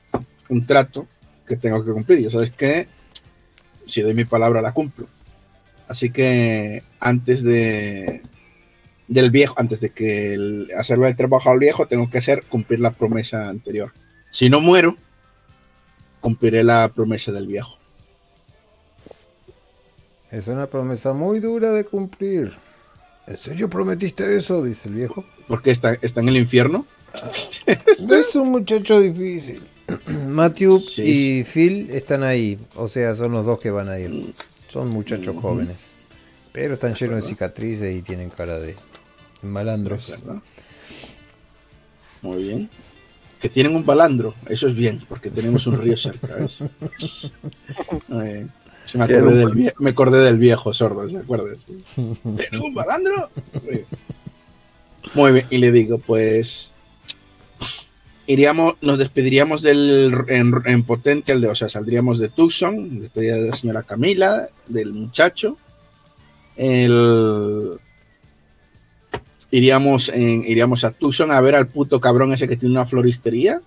[0.49, 1.07] un trato
[1.45, 2.19] que tengo que cumplir.
[2.19, 2.87] Ya sabes que
[3.85, 5.07] si doy mi palabra la cumplo.
[5.87, 8.21] Así que antes de
[9.07, 12.79] del viejo, antes de que el- hacerle el trabajo al viejo, tengo que hacer cumplir
[12.79, 13.93] la promesa anterior.
[14.31, 14.95] Si no muero,
[16.21, 17.77] cumpliré la promesa del viejo.
[20.31, 22.53] Es una promesa muy dura de cumplir.
[23.27, 24.63] ¿En serio prometiste eso?
[24.63, 25.23] Dice el viejo.
[25.47, 26.85] Porque está, está en el infierno.
[28.09, 29.61] Es un muchacho difícil.
[30.27, 31.01] Matthew Sí.
[31.03, 32.57] y Phil están ahí.
[32.75, 34.33] O sea, son los dos que van a ir.
[34.67, 35.91] Son muchachos jóvenes.
[36.51, 38.75] Pero están llenos de cicatrices y tienen cara de
[39.41, 40.19] malandros.
[42.21, 42.69] Muy bien.
[43.39, 46.35] que tienen un balandro, eso es bien, porque tenemos un río cerca.
[46.39, 48.47] Eh,
[48.95, 51.59] me, acordé del vie- me acordé del viejo sordo, ¿se acuerdas?
[51.95, 53.29] ¿Tienen un balandro?
[55.13, 56.71] Muy bien, y le digo, pues
[58.27, 63.49] iríamos, nos despediríamos del en, en Potential, de, o sea, saldríamos de Tucson, despedida de
[63.49, 65.57] la señora Camila, del muchacho,
[66.55, 67.77] el
[69.51, 73.61] iríamos en, iríamos a Tucson a ver al puto cabrón ese que tiene una floristería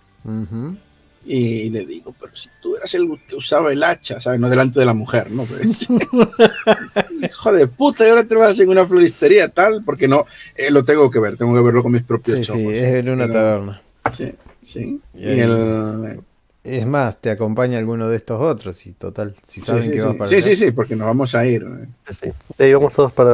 [1.24, 4.40] y le digo, pero si tú eras el que usaba el hacha, ¿sabes?
[4.40, 5.44] No delante de la mujer, ¿no?
[5.44, 5.86] Pues,
[7.22, 10.24] Hijo de puta, y ahora te vas en una floristería tal, porque no,
[10.56, 13.10] eh, lo tengo que ver, tengo que verlo con mis propios Sí, sí, es en
[13.10, 13.82] una Pero- taberna.
[14.16, 14.32] Sí,
[14.72, 15.00] sí.
[15.14, 16.20] Y Y ahí- el,
[16.64, 20.00] Es más, te acompaña alguno de estos otros y total, si sí, saben sí, que
[20.00, 20.06] sí.
[20.06, 20.44] vas para sí, allá.
[20.44, 21.64] sí, sí, porque nos vamos a ir.
[22.08, 22.32] Sí, sí.
[22.58, 23.32] Ahí vamos todos para.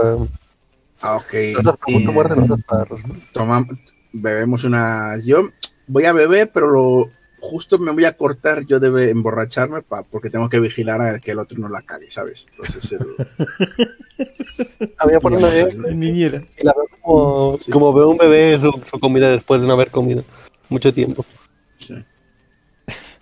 [1.00, 1.34] Ah, ok.
[1.54, 2.86] Nosotros Y punto muerte, nosotros para.
[3.32, 3.76] tomamos,
[4.12, 5.24] bebemos unas.
[5.24, 5.48] Yo
[5.88, 10.30] voy a beber, pero lo, justo me voy a cortar yo de emborracharme pa- porque
[10.30, 12.46] tengo que vigilar a que el otro no la cague, ¿sabes?
[12.56, 13.26] Entonces, el-
[14.98, 15.50] A mí me pone una
[15.92, 16.42] Niñera.
[16.58, 17.70] y la veo como, Sí.
[17.72, 20.24] como ve un bebé su, su comida después de no haber comido
[20.68, 21.24] mucho tiempo.
[21.76, 21.94] sí.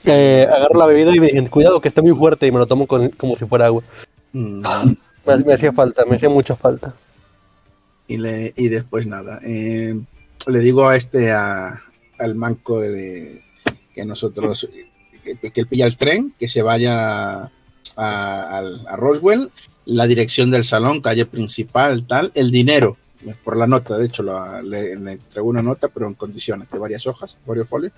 [0.04, 2.66] Eh, agarro la bebida y me dicen, cuidado que está muy fuerte y me lo
[2.66, 3.84] tomo con- como si fuera agua.
[4.32, 4.60] Mm.
[5.24, 6.92] Me, me hacía falta, me hacía mucha falta.
[8.08, 9.38] y, le, y después nada.
[9.44, 9.94] eh,
[10.48, 11.80] le digo a este, a,
[12.18, 13.44] al manco de
[13.94, 14.68] que nosotros,
[15.22, 17.52] que, que él pilla el tren, que se vaya
[17.96, 19.52] a, al- a Roswell,
[19.84, 22.96] la dirección del salón, calle principal, tal, el dinero,
[23.44, 26.78] por la nota, de hecho la- le, le entrego una nota, pero en condiciones, de
[26.78, 27.92] varias hojas, varios folios,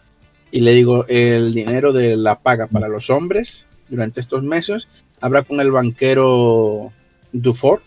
[0.51, 4.89] y le digo, el dinero de la paga para los hombres durante estos meses,
[5.21, 6.93] habrá con el banquero
[7.33, 7.83] Dufour,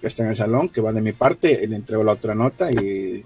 [0.00, 2.70] que está en el salón, que va de mi parte, le entrego la otra nota
[2.72, 3.22] y,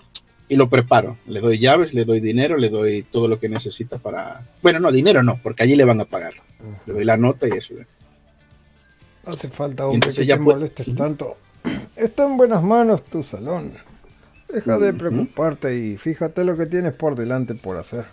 [0.48, 1.18] y lo preparo.
[1.26, 4.42] Le doy llaves, le doy dinero, le doy todo lo que necesita para...
[4.62, 6.34] Bueno, no, dinero no, porque allí le van a pagar.
[6.86, 7.74] Le doy la nota y eso.
[9.26, 11.36] Hace falta, hombre, entonces que ya te molestes tanto.
[11.96, 13.72] Está en buenas manos tu salón.
[14.48, 18.04] Deja de preocuparte y fíjate lo que tienes por delante por hacer.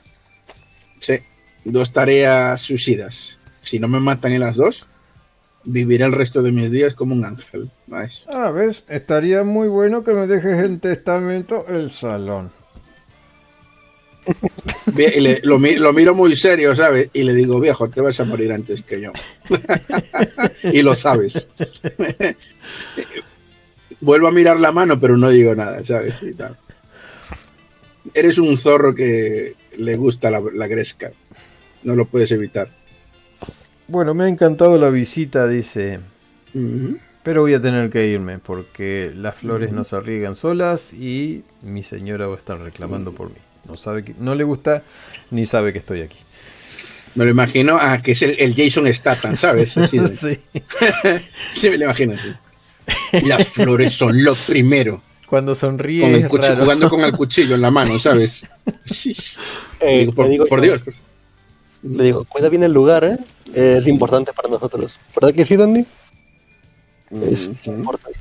[0.99, 1.19] Sí,
[1.65, 3.39] dos tareas suicidas.
[3.61, 4.87] Si no me matan en las dos,
[5.63, 7.69] viviré el resto de mis días como un ángel.
[7.87, 8.25] Nice.
[8.33, 12.51] Ah, ves, estaría muy bueno que me dejes en testamento el salón.
[14.93, 17.09] Bien, y le- lo, lo miro muy serio, ¿sabes?
[17.13, 19.11] Y le digo, viejo, te vas a morir antes que yo.
[20.71, 21.47] y lo sabes.
[24.01, 26.15] Vuelvo a mirar la mano, pero no digo nada, ¿sabes?
[26.21, 26.57] Y tal.
[28.13, 31.11] Eres un zorro que le gusta la, la gresca.
[31.83, 32.69] No lo puedes evitar.
[33.87, 35.99] Bueno, me ha encantado la visita, dice.
[37.23, 41.83] Pero voy a tener que irme porque las flores no se riegan solas y mi
[41.83, 43.35] señora va a estar reclamando por mí.
[43.67, 44.81] No sabe que, no le gusta
[45.29, 46.17] ni sabe que estoy aquí.
[47.13, 49.77] Me lo imagino, ah, que es el, el Jason Statham, ¿sabes?
[49.77, 50.39] Así de- Sí.
[51.51, 52.29] sí, me lo imagino así.
[53.25, 55.01] Las flores son lo primero.
[55.27, 56.63] Cuando sonríe Con el es cuchi- raro.
[56.63, 58.43] jugando con el cuchillo en la mano, ¿sabes?
[58.83, 59.13] Sí.
[59.79, 60.81] Eh, Digo, por, le digo, por Dios.
[61.83, 63.17] Le digo, cuida bien el lugar, ¿eh?
[63.53, 64.97] Es importante para nosotros.
[65.19, 65.85] ¿Verdad que sí, Dandy?
[67.11, 68.19] Es importante.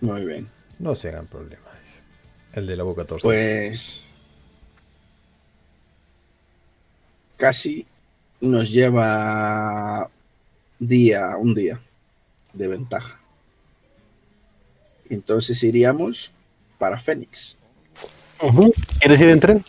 [0.00, 0.48] Muy bien.
[0.78, 1.64] No se hagan problemas.
[2.52, 3.28] El de la boca torcida.
[3.28, 4.04] Pues
[7.36, 7.86] casi
[8.40, 10.08] nos lleva
[10.78, 11.80] día, un día
[12.52, 13.17] de ventaja.
[15.10, 16.32] Entonces iríamos
[16.78, 17.56] para Fénix.
[19.00, 19.64] ¿Quieres ir en tren?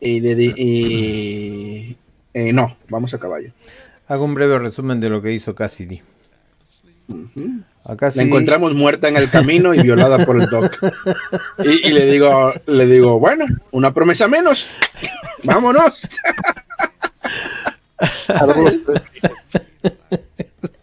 [0.00, 1.96] Y le di- y-
[2.34, 3.52] eh, no, vamos a caballo.
[4.06, 6.00] Hago un breve resumen de lo que hizo Cassidy.
[7.84, 10.78] A La encontramos muerta en el camino y violada por el Doc.
[11.64, 14.66] Y, y le digo, le digo, bueno, una promesa menos.
[15.44, 16.00] Vámonos.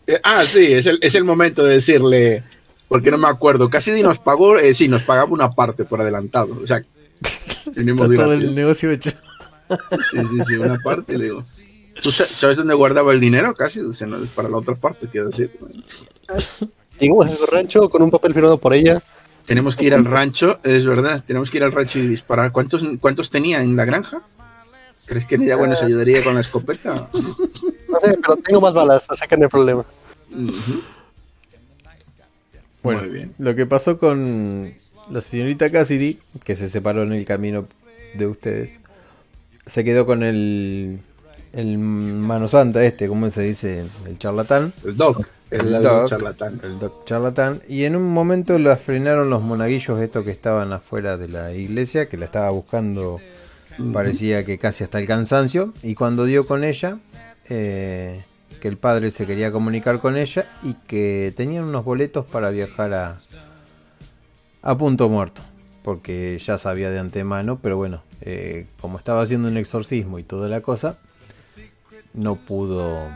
[0.07, 2.43] Eh, Ah, sí, es el, es el momento de decirle,
[2.87, 6.57] porque no me acuerdo, Cassidy nos pagó, eh, sí, nos pagaba una parte por adelantado.
[6.61, 6.81] O sea,
[7.73, 9.11] tenemos todo el negocio hecho.
[10.11, 11.43] Sí, sí, sí, una parte, le digo.
[12.01, 13.53] ¿Tú sa- sabes dónde guardaba el dinero?
[13.55, 15.51] Casi, o sea, no, para la otra parte, quiero decir.
[16.99, 19.01] Llegamos a su rancho con un papel firmado por ella.
[19.45, 22.51] Tenemos que ir al rancho, es verdad, tenemos que ir al rancho y disparar.
[22.51, 24.21] ¿Cuántos, cuántos tenía en la granja?
[25.05, 27.09] ¿Crees que Nidawa nos ayudaría con la escopeta?
[27.87, 29.85] No sé, pero tengo más balas, así que no hay problema.
[30.29, 30.81] Ujú.
[32.85, 33.33] Bueno, Muy bien.
[33.37, 34.71] lo que pasó con
[35.11, 37.67] la señorita Cassidy, que se separó en el camino
[38.15, 38.79] de ustedes,
[39.65, 40.99] se quedó con el,
[41.53, 43.85] el mano santa este, ¿cómo se dice?
[44.07, 44.73] El charlatán.
[44.83, 46.07] El Doc, el, Doc.
[46.07, 46.59] charlatán.
[46.63, 47.61] El doc charlatán.
[47.67, 52.07] Y en un momento la frenaron los monaguillos estos que estaban afuera de la iglesia,
[52.07, 53.19] que la estaba buscando
[53.93, 55.73] Parecía que casi hasta el cansancio.
[55.83, 56.97] Y cuando dio con ella,
[57.49, 58.23] eh,
[58.65, 62.95] que el padre se quería comunicar con ella y que tenían unos boletos para viajar
[62.95, 63.19] a,
[64.63, 65.43] a punto muerto.
[65.83, 70.49] Porque ya sabía de antemano, pero bueno, eh, como estaba haciendo un exorcismo y toda
[70.49, 70.97] la cosa,
[72.15, 73.07] no pudo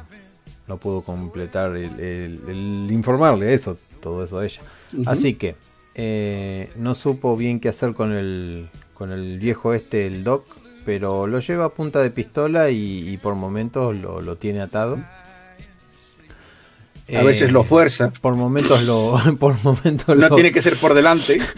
[0.67, 4.61] no pudo completar el, informarle eso, todo eso a ella.
[5.07, 5.55] Así que
[5.95, 10.45] eh, no supo bien qué hacer con el, con el viejo este, el Doc,
[10.85, 14.99] pero lo lleva a punta de pistola y, por momentos lo, tiene atado.
[17.17, 18.11] A veces lo eh, fuerza.
[18.21, 19.19] Por momentos lo.
[19.39, 21.39] Por momentos no tiene que ser por delante.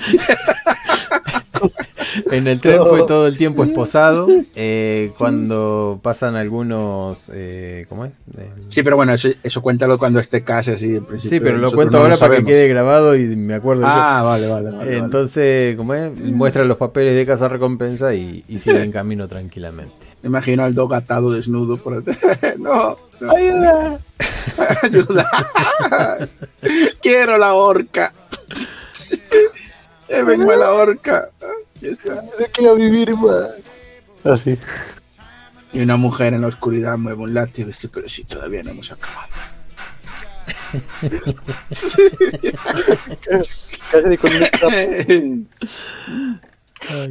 [2.31, 4.27] en el tren fue todo el tiempo esposado.
[4.55, 7.29] Eh, cuando pasan algunos.
[7.33, 8.19] Eh, ¿Cómo es?
[8.67, 10.95] sí, pero bueno, eso, cuéntalo cuando esté casi así.
[10.95, 13.83] En principio, sí, pero lo cuento ahora para que quede grabado y me acuerdo.
[13.85, 16.13] Ah, vale, vale, Entonces, ¿cómo es?
[16.15, 20.10] Muestra los papeles de casa recompensa y, y sigue en camino tranquilamente.
[20.21, 22.03] Me imagino al dog atado desnudo por
[22.59, 23.35] no, no.
[23.35, 23.99] ¡Ayuda!
[24.83, 26.29] ¡Ayuda!
[27.01, 28.13] ¡Quiero la horca!
[30.25, 31.29] ¡Vengo a la horca!
[31.81, 33.49] No quiero vivir más.
[34.23, 34.57] Así.
[35.73, 38.71] Y una mujer en la oscuridad mueve un látigo y dice, pero si todavía no
[38.71, 39.27] hemos acabado.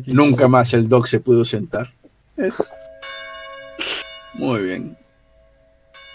[0.07, 1.93] Nunca más el dog se pudo sentar.
[4.41, 4.97] Muy bien.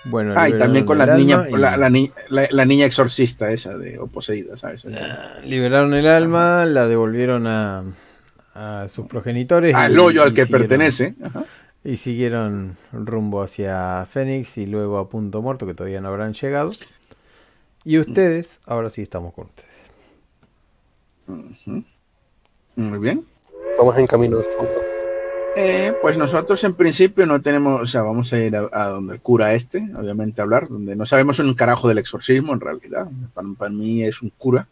[0.05, 4.85] Bueno, ah, y también con la niña, la, niña exorcista esa de o poseída, ¿sabes?
[5.43, 7.83] liberaron el alma, la devolvieron a,
[8.53, 9.73] a sus progenitores.
[9.75, 11.15] Al hoyo al que pertenece.
[11.83, 16.71] Y siguieron rumbo hacia Fénix y luego a Punto Muerto, que todavía no habrán llegado.
[17.83, 19.75] Y ustedes, ahora sí estamos con ustedes.
[22.75, 23.23] Muy bien.
[23.77, 24.39] Vamos en camino.
[25.57, 29.21] Eh, pues nosotros en principio no tenemos, o sea, vamos a ir a, donde el
[29.21, 33.07] cura este, obviamente a hablar, donde no sabemos un carajo del exorcismo en realidad.
[33.33, 34.67] para mí es un cura,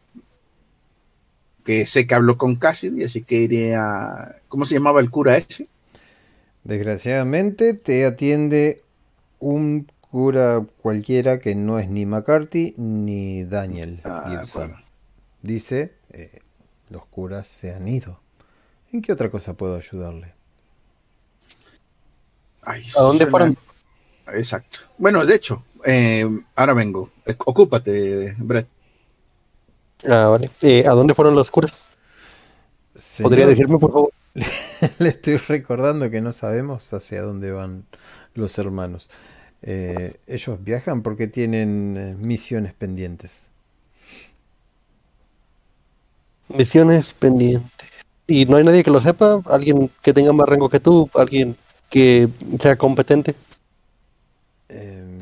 [1.64, 4.36] que sé que habló con Cassidy, así que iré a...
[4.50, 5.68] ¿Cómo se llamaba el cura ese?
[6.66, 8.82] Desgraciadamente te atiende
[9.40, 14.44] un cura cualquiera que no es ni McCarthy ni Daniel ah,
[15.42, 16.40] Dice, eh,
[16.90, 18.20] los curas se han ido.
[18.92, 20.33] ¿En qué otra cosa puedo ayudarle?
[22.66, 23.58] ¿A dónde fueron?
[24.28, 24.80] Exacto.
[24.98, 27.10] Bueno, de hecho, eh, ahora vengo.
[27.46, 28.68] Ocúpate, Brett.
[30.08, 30.50] Ah, vale.
[30.62, 31.86] Eh, ¿A dónde fueron los curas?
[33.22, 34.12] ¿Podría decirme, por favor?
[35.00, 37.86] Le estoy recordando que no sabemos hacia dónde van
[38.34, 39.10] los hermanos.
[39.62, 43.52] Eh, ellos viajan porque tienen eh, misiones pendientes.
[46.50, 47.90] Misiones pendientes.
[48.28, 49.42] ¿Y no hay nadie que lo sepa?
[49.46, 51.10] ¿Alguien que tenga más rango que tú?
[51.14, 51.56] ¿Alguien
[51.94, 52.28] que
[52.60, 53.36] sea competente?
[54.68, 55.20] Eh,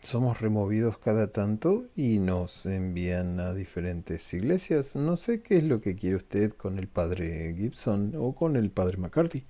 [0.00, 4.94] somos removidos cada tanto y nos envían a diferentes iglesias.
[4.94, 8.70] No sé qué es lo que quiere usted con el padre Gibson o con el
[8.70, 9.42] padre McCarthy.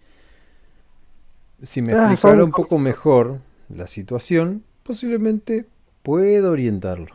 [1.62, 3.38] Si me ah, explicara un poco mejor
[3.68, 5.66] la situación, posiblemente
[6.02, 7.14] pueda orientarlo.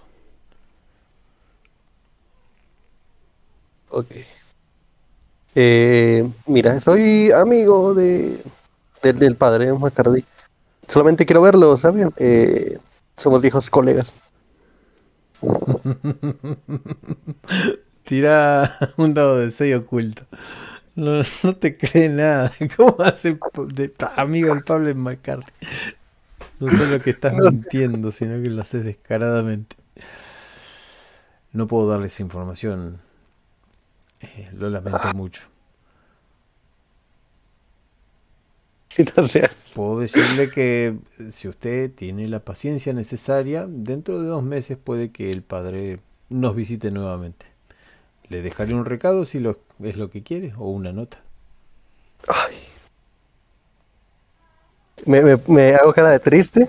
[3.89, 4.11] Ok.
[5.59, 8.39] Eh, mira, soy amigo de,
[9.01, 10.23] del, padre McCarthy.
[10.87, 12.11] Solamente quiero verlo, ¿saben?
[12.17, 12.77] Eh,
[13.15, 14.13] somos viejos colegas.
[18.03, 20.27] Tira un dado de sello oculto.
[20.93, 21.23] No,
[21.59, 22.53] te cree nada.
[22.77, 23.39] ¿Cómo hace
[23.69, 25.51] de amigo el Pablo McCarthy?
[26.59, 29.75] No solo que estás mintiendo, sino que lo haces descaradamente.
[31.51, 33.06] No puedo darles información.
[34.21, 35.47] Eh, lo lamento mucho.
[39.75, 40.95] Puedo decirle que
[41.31, 45.99] si usted tiene la paciencia necesaria, dentro de dos meses puede que el padre
[46.29, 47.45] nos visite nuevamente.
[48.29, 51.19] Le dejaré un recado si lo, es lo que quiere o una nota.
[55.05, 56.67] Me, hago cara de triste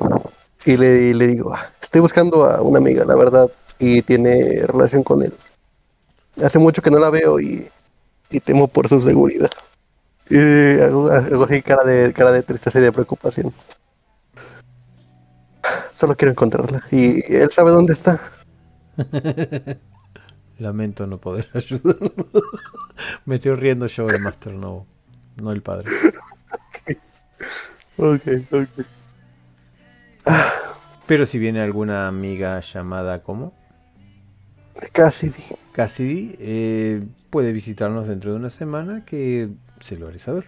[0.64, 5.02] y le, le digo, ah, estoy buscando a una amiga, la verdad, y tiene relación
[5.02, 5.32] con él.
[6.42, 7.68] Hace mucho que no la veo y
[8.44, 9.50] temo por su seguridad.
[10.30, 13.52] Y algo, así, cara de, cara de tristeza y de preocupación.
[15.96, 16.82] Solo quiero encontrarla.
[16.90, 18.20] Y él sabe dónde está.
[20.58, 22.12] Lamento no poder ayudarlo.
[23.24, 24.86] Me estoy riendo yo el Master No,
[25.36, 25.90] no el padre.
[27.96, 28.68] ok, ok.
[31.06, 33.54] Pero si viene alguna amiga llamada ¿cómo?
[34.92, 35.44] Cassidy.
[35.72, 39.48] Cassidy eh, puede visitarnos dentro de una semana que
[39.80, 40.46] se lo haré saber.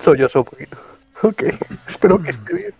[0.00, 0.78] Sollozo un poquito.
[1.22, 1.42] Ok,
[1.88, 2.74] espero que esté bien.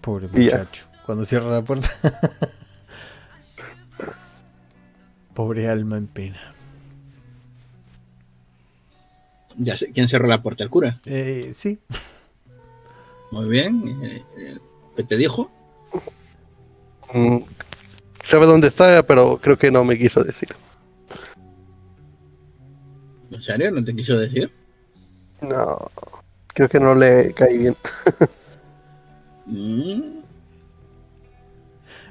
[0.00, 0.86] Pobre muchacho.
[1.04, 1.88] Cuando cierra la puerta.
[5.34, 6.54] Pobre alma en pena.
[9.58, 11.00] Ya sé quién cerró la puerta, el cura.
[11.04, 11.78] Eh, sí.
[13.30, 14.02] Muy bien.
[14.02, 14.58] eh, eh,
[14.96, 15.50] ¿Qué te dijo?
[18.26, 20.48] Sabe dónde está, pero creo que no me quiso decir.
[23.30, 23.70] ¿En serio?
[23.70, 24.50] ¿No te quiso decir?
[25.42, 25.90] No,
[26.48, 27.76] creo que no le caí bien.
[29.46, 30.00] Mm,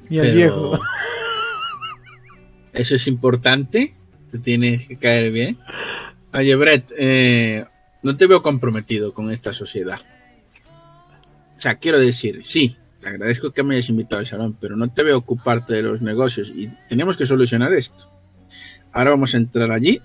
[0.09, 0.79] Ni al pero- viejo.
[2.73, 3.95] Eso es importante.
[4.31, 5.57] Te tienes que caer bien.
[6.33, 7.65] Oye, Brett, eh,
[8.03, 9.99] no te veo comprometido con esta sociedad.
[11.57, 14.91] O sea, quiero decir, sí, te agradezco que me hayas invitado al salón, pero no
[14.91, 18.11] te veo ocuparte de los negocios y tenemos que solucionar esto.
[18.91, 20.01] Ahora vamos a entrar allí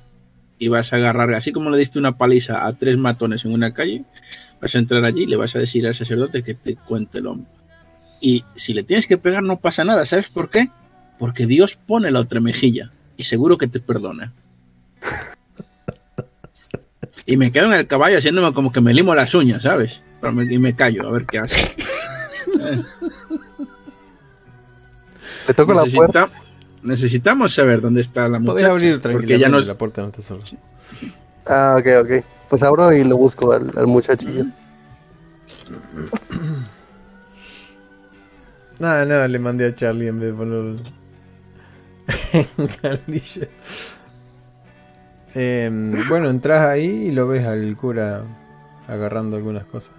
[0.58, 3.72] y vas a agarrar, así como le diste una paliza a tres matones en una
[3.72, 4.04] calle,
[4.60, 7.28] vas a entrar allí y le vas a decir al sacerdote que te cuente el
[7.28, 7.50] hombro.
[8.20, 10.68] Y si le tienes que pegar no pasa nada, ¿sabes por qué?
[11.18, 14.34] Porque Dios pone la otra mejilla y seguro que te perdona.
[17.24, 20.02] Y me quedo en el caballo haciéndome como que me limo las uñas, ¿sabes?
[20.50, 21.56] Y me callo, a ver qué hace.
[25.48, 26.26] Le toco la puerta.
[26.26, 26.30] Necesita-
[26.82, 28.70] necesitamos saber dónde está la Podés muchacha.
[28.70, 30.42] abrir porque tranquilamente ya nos, la puerta, no está solo.
[31.46, 32.10] Ah, ok, ok.
[32.48, 34.44] Pues abro y lo busco al, al muchachillo.
[38.78, 40.76] Nada, nada, le mandé a Charlie en vez de ponerlo
[42.32, 42.46] en
[42.82, 43.48] Galilla.
[45.34, 48.22] Em, bueno, entras ahí y lo ves al cura
[48.88, 49.92] agarrando algunas cosas.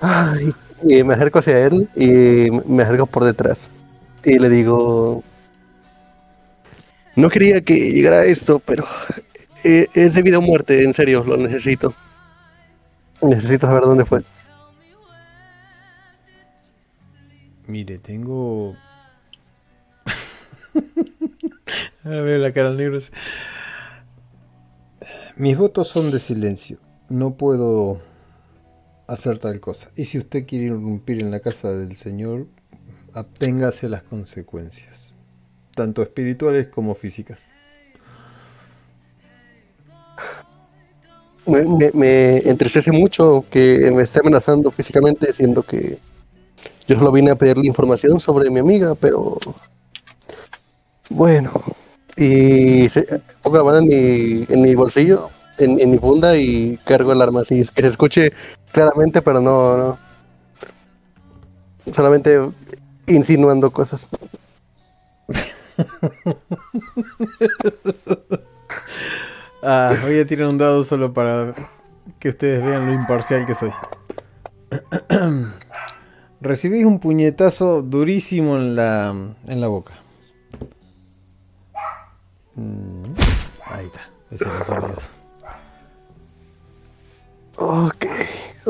[0.00, 3.70] Ay, me acerco hacia él y me acerco por detrás.
[4.24, 5.22] Y le digo...
[7.16, 8.86] No quería que llegara esto, pero
[9.62, 11.92] es de vida o muerte, en serio, lo necesito.
[13.20, 14.22] Necesito saber dónde fue.
[17.66, 18.74] Mire, tengo.
[22.04, 22.98] Ahora veo la cara negro.
[25.36, 26.78] Mis votos son de silencio.
[27.08, 28.00] No puedo
[29.10, 29.90] hacer tal cosa.
[29.96, 32.46] Y si usted quiere irrumpir en la casa del Señor,
[33.12, 35.14] aténgase a las consecuencias,
[35.74, 37.48] tanto espirituales como físicas.
[41.46, 45.98] Me, me, entristece mucho que me esté amenazando físicamente, siendo que
[46.86, 49.38] yo solo vine a pedirle información sobre mi amiga, pero
[51.08, 51.50] bueno.
[52.16, 53.02] Y se,
[53.42, 55.30] pongo la mano en mi, en mi bolsillo,
[55.60, 58.32] en, mi funda y cargo el arma que se escuche
[58.72, 59.98] claramente, pero no, no.
[61.94, 62.38] Solamente
[63.06, 64.08] insinuando cosas.
[69.62, 71.54] Ah, voy a tirar un dado solo para
[72.18, 73.72] que ustedes vean lo imparcial que soy.
[76.40, 79.14] Recibís un puñetazo durísimo en la,
[79.46, 79.92] en la boca.
[82.56, 83.14] Mm,
[83.66, 84.98] Ahí está, ese es el sonido.
[87.56, 88.06] Ok,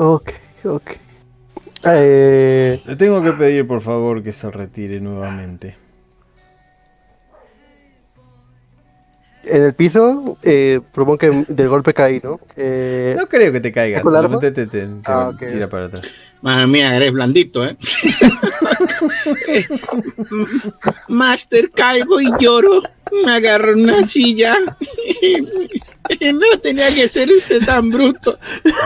[0.01, 0.31] ok,
[0.65, 0.91] ok.
[1.85, 5.77] Eh, Le tengo que pedir por favor que se retire nuevamente.
[9.43, 12.39] en el piso, eh, propongo que del golpe caí, ¿no?
[12.57, 14.03] Eh, No creo que te caigas,
[14.39, 16.03] te, te- te Ah, tira para atrás.
[16.43, 17.77] Madre mía, eres blandito, ¿eh?
[21.09, 22.83] Master, caigo y lloro.
[23.25, 24.55] Me agarro en una silla.
[26.35, 28.39] No tenía que ser usted tan bruto.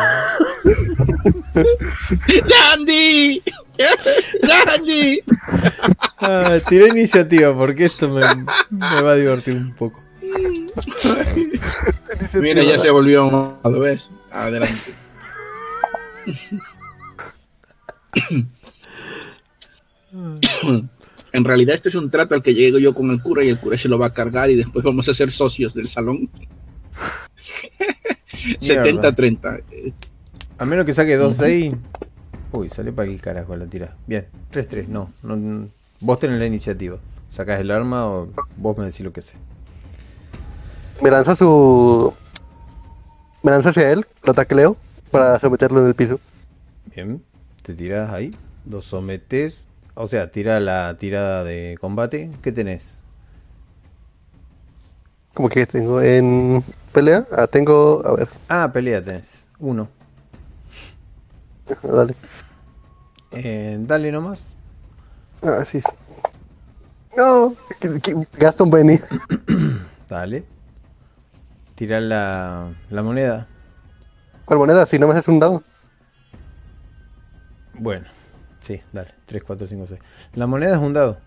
[2.49, 3.43] ¡Dandy!
[4.43, 5.21] ¡Dandy!
[6.27, 8.23] Ah, tiré iniciativa porque esto me,
[8.71, 10.01] me va a divertir un poco.
[12.35, 14.09] Mira, ya se volvió un ¿ves?
[14.31, 14.75] Adelante.
[21.33, 23.59] En realidad este es un trato al que llego yo con el cura y el
[23.59, 26.31] cura se lo va a cargar y después vamos a ser socios del salón.
[28.61, 29.63] 70-30.
[29.71, 29.93] Eh,
[30.59, 31.77] A menos que saque 2-6.
[32.53, 33.95] Uy, sale para el carajo la tira.
[34.07, 35.69] Bien, 3-3, no, no.
[36.01, 36.99] Vos tenés la iniciativa.
[37.29, 39.37] Sacás el arma o vos me decís lo que sé.
[41.03, 42.13] me lanza su.
[43.43, 44.77] Me lanza hacia él, lo tacleo
[45.11, 46.19] para someterlo en el piso.
[46.95, 47.23] Bien,
[47.63, 48.35] te tirás ahí,
[48.69, 49.67] lo sometes.
[49.95, 52.31] O sea, tira la tirada de combate.
[52.43, 53.03] ¿Qué tenés?
[55.35, 57.27] Como que tengo en pelea.
[57.33, 58.03] Ah, tengo.
[58.07, 59.49] A ver, Ah, pelea tenés.
[59.59, 59.89] Uno.
[61.83, 62.15] dale.
[63.33, 64.55] Eh, dale nomás.
[65.43, 65.83] Ah, sí.
[67.17, 68.99] No, que- Gaston Benny.
[70.09, 70.45] Dale.
[71.75, 73.47] Tirar la, la moneda.
[74.45, 74.85] ¿Cuál moneda?
[74.87, 75.63] Si no me haces un dado.
[77.75, 78.07] Bueno,
[78.61, 79.13] sí, dale.
[79.27, 80.01] 3, 4, 5, 6.
[80.35, 81.19] La moneda es un dado.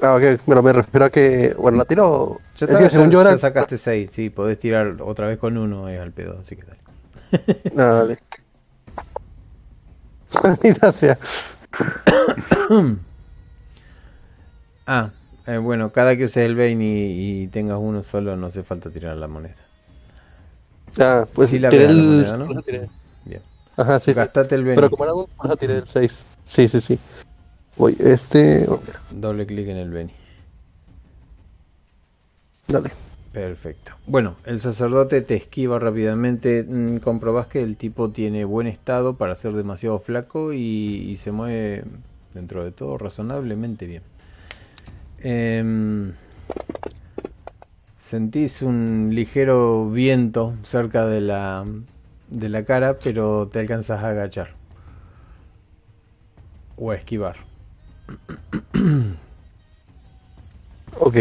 [0.00, 1.54] Ah, ok, pero me refiero a que.
[1.58, 2.40] Bueno, la tiro.
[2.54, 5.58] Está, que ya- según yo ya era- sacaste 6, sí, podés tirar otra vez con
[5.58, 6.78] uno, es al pedo, así que dale.
[7.76, 8.18] Ah, dale.
[10.42, 11.18] Maldita sea.
[14.86, 15.10] Ah,
[15.46, 18.88] eh, bueno, cada que uses el Bane y, y tengas uno solo, no hace falta
[18.90, 19.54] tirar la moneda.
[20.98, 22.06] Ah, pues Sí la tiré veo la el.
[22.06, 22.62] moneda, ¿no?
[22.62, 22.88] tiré.
[23.24, 23.42] Bien.
[23.76, 24.06] Ajá, sí.
[24.06, 24.14] sí.
[24.14, 24.76] Gastate el Bane.
[24.76, 25.12] Pero como era
[25.44, 26.22] eso tiré el 6.
[26.46, 26.98] Sí, sí, sí.
[27.78, 28.66] Voy, este.
[28.68, 28.80] oh,
[29.10, 30.12] Doble clic en el Beni.
[32.68, 32.92] dale.
[33.32, 33.92] Perfecto.
[34.06, 36.64] Bueno, el sacerdote te esquiva rápidamente.
[36.66, 41.30] Mm, Comprobás que el tipo tiene buen estado para ser demasiado flaco y, y se
[41.32, 41.84] mueve
[42.34, 44.02] dentro de todo razonablemente bien.
[45.20, 46.14] Em,
[47.96, 51.66] sentís un ligero viento cerca de la,
[52.28, 54.54] de la cara, pero te alcanzas a agachar.
[56.76, 57.36] O a esquivar.
[60.98, 61.16] Ok.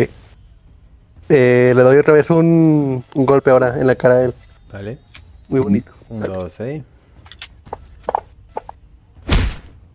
[1.30, 4.34] Eh, le doy otra vez un, un golpe ahora en la cara de él.
[4.72, 4.97] ¿Vale?
[5.49, 5.91] Muy bonito.
[6.09, 6.84] Un, dos, seis.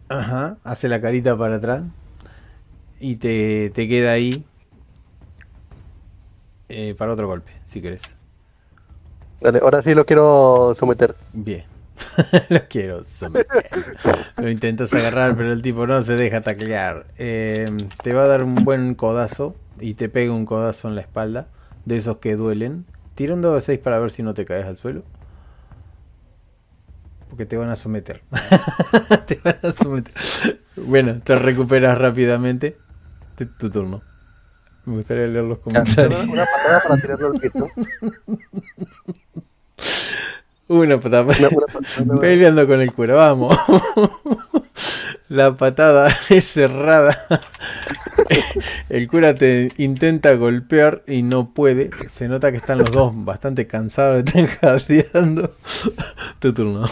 [0.08, 1.82] Ajá, hace la carita para atrás.
[3.00, 4.44] Y te, te queda ahí.
[6.68, 8.02] eh, para otro golpe, si querés.
[9.40, 11.14] Dale, ahora sí lo quiero someter.
[11.32, 11.64] Bien.
[12.48, 13.68] Lo quiero someter.
[14.36, 17.06] Lo intentas agarrar, pero el tipo no se deja taclear.
[17.18, 21.00] Eh, te va a dar un buen codazo y te pega un codazo en la
[21.00, 21.48] espalda.
[21.84, 22.86] De esos que duelen.
[23.14, 25.02] Tira un dado de 6 para ver si no te caes al suelo.
[27.28, 28.22] Porque te van a someter.
[29.26, 30.12] te van a someter.
[30.76, 32.76] Bueno, te recuperas rápidamente.
[33.36, 34.02] Te- tu turno.
[34.84, 36.24] Me gustaría leer los comentarios.
[36.28, 37.40] Una patada para tirarlo al.
[40.68, 41.22] Una patada.
[41.24, 42.20] Una, una patada.
[42.20, 43.56] Peleando con el cura, vamos.
[45.32, 47.18] La patada es cerrada.
[48.90, 51.90] El cura te intenta golpear y no puede.
[52.06, 55.56] Se nota que están los dos bastante cansados de estar jadeando.
[56.38, 56.86] Tu turno.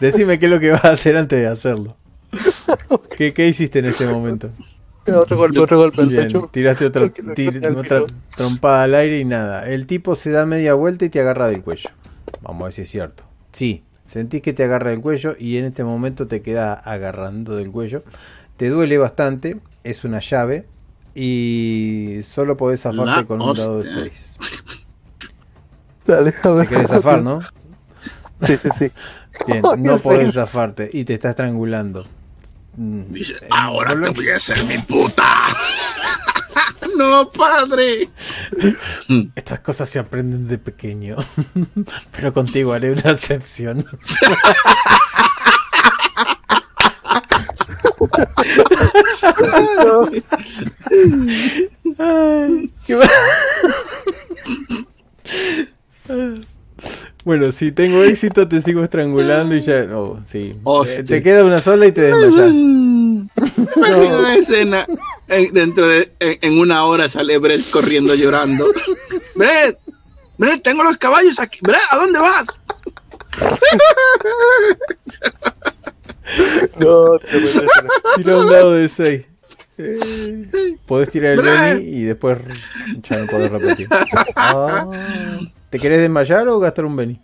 [0.00, 1.96] Decime qué es lo que vas a hacer antes de hacerlo.
[3.16, 4.50] ¿Qué, qué hiciste en este momento?
[5.06, 6.48] Otro golpe, otro golpe al Bien, pecho.
[6.52, 8.06] tiraste otra, tir-
[8.36, 9.68] trompada al aire y nada.
[9.68, 11.90] El tipo se da media vuelta y te agarra del cuello.
[12.40, 13.24] Vamos a ver si es cierto.
[13.52, 17.70] Sí, sentís que te agarra del cuello y en este momento te queda agarrando del
[17.70, 18.04] cuello.
[18.56, 20.66] Te duele bastante, es una llave
[21.14, 24.02] y solo podés zafarte La con un dado de hostia.
[24.04, 24.36] 6.
[26.06, 26.68] Dale, a ver.
[26.68, 27.40] Te querés zafar, ¿no?
[27.40, 28.90] Sí, sí, sí.
[29.46, 32.04] Bien, no podés zafarte y te está estrangulando.
[32.76, 35.46] Mm, Dice, eh, ahora te voy a hacer mi puta.
[36.96, 38.08] no, padre.
[39.34, 41.16] Estas cosas se aprenden de pequeño.
[42.12, 43.84] Pero contigo haré una excepción.
[51.98, 52.96] Ay, qué
[57.24, 59.86] Bueno, si tengo éxito te sigo estrangulando y ya...
[59.94, 60.52] Oh, sí.
[60.88, 62.50] Eh, Te queda una sola y te desmayas.
[63.76, 64.86] Imagina una escena
[65.28, 68.66] en- dentro de en, en una hora sale Brett corriendo llorando.
[69.36, 69.78] Brett,
[70.36, 71.58] Brett, tengo los caballos aquí.
[71.62, 72.46] Brett, ¿a dónde vas?
[76.80, 77.62] no, te voy a decir.
[78.16, 79.22] Tira un dado de 6.
[80.86, 81.42] podés tirar el.
[81.42, 82.38] Benny y después
[83.08, 83.88] ya no podés repetir.
[84.36, 84.86] Ah.
[85.72, 87.18] ¿Te querés desmayar o gastar un Benny?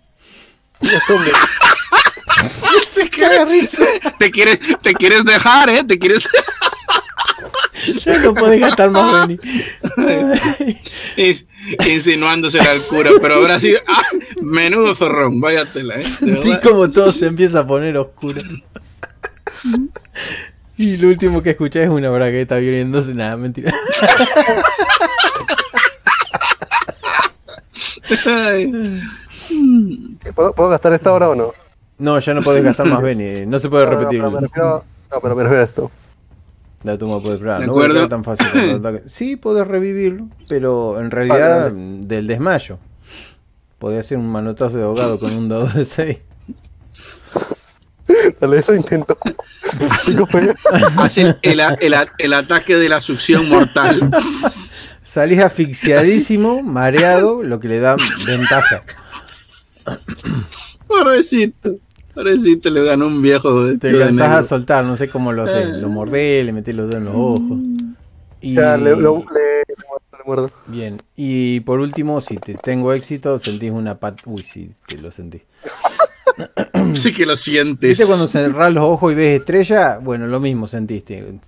[1.11, 1.33] Hombre,
[2.87, 3.85] Se caga risa.
[4.19, 5.85] Te quieres, te quieres dejar, ¿eh?
[5.85, 6.27] Te quieres
[8.05, 9.39] Ya no podés gastar más Benny.
[11.19, 11.47] Ins-
[11.87, 14.03] insinuándose al cura, pero ahora sí, ah,
[14.41, 16.03] menudo zorrón, váyatela, ¿eh?
[16.03, 18.41] Sentí como todo se empieza a poner oscuro.
[20.79, 23.13] Y lo último que escuché es una bragueta viéndose.
[23.13, 23.75] Nada, mentira.
[28.27, 28.71] Ay,
[30.35, 31.53] ¿Puedo, ¿Puedo gastar esta hora o no?
[31.99, 33.47] No, ya no podés gastar más Benny.
[33.47, 34.21] No se puede No, no, repetir.
[34.21, 35.91] pero me refiero, no, pero me refiero a esto.
[36.85, 37.61] La toma puede probar.
[37.61, 38.03] De No acuerdo.
[38.05, 38.47] es tan fácil.
[39.07, 41.75] Sí, podés revivirlo, pero en realidad Vale,
[42.07, 42.79] del desmayo.
[43.79, 46.19] Podés hacer un manotazo de ahogado con un dado de 6.
[48.41, 49.17] Dale, lo intento.
[50.97, 54.11] Hace el, el- el- el ataque de la succión mortal.
[55.05, 57.97] Salís asfixiadísimo, mareado, lo que le da
[58.27, 58.83] ventaja.
[60.87, 61.77] Pobrecito.
[62.15, 63.77] Pobrecito, le ganó un viejo.
[63.79, 65.69] Te cansás a soltar, no sé cómo lo haces.
[65.75, 67.59] Lo mordés, le metés los dedos en los ojos.
[68.41, 69.63] Y Ya, le, lo- le-
[70.19, 70.51] acuerdo.
[70.67, 74.21] Bien, y por último, si te tengo éxito, sentís una pat...
[74.27, 75.43] Uy, sí, que lo sentí.
[76.95, 77.91] Sí que lo sientes.
[77.91, 79.99] ¿Viste cuando cerrás los ojos y ves estrella?
[79.99, 81.39] Bueno, lo mismo sentiste.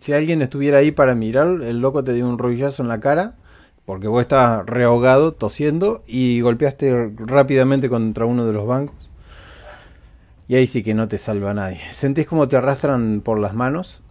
[0.00, 3.36] Si alguien estuviera ahí para mirar, el loco te dio un rodillazo en la cara,
[3.84, 9.10] porque vos estabas rehogado, tosiendo, y golpeaste rápidamente contra uno de los bancos.
[10.48, 11.80] Y ahí sí que no te salva nadie.
[11.92, 14.02] Sentís como te arrastran por las manos.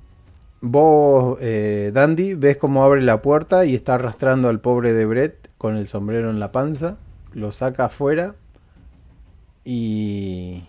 [0.61, 5.49] Vos, eh, Dandy, ves cómo abre la puerta y está arrastrando al pobre de Brett
[5.57, 6.97] con el sombrero en la panza.
[7.33, 8.35] Lo saca afuera.
[9.65, 10.63] Y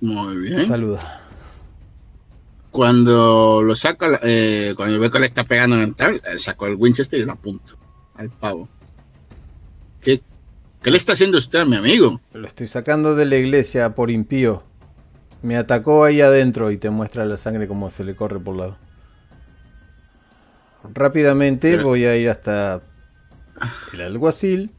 [0.00, 0.60] Muy bien.
[0.66, 1.20] saluda.
[2.70, 6.66] Cuando lo saco, eh, cuando veo que le está pegando en el tal, eh, saco
[6.66, 7.76] el Winchester y lo apunto
[8.16, 8.68] al pavo.
[10.00, 10.20] ¿Qué,
[10.82, 12.20] qué le está haciendo usted a mi amigo?
[12.32, 14.64] Lo estoy sacando de la iglesia por impío.
[15.42, 18.76] Me atacó ahí adentro y te muestra la sangre como se le corre por lado.
[20.92, 22.82] Rápidamente Pero- voy a ir hasta
[23.92, 24.72] el alguacil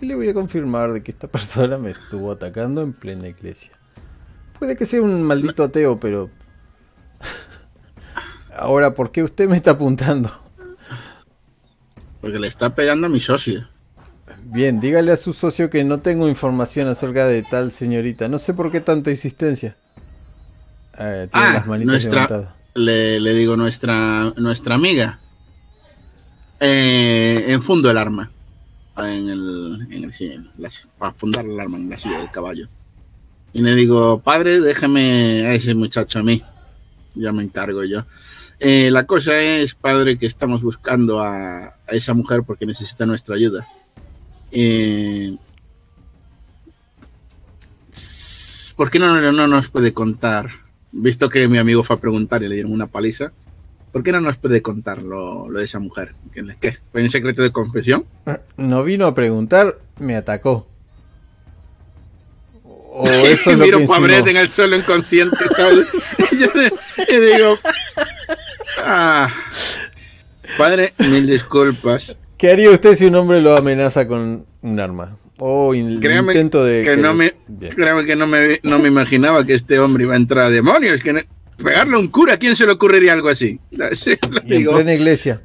[0.00, 3.72] y le voy a confirmar de que esta persona me estuvo atacando en plena iglesia.
[4.58, 6.30] Puede que sea un maldito ateo, pero...
[8.56, 10.30] Ahora, ¿por qué usted me está apuntando?
[12.20, 13.68] Porque le está pegando a mi socio.
[14.44, 18.28] Bien, dígale a su socio que no tengo información acerca de tal señorita.
[18.28, 19.76] No sé por qué tanta insistencia.
[20.98, 25.18] Eh, tiene Ah, las manitas nuestra- le digo nuestra nuestra amiga.
[26.58, 28.30] Eh, enfundo el arma.
[29.08, 32.30] En el, en el sí, en la- para fundar el arma en la silla del
[32.30, 32.68] caballo.
[33.52, 36.42] Y le digo, padre, déjeme a ese muchacho a mí.
[37.14, 38.04] Ya me encargo yo.
[38.58, 43.66] Eh, la cosa es, padre, que estamos buscando a, esa mujer porque necesita nuestra ayuda.
[44.52, 45.36] Eh,
[48.76, 50.50] ¿Por qué no, no nos puede contar?
[50.92, 53.32] Visto que mi amigo fue a preguntar y le dieron una paliza,
[53.92, 56.14] ¿por qué no nos puede contar lo, lo de esa mujer?
[56.60, 56.76] ¿Qué?
[56.92, 58.04] ¿Fue un secreto de confesión?
[58.56, 60.66] No vino a preguntar, me atacó.
[62.64, 64.00] O eso es lo Miro que.
[64.00, 65.86] Brett en el suelo inconsciente, ¿sabes?
[66.38, 67.58] Yo digo,
[68.84, 69.28] ah,
[70.58, 72.16] padre, mil disculpas.
[72.36, 75.16] ¿Qué haría usted si un hombre lo amenaza con un arma?
[75.38, 76.82] O in- Créame intento de...
[76.82, 77.32] que no me,
[77.74, 81.00] créame que no me, no me imaginaba que este hombre iba a entrar a demonios.
[81.02, 81.20] Que no-
[81.62, 83.60] pegarle a un cura, ¿a quién se le ocurriría algo así?
[84.46, 85.42] Y en plena iglesia.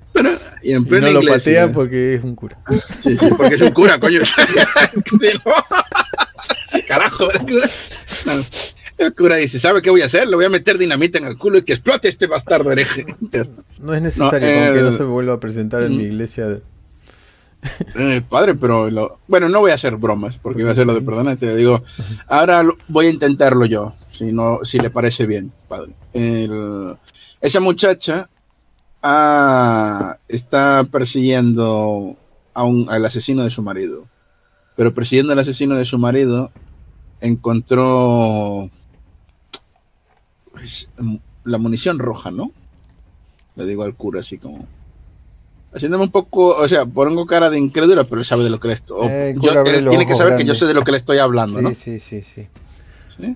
[0.63, 2.57] Y en Y plena no lo patean porque es un cura.
[3.01, 4.21] Sí, sí, porque es un cura, coño.
[6.87, 7.69] Carajo, el cura.
[8.25, 8.33] No,
[8.97, 10.27] el cura dice, ¿sabe qué voy a hacer?
[10.27, 13.05] Le voy a meter dinamita en el culo y que explote este bastardo hereje.
[13.79, 16.11] No es necesario No, que no se vuelva a presentar en mi Mm.
[16.11, 16.59] iglesia.
[17.95, 20.93] Eh, padre, pero lo- bueno, no voy a hacer bromas porque iba a hacer lo
[20.93, 21.83] de perdona, te digo,
[22.27, 25.93] ahora lo- voy a intentarlo yo, si no, si le parece bien, padre.
[26.13, 26.95] El-
[27.41, 28.29] esa muchacha
[29.03, 32.15] ah, está persiguiendo
[32.53, 34.07] a un, al asesino de su marido,
[34.75, 36.51] pero persiguiendo al asesino de su marido
[37.21, 38.69] encontró
[40.51, 42.51] pues, m- la munición roja, ¿no?
[43.55, 44.65] Le digo al cura así como
[45.73, 48.69] haciéndome un poco, o sea, pongo cara de incrédulo, pero él sabe de lo que
[48.69, 49.07] le estoy.
[49.07, 49.35] Eh,
[49.89, 51.73] tiene que saber que yo sé de lo que le estoy hablando, Sí, ¿no?
[51.73, 52.47] sí, sí, sí.
[53.17, 53.35] ¿Sí?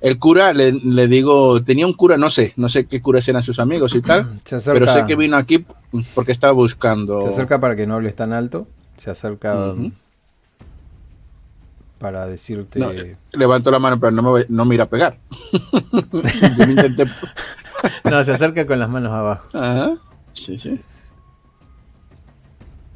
[0.00, 3.42] El cura, le, le digo, tenía un cura, no sé, no sé qué curas eran
[3.42, 5.64] sus amigos y tal, acerca, pero sé que vino aquí
[6.14, 7.22] porque estaba buscando.
[7.22, 8.66] se acerca para que no hables tan alto.
[8.96, 9.74] Se acerca
[11.98, 12.78] para decirte...
[12.78, 12.90] No,
[13.32, 15.18] levantó la mano, pero no me, voy- no me irá a pegar.
[15.52, 17.06] Yo me intenté.
[18.10, 19.48] No, se acerca con las manos abajo.
[19.52, 19.96] Ajá.
[20.32, 20.70] Sí, sí.
[20.78, 21.12] Es,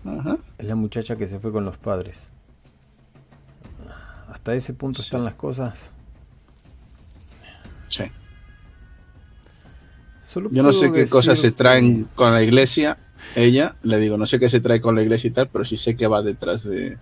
[0.07, 0.39] Ajá.
[0.59, 2.33] es la muchacha que se fue con los padres.
[4.31, 5.07] Hasta ese punto Sí.
[5.07, 5.91] están las cosas.
[7.95, 8.05] Sí.
[10.21, 12.99] Solo Yo no sé qué cosas se decir traen con la iglesia.
[13.37, 15.77] Ella, le digo, no sé qué se trae con la iglesia y tal, pero sí
[15.79, 16.99] sé que va detrás de.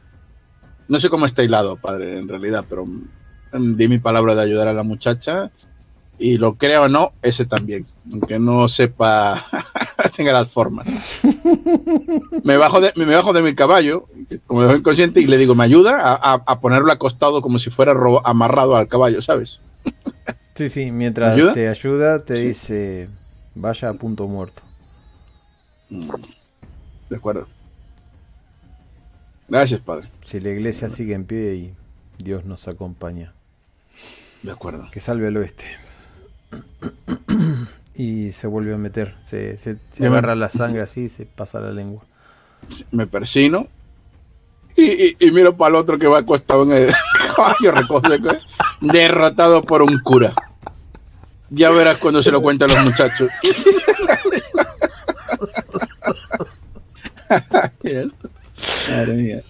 [0.88, 4.68] No sé cómo está hilado, padre, en realidad, pero mm, di mi palabra de ayudar
[4.68, 5.50] a la muchacha.
[6.18, 7.86] Y lo crea o no, ese también.
[8.12, 9.44] Aunque no sepa,
[10.16, 10.86] tenga las formas.
[12.44, 14.06] Me bajo de, me bajo de mi caballo,
[14.46, 17.70] como dejo inconsciente, y le digo, ¿me ayuda a, a- a ponerlo acostado como si
[17.70, 17.94] fuera
[18.24, 19.60] amarrado al caballo, ¿sabes?
[20.54, 21.52] Sí, sí, mientras ¿Ayuda?
[21.54, 22.48] te ayuda, te Sí.
[22.48, 23.08] dice,
[23.54, 24.62] vaya a punto muerto.
[25.90, 26.10] Mm,
[27.10, 27.46] De acuerdo.
[29.48, 30.08] Gracias, padre.
[30.24, 31.74] Si la iglesia sigue en pie y
[32.22, 33.32] Dios nos acompaña.
[34.42, 34.88] De acuerdo.
[34.90, 35.64] Que salve al oeste.
[37.94, 39.14] Y se vuelve a meter.
[39.22, 42.02] Se, se- se agarra me- la sangre así y se pasa la lengua.
[42.92, 43.66] me persino
[44.76, 46.94] y, y- y miro para el otro que va acostado en el
[47.36, 47.74] caballo
[48.22, 48.38] que-
[48.82, 50.34] derrotado por un cura.
[51.50, 53.30] Ya verás cuando se lo cuenten los muchachos.
[58.90, 59.42] Madre mía.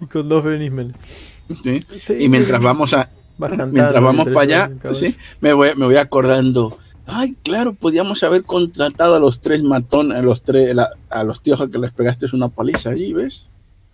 [0.00, 0.94] Y con dos Benismen.
[1.62, 1.86] sí.
[2.00, 3.08] Sí, Y mientras vamos a,
[3.38, 4.70] mientras vamos para allá,
[5.40, 6.78] me, voy, me voy acordando.
[7.06, 11.42] Ay, claro, podíamos haber contratado a los tres matones, a los tres, la- a los
[11.42, 13.46] tíos a que les pegaste una paliza allí, ¿ves?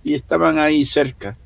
[0.05, 1.37] Y estaban ahí cerca.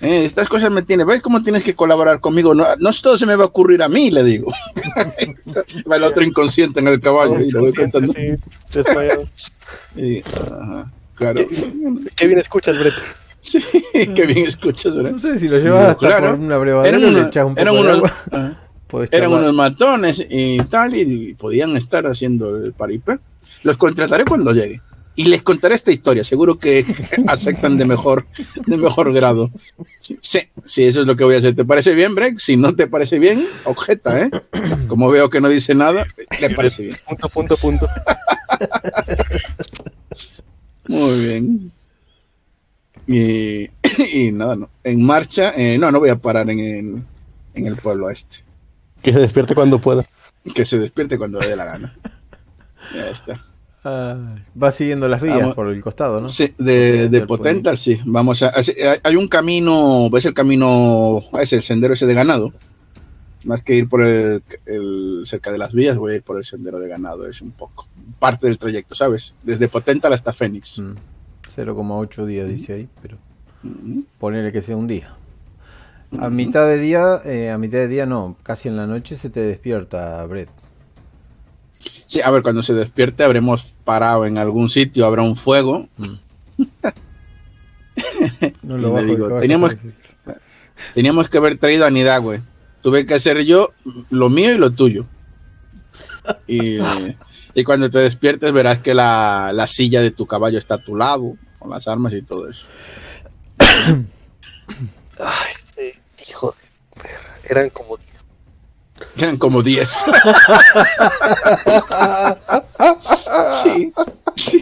[0.00, 2.54] Eh, estas cosas me tienen, ¿ves cómo tienes que colaborar conmigo?
[2.54, 4.52] No, no todo se me va a ocurrir a mí, le digo.
[5.90, 8.12] va el otro inconsciente en el caballo y lo voy contando.
[9.94, 11.40] Sí, ajá, claro.
[12.16, 12.94] Qué bien escuchas, Brett.
[13.40, 13.58] Sí,
[13.92, 15.12] qué bien escuchas, ¿verdad?
[15.12, 16.30] No sé si lo llevas hasta Claro.
[16.30, 18.12] por una brevadera Eran, le unos- echas un poco eran de unos- agua.
[18.30, 18.58] ajá.
[18.92, 19.42] Eran charlar.
[19.42, 23.18] unos matones y tal, y podían estar haciendo el paripé.
[23.62, 24.80] Los contrataré cuando llegue.
[25.14, 26.86] Y les contaré esta historia, seguro que
[27.28, 28.24] aceptan de mejor,
[28.66, 29.50] de mejor grado.
[29.98, 31.54] Sí, sí, sí, eso es lo que voy a hacer.
[31.54, 32.38] ¿Te parece bien, Breck?
[32.38, 34.30] Si no te parece bien, objeta, ¿eh?
[34.88, 36.06] Como veo que no dice nada,
[36.40, 36.96] le parece bien.
[37.06, 37.88] Punto, punto, punto.
[40.88, 41.72] Muy bien.
[43.06, 43.68] Y,
[44.14, 44.70] y nada, no.
[44.82, 47.02] En marcha, eh, no, no voy a parar en el,
[47.54, 48.38] en el pueblo este.
[49.02, 50.04] Que se despierte cuando pueda.
[50.54, 51.94] Que se despierte cuando le dé la gana.
[52.94, 53.44] Ya está.
[53.84, 55.54] Ay, vas siguiendo las vías Vamos.
[55.54, 56.28] por el costado, ¿no?
[56.28, 58.00] Sí, de, de Potental, sí.
[58.04, 58.52] Vamos a.
[58.54, 62.52] hay- Hay un camino, ves el camino, es el sendero ese de ganado.
[63.44, 66.44] Más que ir por el, el- cerca de las vías, voy a ir por el
[66.44, 67.26] sendero de ganado.
[67.26, 67.86] Es un poco
[68.18, 69.34] parte del trayecto, ¿sabes?
[69.42, 70.80] Desde Potental hasta Fénix.
[70.80, 70.94] Mm,
[71.56, 73.16] 0,8 días dice ahí, pero
[73.62, 74.00] Mm.
[74.18, 75.14] ponele que sea un día.
[76.18, 79.30] A mitad de día, eh, a mitad de día no, casi en la noche se
[79.30, 80.50] te despierta Brett.
[82.06, 85.88] Sí, a ver, cuando se despierte habremos parado en algún sitio, habrá un fuego.
[88.62, 89.74] No Y lo bajo digo, teníamos-.
[90.94, 92.42] Teníamos que haber traído a Nidagüe.
[92.82, 93.72] Tuve que hacer yo
[94.10, 95.06] lo mío y lo tuyo.
[96.46, 96.78] Y,
[97.54, 100.96] y cuando te despiertes verás que la, la silla de tu caballo está a tu
[100.96, 102.66] lado, con las armas y todo eso.
[105.18, 105.92] Ay, sí,
[106.28, 107.31] hijo de perra.
[107.48, 108.10] Eran como 10.
[109.18, 109.88] Eran como 10.
[113.62, 113.92] sí.
[114.36, 114.60] sí.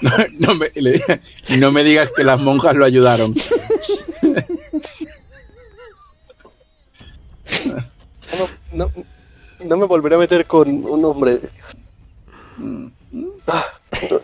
[0.00, 1.20] No, no me, le-
[1.58, 3.34] no me digas que las monjas lo ayudaron.
[8.36, 8.90] No, no,
[9.64, 11.40] no me volveré a meter con un hombre.
[13.46, 13.64] Ah,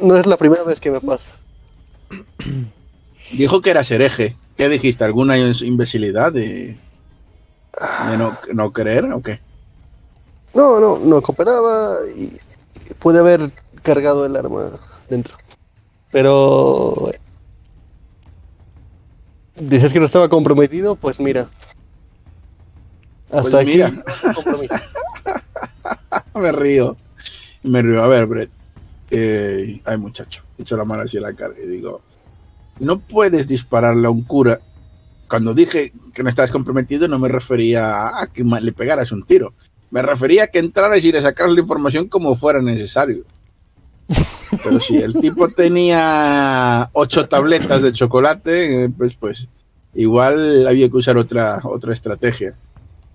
[0.01, 1.25] no, no es la primera vez que me pasa.
[3.33, 4.37] Dijo que eras hereje.
[4.57, 5.05] ¿Qué dijiste?
[5.05, 6.77] ¿Alguna imbecilidad de,
[8.11, 9.41] de no, no creer o qué?
[10.55, 12.37] No, no, no cooperaba y
[12.99, 13.51] pude haber
[13.83, 14.71] cargado el arma
[15.09, 15.35] dentro.
[16.11, 17.11] Pero...
[19.57, 21.49] Dices que no estaba comprometido, pues mira.
[23.31, 23.91] Hasta Pues aquí mira.
[23.91, 24.03] no.
[26.41, 26.97] Me río.
[27.63, 28.03] Me río.
[28.03, 28.51] A ver, Brett.
[29.11, 30.43] Eh, ay, muchacho.
[30.59, 32.01] He hecho la mano en la cara y digo:
[32.81, 34.61] No puedes dispararle a un cura.
[35.33, 39.55] Cuando dije que no estabas comprometido, no me refería a que le pegaras un tiro.
[39.91, 43.25] Me refería a que entraras y le sacaras la información como fuera necesario.
[44.63, 49.49] Pero si el tipo tenía ocho tabletas de chocolate, eh, pues, pues
[49.95, 52.55] igual había que usar otra, otra estrategia.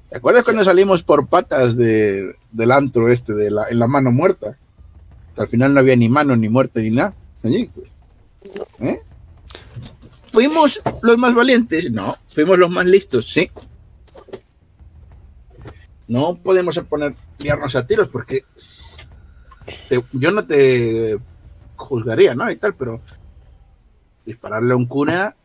[0.09, 4.11] ¿Te acuerdas cuando salimos por patas de, del antro este, de la, en la mano
[4.11, 4.57] muerta?
[5.35, 7.13] Al final no había ni mano, ni muerte, ni nada.
[7.43, 7.91] Allí, pues.
[8.79, 9.01] ¿Eh?
[10.37, 11.89] ¿Fuimos los más valientes?
[11.91, 12.15] No.
[12.29, 13.25] ¿Fuimos los más listos?
[13.27, 13.49] Sí.
[16.07, 18.45] No podemos poner liarnos a tiros porque
[19.89, 21.17] te- yo no te
[21.75, 22.51] juzgaría, ¿no?
[22.51, 23.01] Y tal, pero
[24.27, 25.35] dispararle a un cura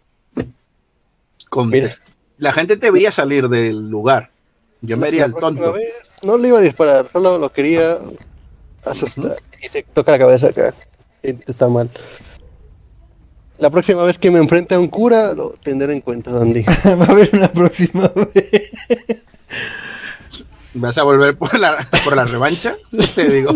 [2.36, 4.31] la gente debería salir del lugar.
[4.82, 5.73] Yo me haría el tonto.
[5.73, 5.90] vez
[6.23, 7.97] no le iba a disparar, solo lo quería
[8.85, 9.36] asustar.
[9.62, 10.74] Y se toca la cabeza acá.
[11.23, 11.89] Está mal.
[13.63, 16.65] La próxima vez que me enfrente a un cura, lo tendré en cuenta, Dandy.
[16.85, 18.73] Va a haber una próxima vez.
[20.75, 22.75] ¿Vas a volver por la, por la revancha?
[23.15, 23.53] Te digo.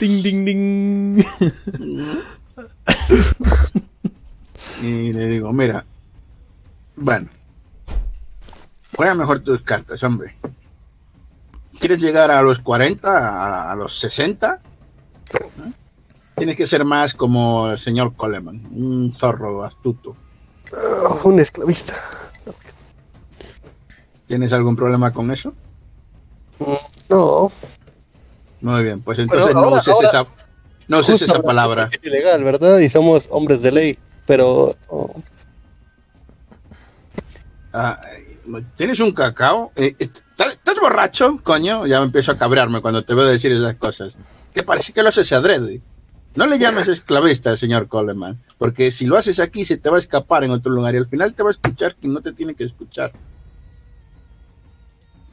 [0.00, 1.24] Ding, ding, ding.
[4.80, 5.84] Y le digo, mira,
[6.96, 7.28] bueno,
[8.96, 10.36] juega mejor tus cartas, hombre.
[11.78, 14.58] ¿Quieres llegar a los 40, a, a los 60?
[15.34, 15.72] ¿Eh?
[16.36, 20.14] Tienes que ser más como el señor Coleman, un zorro astuto.
[20.72, 21.94] Ah, un esclavista.
[24.26, 25.54] ¿Tienes algún problema con eso?
[27.08, 27.52] No,
[28.60, 30.26] Muy bien, pues entonces Bueno, no uses ahora- esa,
[30.88, 31.88] no uses esa palabra.
[31.92, 32.78] Es ilegal, ¿verdad?
[32.80, 33.98] Y somos hombres de ley.
[34.26, 35.14] Pero oh,
[37.72, 38.00] Ah,
[38.76, 39.70] ¿Tienes un cacao?
[39.76, 41.86] Eh, ¿Estás estás borracho, coño?
[41.86, 44.16] Ya me empiezo a cabrearme cuando te veo decir esas cosas.
[44.52, 45.80] Que parece que lo haces adrede.
[46.36, 50.00] No le llames esclavista señor Coleman, porque si lo haces aquí se te va a
[50.00, 52.54] escapar en otro lugar y al final te va a escuchar quien no te tiene
[52.54, 53.10] que escuchar.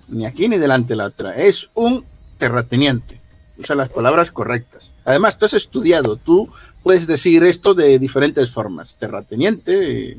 [0.08, 1.36] Ni aquí ni delante de la otra.
[1.36, 2.06] Es un
[2.38, 3.20] terrateniente.
[3.58, 4.94] Usa las palabras correctas.
[5.06, 6.50] Además, tú has estudiado, tú
[6.82, 8.98] puedes decir esto de diferentes formas.
[8.98, 10.18] Terrateniente.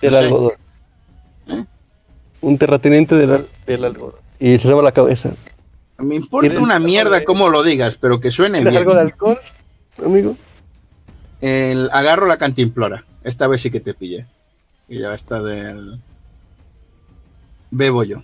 [0.00, 0.24] Del no sé.
[0.24, 0.52] algodón.
[1.48, 1.64] ¿Eh?
[2.40, 4.14] Un terrateniente del, del algodón.
[4.38, 5.32] Y se lava la cabeza.
[5.98, 8.78] Me importa ¿Tienes una mierda de- cómo lo digas, pero que suene ¿Tienes bien.
[8.82, 9.38] algo de alcohol,
[10.04, 10.36] amigo?
[11.40, 13.04] El, agarro la cantimplora.
[13.24, 14.26] Esta vez sí que te pillé.
[14.88, 16.00] Y ya está del.
[17.70, 18.22] Bebo yo.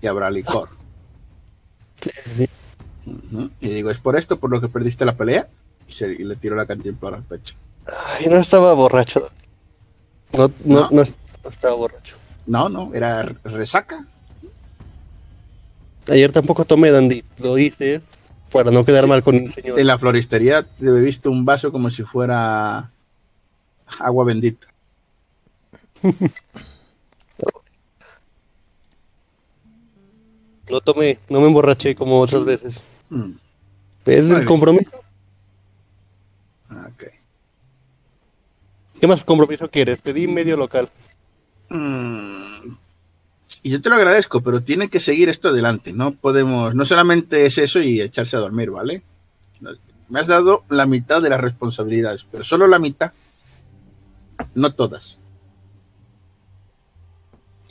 [0.00, 0.68] Y habrá licor.
[2.36, 2.48] Sí.
[3.06, 3.50] Ujú.
[3.60, 5.48] Y digo, ¿es por esto por lo que perdiste la pelea?
[5.88, 7.54] Y, se- y le tiro la cantimplora al pecho.
[8.08, 9.30] Ay, no estaba borracho.
[10.32, 10.88] No, no, ¿No?
[10.90, 11.04] no,
[11.44, 12.16] no estaba borracho.
[12.46, 14.06] No, no, era resaca.
[16.08, 17.24] Ayer tampoco tomé dandy.
[17.38, 18.00] Lo hice
[18.52, 19.08] para no quedar Sí.
[19.08, 19.78] mal con el señor.
[19.80, 22.90] En la floristería te bebiste un vaso como si fuera
[23.98, 24.66] agua bendita.
[30.70, 32.82] No tomé, no me emborraché como otras veces.
[33.10, 33.32] Mm,
[34.06, 34.44] Es Muy el bien.
[34.46, 34.90] compromiso.
[36.70, 37.04] ok.
[39.00, 40.00] ¿Qué más compromiso quieres?
[40.00, 40.88] Pedí medio local.
[41.68, 42.51] Mm,
[43.62, 45.92] Y yo te lo agradezco, pero tiene que seguir esto adelante.
[45.92, 49.02] No podemos, no solamente es eso y echarse a dormir, ¿vale?
[50.08, 53.12] Me has dado la mitad de las responsabilidades, pero solo la mitad,
[54.54, 55.18] no todas.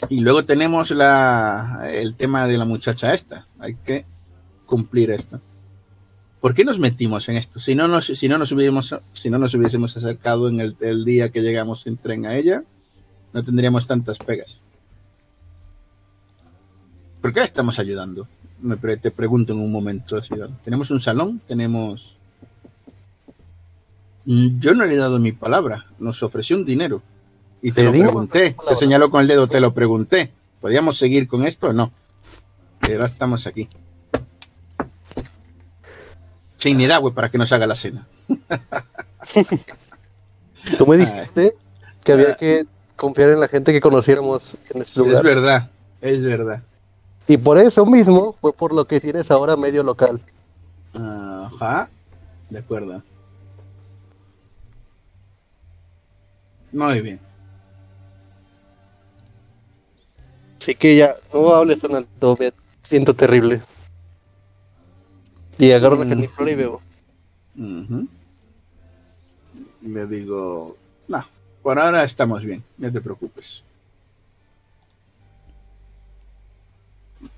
[0.09, 3.45] Y luego tenemos la, el tema de la muchacha esta.
[3.59, 4.05] Hay que
[4.65, 5.39] cumplir esto.
[6.39, 7.59] ¿Por qué nos metimos en esto?
[7.59, 11.05] Si no nos, si no nos, hubiésemos, si no nos hubiésemos acercado en el, el
[11.05, 12.63] día que llegamos en tren a ella,
[13.33, 14.61] no tendríamos tantas pegas.
[17.22, 18.27] ¿Por qué le estamos ayudando?
[18.61, 20.18] Me pre- te pregunto en un momento.
[20.18, 20.34] así.
[20.64, 22.15] Tenemos un salón, tenemos...
[24.26, 27.02] Yo no le he dado mi palabra, nos ofreció un dinero.
[27.64, 30.31] Y te Te lo pregunté, te señaló con el dedo, te lo pregunté.
[30.61, 31.91] ¿Podíamos seguir con esto o no?
[32.81, 33.68] Pero estamos aquí.
[36.57, 38.06] Sin ni güey, para que nos haga la cena.
[40.77, 41.56] Tú me dijiste
[42.03, 42.65] que había que
[42.95, 45.23] confiar en la gente que conociéramos en este Es lugar.
[45.23, 45.69] verdad,
[46.02, 46.61] es verdad.
[47.31, 50.19] Y por eso mismo fue por lo que tienes ahora medio local.
[50.93, 51.89] Ajá,
[52.49, 53.01] de acuerdo.
[56.73, 57.21] Muy bien.
[60.61, 62.51] Así que ya, no hables tan alto, me
[62.83, 63.61] siento terrible.
[65.57, 66.49] Y agarro la Mm.
[66.49, 66.81] y bebo.
[67.57, 68.07] Ujú.
[69.83, 70.75] Le digo,
[71.07, 71.25] no,
[71.63, 73.63] por ahora estamos bien, no te preocupes.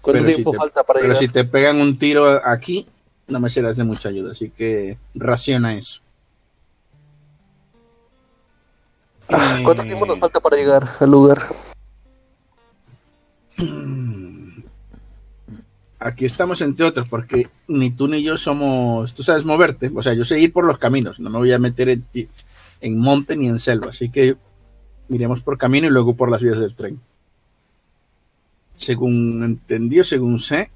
[0.01, 1.27] ¿Cuánto Pero si te- falta para Pero llegar?
[1.27, 2.87] si te pegan un tiro aquí,
[3.27, 6.01] no me serás de mucha ayuda, así que raciona eso.
[9.29, 11.47] Ah, ¿Cuánto Eh, tiempo nos falta para llegar al lugar?
[15.99, 20.13] Aquí estamos entre otros, porque ni tú ni yo somos, tú sabes moverte, o sea,
[20.13, 22.05] yo sé ir por los caminos, no me voy a meter en,
[22.81, 24.35] en monte ni en selva, así que
[25.07, 26.99] miremos por camino y luego por las vías del tren.
[28.83, 30.69] Según entendí o según sé,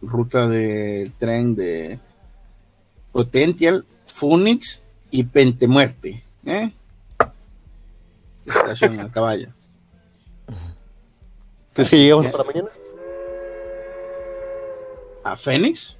[0.00, 1.98] ruta del tren de
[3.10, 6.70] Potential, Phoenix y Pentemuerte, ¿eh?
[8.46, 9.48] Estación al caballo.
[11.74, 12.68] ¿Crees que llegamos para mañana?
[15.24, 15.96] a Fénix.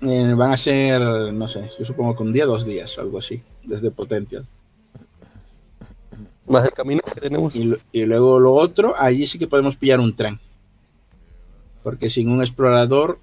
[0.00, 3.42] Eh, van a ser, no sé, yo supongo que un día, dos días, algo así,
[3.64, 4.46] desde Potential.
[6.50, 7.54] Más el camino que tenemos.
[7.54, 10.38] Y, y luego lo otro, allí sí que podemos pillar un tren.
[11.82, 13.18] Porque sin un explorador,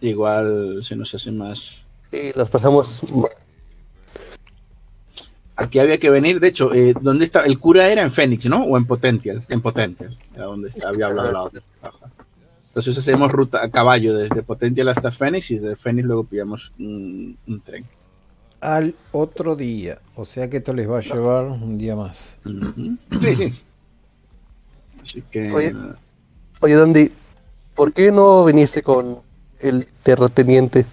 [0.00, 1.82] igual se nos hace más.
[2.10, 3.00] Y las pasamos.
[5.56, 7.44] Aquí había que venir, de hecho, eh, ¿dónde está?
[7.44, 8.64] El cura era en Fénix, ¿no?
[8.64, 9.44] O en Potential.
[9.50, 11.60] En Potential, era donde está- había hablado la otra.
[11.82, 12.10] Ajá.
[12.68, 17.36] Entonces hacemos ruta a caballo desde Potential hasta Fénix y desde Fénix luego pillamos un,
[17.46, 17.84] un tren.
[18.60, 19.98] Al otro día.
[20.14, 22.38] O sea que esto les va a llevar un día más.
[23.20, 23.62] Sí, sí.
[25.02, 25.50] Así que.
[25.50, 25.74] Oye.
[26.60, 27.10] Oye, Dandy,
[27.74, 29.22] ¿por qué no viniste con
[29.60, 30.84] el terrateniente?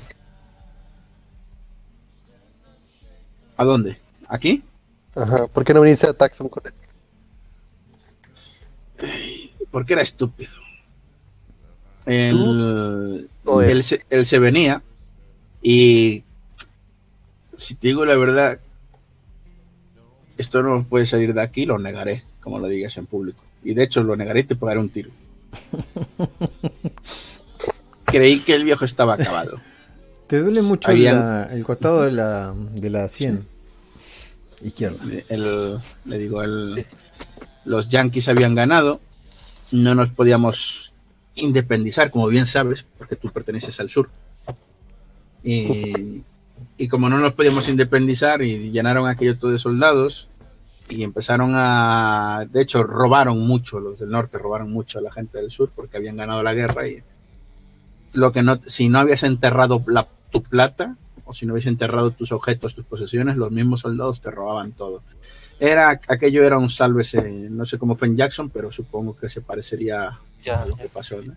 [3.58, 3.98] ¿A dónde?
[4.30, 4.64] ¿Aquí?
[5.16, 6.74] Ajá, ¿por qué no viniste a Taxum con él?
[9.72, 10.54] Porque era estúpido.
[12.06, 13.72] Él, ¿O él?
[13.72, 14.82] él, se, él se venía
[15.62, 16.24] y
[17.58, 18.60] si te digo la verdad,
[20.38, 23.44] esto no puede salir de aquí, lo negaré como lo digas en público.
[23.64, 25.10] Y de hecho lo negaré y te pegaré un tiro.
[28.06, 29.60] Creí que el viejo estaba acabado.
[30.28, 33.46] Te duele mucho Habían- la- el costado de la, de la 100
[34.62, 34.98] izquierda.
[35.30, 36.86] El, le digo, el,
[37.66, 39.00] los yankees habían ganado,
[39.72, 40.94] no nos podíamos
[41.36, 44.10] independizar, como bien sabes, porque tú perteneces al sur.
[45.44, 46.24] Y,
[46.78, 50.28] y como no nos podíamos independizar y llenaron aquello todo de soldados
[50.90, 55.40] y empezaron a, de hecho, robaron mucho, los del norte robaron mucho a la gente
[55.40, 57.04] del sur porque habían ganado la guerra y
[58.14, 62.12] lo que no, si no habías enterrado la- tu plata o si no habías enterrado
[62.12, 65.02] tus objetos, tus posesiones, los mismos soldados te robaban todo.
[65.60, 69.42] Era, aquello era un sálvese, no sé cómo fue en Jackson, pero supongo que se
[69.42, 71.18] parecería Ya, a lo que pasó.
[71.22, 71.34] ¿no?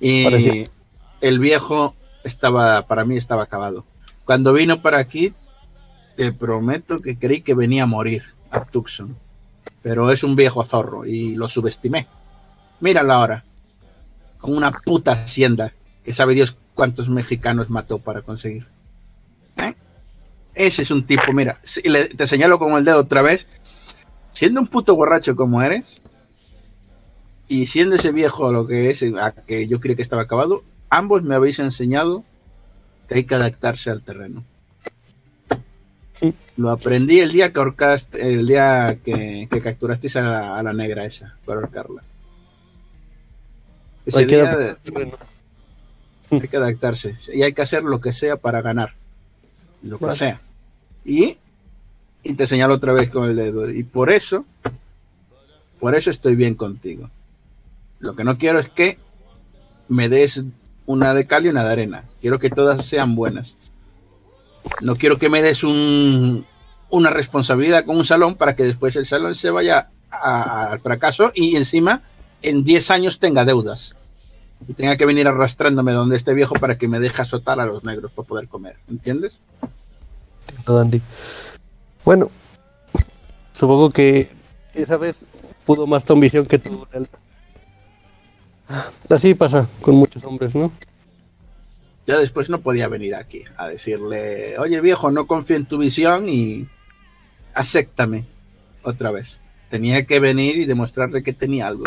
[0.00, 0.70] Y Parecido.
[1.20, 3.84] el viejo estaba, para mí estaba acabado.
[4.24, 5.32] Cuando vino para aquí,
[6.16, 9.16] te prometo que creí que venía a morir a Tucson.
[9.82, 12.06] Pero es un viejo zorro y lo subestimé.
[12.80, 13.44] Míralo ahora.
[14.38, 15.72] Con una puta hacienda
[16.04, 18.66] que sabe Dios cuántos mexicanos mató para conseguir.
[19.56, 19.74] ¿Eh?
[20.54, 23.46] Ese es un tipo, mira, si le- te señalo con el dedo otra vez.
[24.30, 26.00] Siendo un puto borracho como eres,
[27.48, 31.22] y siendo ese viejo lo que es, a que yo creí que estaba acabado, ambos
[31.22, 32.24] me habéis enseñado
[33.12, 34.44] que hay que adaptarse al terreno.
[36.20, 36.34] Sí.
[36.56, 40.72] Lo aprendí el día que ahorcaste, el día que, que capturasteis a la, a la
[40.72, 42.02] negra esa, para ahorcarla.
[44.06, 45.18] Ese Hay que día adaptarse al terreno.
[46.30, 48.94] hay que adaptarse y hay que hacer lo que sea para ganar.
[49.82, 50.40] Lo que sea.
[51.04, 51.36] Y,
[52.22, 53.68] y te señalo otra vez con el dedo.
[53.68, 54.44] Y por eso,
[55.80, 57.10] por eso estoy bien contigo.
[57.98, 58.98] Lo que no quiero es que
[59.88, 60.44] me des
[60.86, 62.04] una de cal y una de arena.
[62.20, 63.56] Quiero que todas sean buenas.
[64.80, 66.46] No quiero que me des un,
[66.90, 71.56] una responsabilidad con un salón para que después el salón se vaya al fracaso y
[71.56, 72.02] encima
[72.42, 73.96] en 10 años tenga deudas
[74.68, 77.82] y tenga que venir arrastrándome donde este viejo para que me deje azotar a los
[77.84, 78.76] negros para poder comer.
[78.88, 79.40] ¿Entiendes?
[80.66, 81.00] Dandy.
[82.04, 82.30] Bueno,
[83.52, 84.30] supongo que
[84.74, 85.24] esa vez
[85.64, 87.18] pudo más tu ambición que tu lealtad.
[89.08, 90.72] Así pasa con muchos hombres, ¿no?
[92.06, 96.28] Ya después no podía venir aquí a decirle, oye viejo, no confío en tu visión
[96.28, 96.66] y
[97.54, 98.24] acéptame
[98.82, 99.40] otra vez.
[99.70, 101.84] Tenía que venir y demostrarle que tenía algo.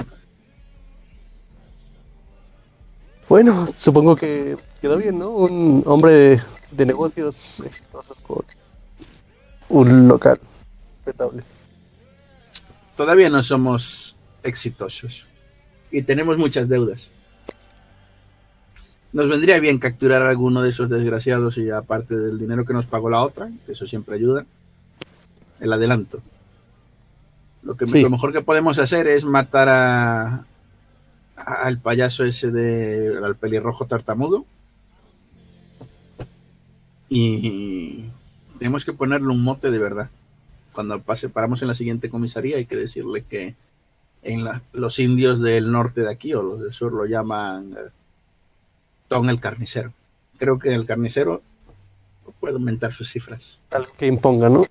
[3.28, 5.32] Bueno, supongo que quedó bien, ¿no?
[5.32, 6.42] Un hombre
[6.72, 8.46] de negocios exitoso con
[9.70, 10.40] un local
[10.98, 11.44] respetable.
[12.96, 15.26] Todavía no somos exitosos
[15.98, 17.10] y tenemos muchas deudas.
[19.14, 22.86] Nos vendría bien capturar a alguno de esos desgraciados y aparte del dinero que nos
[22.86, 24.46] pagó la otra, que eso siempre ayuda,
[25.62, 26.22] el adelanto.
[27.64, 28.02] Lo, que, Sí.
[28.02, 30.26] lo mejor que podemos hacer es matar a,
[31.38, 34.46] a- al payaso ese de al pelirrojo tartamudo
[37.10, 38.06] y
[38.60, 40.10] tenemos que ponerle un mote de verdad
[40.74, 43.56] cuando pase, paramos en la siguiente comisaría hay que decirle que
[44.26, 47.90] en la- los indios del norte de aquí o los del sur lo llaman eh,
[49.08, 49.94] Tom el carnicero.
[50.38, 51.42] Creo que el carnicero
[52.40, 53.60] puede aumentar sus cifras.
[53.72, 54.66] Algo que imponga, ¿no?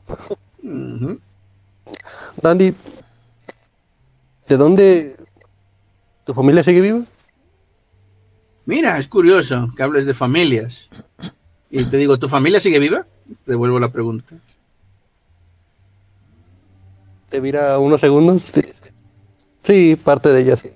[2.42, 2.74] Dandy,
[4.48, 5.16] ¿de dónde
[6.26, 7.02] tu familia sigue viva?
[8.66, 10.88] Mira, es curioso que hables de familias.
[11.70, 13.06] Y te digo, ¿tu familia sigue viva?
[13.44, 14.34] Te devuelvo la pregunta.
[17.30, 18.42] Te mira unos segundos.
[19.64, 20.70] Sí, parte de ella sí.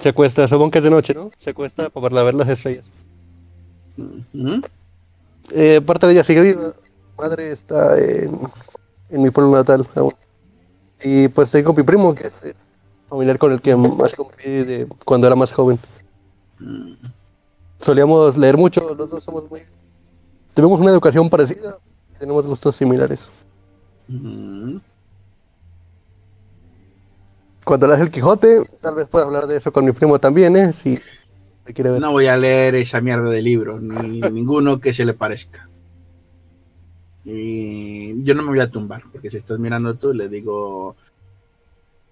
[0.00, 1.30] Se acuesta, supongo que es de noche, ¿no?
[1.38, 2.84] Se acuesta para ver las estrellas.
[5.50, 6.72] Eh, parte de ella sigue viva.
[7.18, 8.40] Madre está en,
[9.10, 10.14] en mi pueblo natal aún.
[11.02, 12.54] Y pues tengo mi primo, que es el
[13.08, 15.78] familiar con el que más conviví de cuando era más joven.
[16.58, 16.94] Mm.
[17.80, 19.62] Solíamos leer mucho, los dos somos muy...
[20.54, 21.76] Tenemos una educación parecida,
[22.18, 23.28] tenemos gustos similares.
[24.08, 24.78] Mm.
[27.64, 30.72] Cuando leas el Quijote, tal vez pueda hablar de eso con mi primo también, ¿eh?
[30.72, 30.98] Si
[31.72, 32.00] quiere ver.
[32.00, 35.68] No voy a leer esa mierda de libro, ni ninguno que se le parezca.
[37.24, 40.94] Y yo no me voy a tumbar, porque si estás mirando tú, le digo,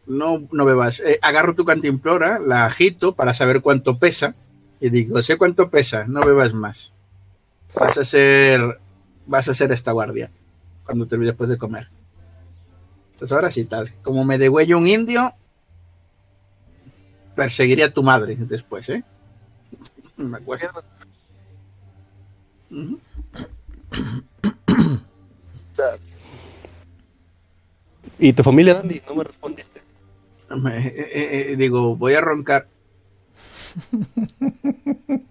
[0.06, 1.00] no, no bebas.
[1.00, 4.34] Eh, agarro tu cantimplora, la agito para saber cuánto pesa,
[4.80, 6.94] y digo, sé cuánto pesa, no bebas más.
[7.74, 8.78] Vas a ser,
[9.26, 10.30] vas a ser esta guardia,
[10.86, 11.88] cuando te después de comer.
[13.12, 13.90] Estas horas y tal.
[14.02, 15.34] Como me degüello un indio,
[17.34, 19.02] perseguiría a tu madre después, ¿eh?
[20.16, 20.82] Me acuerdo.
[28.18, 29.00] ¿Y tu familia, Dandy?
[29.09, 29.80] No me respondiste.
[30.50, 32.66] Me- eh, eh, eh, digo, voy a roncar.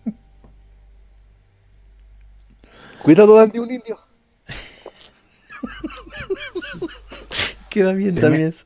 [3.03, 3.99] Cuidado, Dandy, un indio.
[7.69, 8.65] Queda bien también eso.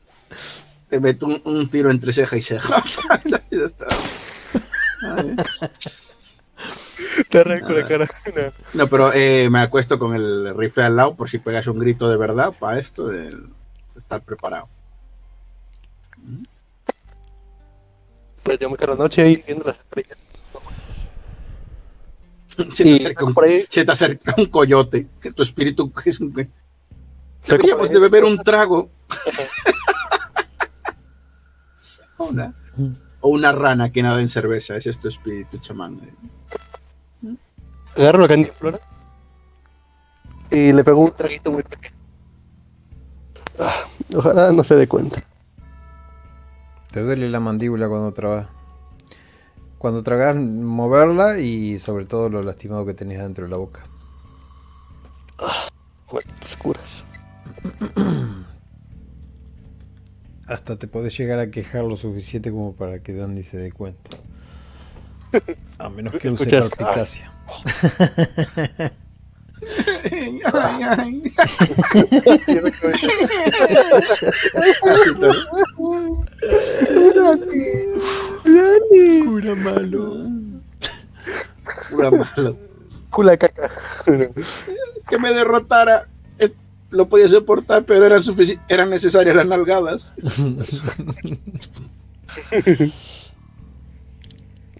[0.89, 2.83] Te meto un, un tiro entre ceja y ceja.
[3.51, 3.87] Ya está.
[5.01, 5.35] Ay.
[7.29, 8.07] Te arranco la cara.
[8.73, 8.87] No.
[8.87, 12.17] Pero eh, me acuesto con el rifle al lado por si pegas un grito de
[12.17, 13.35] verdad para esto, de
[13.95, 14.67] estar preparado.
[18.43, 20.17] Pues yo me quedo la noche ahí viendo las estrellas.
[22.73, 23.35] Se te, acerca un,
[23.69, 26.49] se te acerca un coyote, que tu espíritu es un...
[27.45, 28.89] Deberíamos de beber un trago.
[32.17, 32.53] O, una,
[33.21, 35.99] o una rana que nada en cerveza, ese es tu espíritu chamán.
[37.95, 38.79] Agarro la cantinflora
[40.51, 41.95] y le pego un traguito muy pequeño.
[43.59, 45.23] Ah, ojalá no se dé cuenta.
[46.91, 48.47] Te duele la mandíbula cuando tragas.
[49.77, 53.83] Cuando tragas, moverla y sobre todo lo lastimado que tenés dentro de la boca.
[56.11, 57.03] Muertes curas.
[60.47, 64.17] Hasta te podés llegar a quejar lo suficiente como para que Dandy se dé cuenta.
[65.79, 66.69] A menos que use todo.
[79.25, 80.29] Cura malo.
[81.89, 82.57] Pura malo.
[83.09, 83.71] Cula caca.
[85.09, 86.07] Que me derrotara.
[86.95, 90.13] Lo podía soportar, pero eran, sufici- eran necesarias las nalgadas.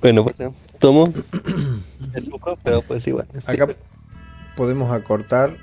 [0.02, 0.52] bueno, pues ya.
[0.80, 1.12] tomo.
[2.14, 3.28] Es poco, pero pues igual.
[3.34, 3.76] este, Acá
[4.56, 5.58] podemos acortar.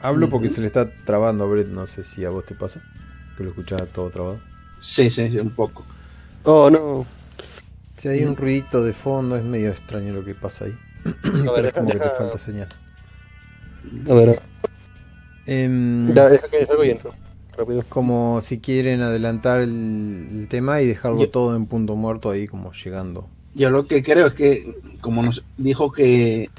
[0.00, 1.68] Hablo porque se le está trabando a Brett.
[1.68, 2.80] No sé si a vos te pasa.
[3.36, 4.38] Que lo escuchás todo trabado.
[4.78, 5.84] Sí, sí, sí, un poco.
[6.44, 7.06] Oh, no.
[7.96, 10.76] Si hay un ruidito de fondo, es medio extraño lo que pasa ahí.
[11.48, 12.68] A ver, es como que te falta señal.
[14.08, 14.40] a ver.
[15.46, 17.12] Em, Ya, deja que salgo y entro.
[17.56, 17.84] Rápido.
[17.88, 22.46] como si quieren adelantar el, el tema y dejarlo Yo- todo en punto muerto ahí
[22.46, 23.28] como llegando.
[23.54, 26.50] Yo lo que creo es que, como nos dijo que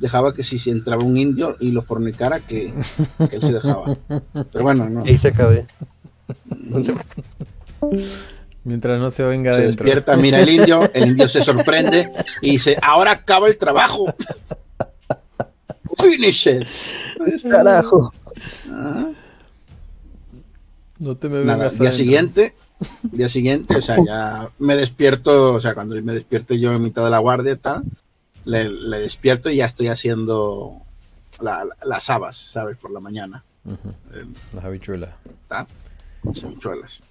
[0.00, 2.70] dejaba que si se entraba un indio y lo fornicara, que,
[3.30, 3.96] que él se dejaba.
[4.52, 5.04] Pero bueno, no.
[5.04, 5.66] Ahí se acabe.
[6.50, 6.94] Entonces,
[8.64, 9.86] Mientras no se venga Se adentro.
[9.86, 12.10] despierta, mira el indio, el indio se sorprende
[12.42, 14.12] y dice, ahora acaba el trabajo.
[15.96, 16.64] Finish it.
[17.50, 18.12] Carajo.
[18.70, 19.10] Ah.
[20.98, 21.96] No te me Nada, vengas día adentro.
[21.96, 22.54] siguiente,
[23.02, 27.04] día siguiente, o sea, ya me despierto, o sea, cuando me despierte yo en mitad
[27.04, 27.84] de la guardia y tal,
[28.44, 30.72] le, le despierto y ya estoy haciendo
[31.40, 32.76] la- la- las habas, ¿sabes?
[32.78, 33.44] Por la mañana.
[34.14, 34.24] Eh,
[34.54, 35.10] Las habichuelas.
[35.46, 35.66] ¿tá?
[36.24, 37.02] Las habichuelas.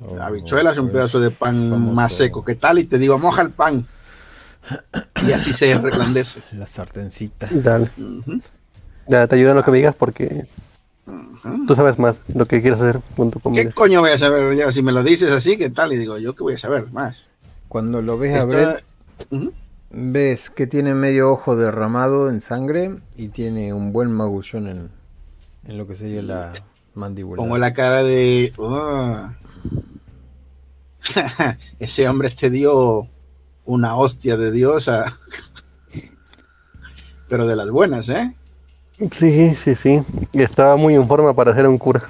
[0.00, 3.18] O- habichuelas, un el pedazo de pan famoso- más seco que tal, y te digo,
[3.20, 3.86] moja el pan.
[5.28, 6.40] Y así se reclandece.
[6.52, 7.46] La sartencita.
[7.52, 7.88] Dale.
[9.08, 10.46] Ya, te ayuda en lo que me digas porque
[11.66, 14.54] tú sabes más lo que quieres hacer con tu ¿Qué coño voy a saber?
[14.54, 15.92] Ya, si me lo dices así, ¿qué tal?
[15.94, 17.28] Y digo, ¿yo qué voy a saber más?
[17.68, 18.80] Cuando lo ves a
[19.30, 19.52] Ujú.
[19.90, 24.90] ves que tiene medio ojo derramado en sangre y tiene un buen magullón en,
[25.66, 26.52] en lo que sería la
[26.94, 27.40] mandíbula.
[27.42, 28.52] Pongo la cara de.
[28.58, 29.28] "Oh".
[31.78, 33.08] Ese hombre te dio
[33.64, 35.16] una hostia de diosa.
[37.28, 38.34] Pero de las buenas, ¿eh?
[39.12, 40.02] Sí, sí, sí.
[40.32, 42.02] Y estaba muy en forma para ser un cura.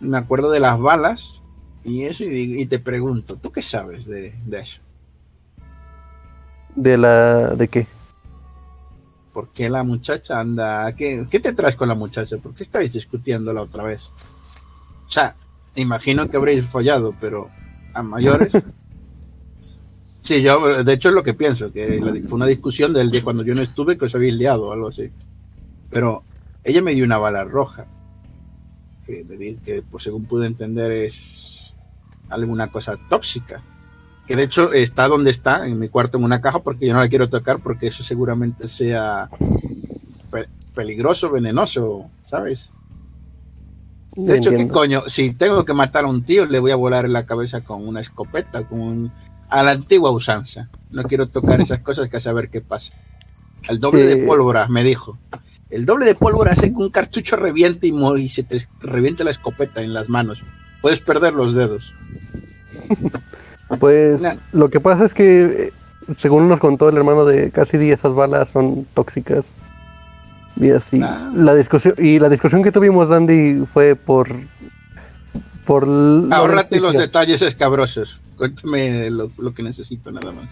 [0.00, 1.42] Me acuerdo de las balas
[1.84, 4.80] y eso, y, digo- y te pregunto, ¿tú qué sabes de, de eso?
[6.74, 7.48] ¿De la...
[7.54, 7.86] de qué?
[9.32, 10.92] ¿Por qué la muchacha anda?
[10.94, 12.38] ¿Qué, qué te traes con la muchacha?
[12.38, 14.10] ¿Por qué estáis discutiendo la otra vez?
[15.06, 15.34] O sea,
[15.74, 17.48] imagino que habréis follado, pero
[17.94, 18.52] a mayores.
[20.28, 23.22] Sí, yo de hecho es lo que pienso, que la- fue una discusión del día
[23.24, 25.10] cuando yo no estuve que os habéis liado o algo así.
[25.88, 26.22] Pero
[26.64, 27.86] ella me dio una bala roja,
[29.06, 29.24] que,
[29.64, 31.72] que pues, según pude entender es
[32.28, 33.62] alguna cosa tóxica.
[34.26, 37.00] Que de hecho está donde está, en mi cuarto en una caja, porque yo no
[37.00, 39.30] la quiero tocar porque eso seguramente sea
[40.30, 42.68] pe- peligroso, venenoso, ¿sabes?
[44.14, 44.74] De hecho, ¿qué Entiendo.
[44.74, 45.02] coño?
[45.06, 47.88] Si tengo que matar a un tío, le voy a volar en la cabeza con
[47.88, 49.12] una escopeta, con un-
[49.48, 50.68] a la antigua usanza.
[50.90, 52.92] No quiero tocar esas cosas que a saber qué pasa.
[53.68, 54.26] El doble de Eh.
[54.26, 55.18] pólvora, me dijo.
[55.70, 59.82] El doble de pólvora hace que un cartucho reviente y, se te reviente la escopeta
[59.82, 60.42] en las manos.
[60.80, 61.94] Puedes perder los dedos.
[63.80, 64.36] Pues Nah.
[64.52, 65.72] lo que pasa es que, eh,
[66.16, 69.50] según nos contó el hermano de Cassidy, esas balas son tóxicas.
[70.56, 70.98] Y así.
[71.34, 74.34] La discusión, y la discusión que tuvimos, Dandy, fue por
[75.66, 78.20] Por del los detalles escabrosos.
[78.38, 80.48] Cuéntame lo, lo que necesito nada más.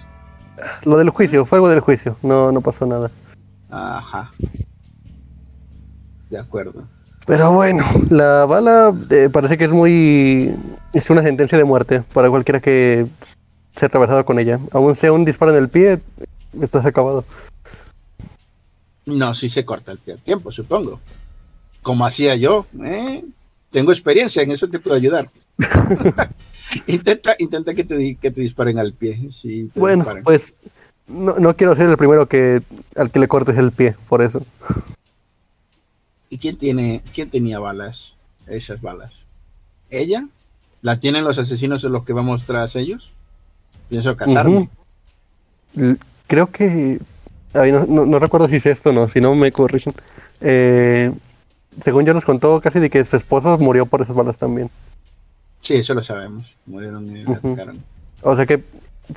[0.84, 2.16] Lo del juicio, fue algo del juicio.
[2.22, 3.10] No, no pasó nada.
[3.70, 4.32] Ajá.
[6.30, 6.84] De acuerdo.
[7.26, 10.54] Pero bueno, la bala eh, parece que es muy...
[10.92, 13.06] Es una sentencia de muerte para cualquiera que
[13.76, 14.58] se ha atravesado con ella.
[14.72, 16.00] Aún sea un disparo en el pie,
[16.60, 17.24] estás acabado.
[19.04, 21.00] No, si se corta el pie a tiempo, supongo.
[21.82, 23.24] Como hacía yo, ¿eh?
[23.70, 25.30] Tengo experiencia, en eso te puedo ayudar.
[26.86, 29.30] intenta intenta que te, que te disparen al pie.
[29.32, 30.24] Si te Bueno, disparan.
[30.24, 30.54] pues
[31.08, 32.62] no, no quiero ser el primero que
[32.96, 34.42] al que le cortes el pie, por eso.
[36.28, 38.16] ¿Y quién, tiene, quién tenía balas?
[38.48, 39.12] Esas balas.
[39.90, 40.26] ¿Ella?
[40.82, 43.12] ¿La tienen los asesinos de los que vamos tras ellos?
[43.88, 44.68] Pienso casarme.
[46.26, 46.98] Creo que...
[47.54, 49.94] ay, no, no- no recuerdo si es esto o no, si no me corrigen.
[50.40, 51.12] Eh,
[51.82, 54.70] según yo nos contó casi de que su esposo murió por esas balas también.
[55.66, 56.54] Sí, eso lo sabemos.
[56.66, 57.82] Murieron y atacaron.
[58.22, 58.62] O sea que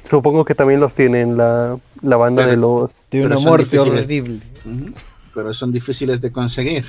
[0.09, 3.05] supongo que también los tienen la, la banda Pero- de los...
[3.11, 4.05] De una muerte difíciles.
[4.05, 4.39] horrible.
[5.35, 6.85] Pero son difíciles de conseguir.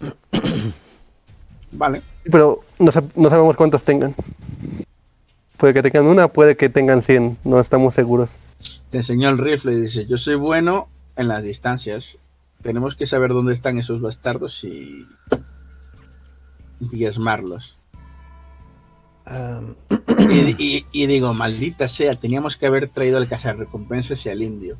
[1.72, 2.02] vale.
[2.22, 4.14] Pero no sabemos cuántas tengan.
[5.56, 8.38] Puede que tengan una, puede que tengan 100, no estamos seguros.
[8.90, 10.86] Te enseñó el rifle y dice, yo soy bueno
[11.16, 12.18] en las distancias.
[12.62, 15.06] Tenemos que saber dónde están esos bastardos y
[16.78, 17.78] diezmarlos.
[20.30, 24.76] Y, y- y digo, maldita sea, teníamos que haber traído al cazarrecompensas y al indio.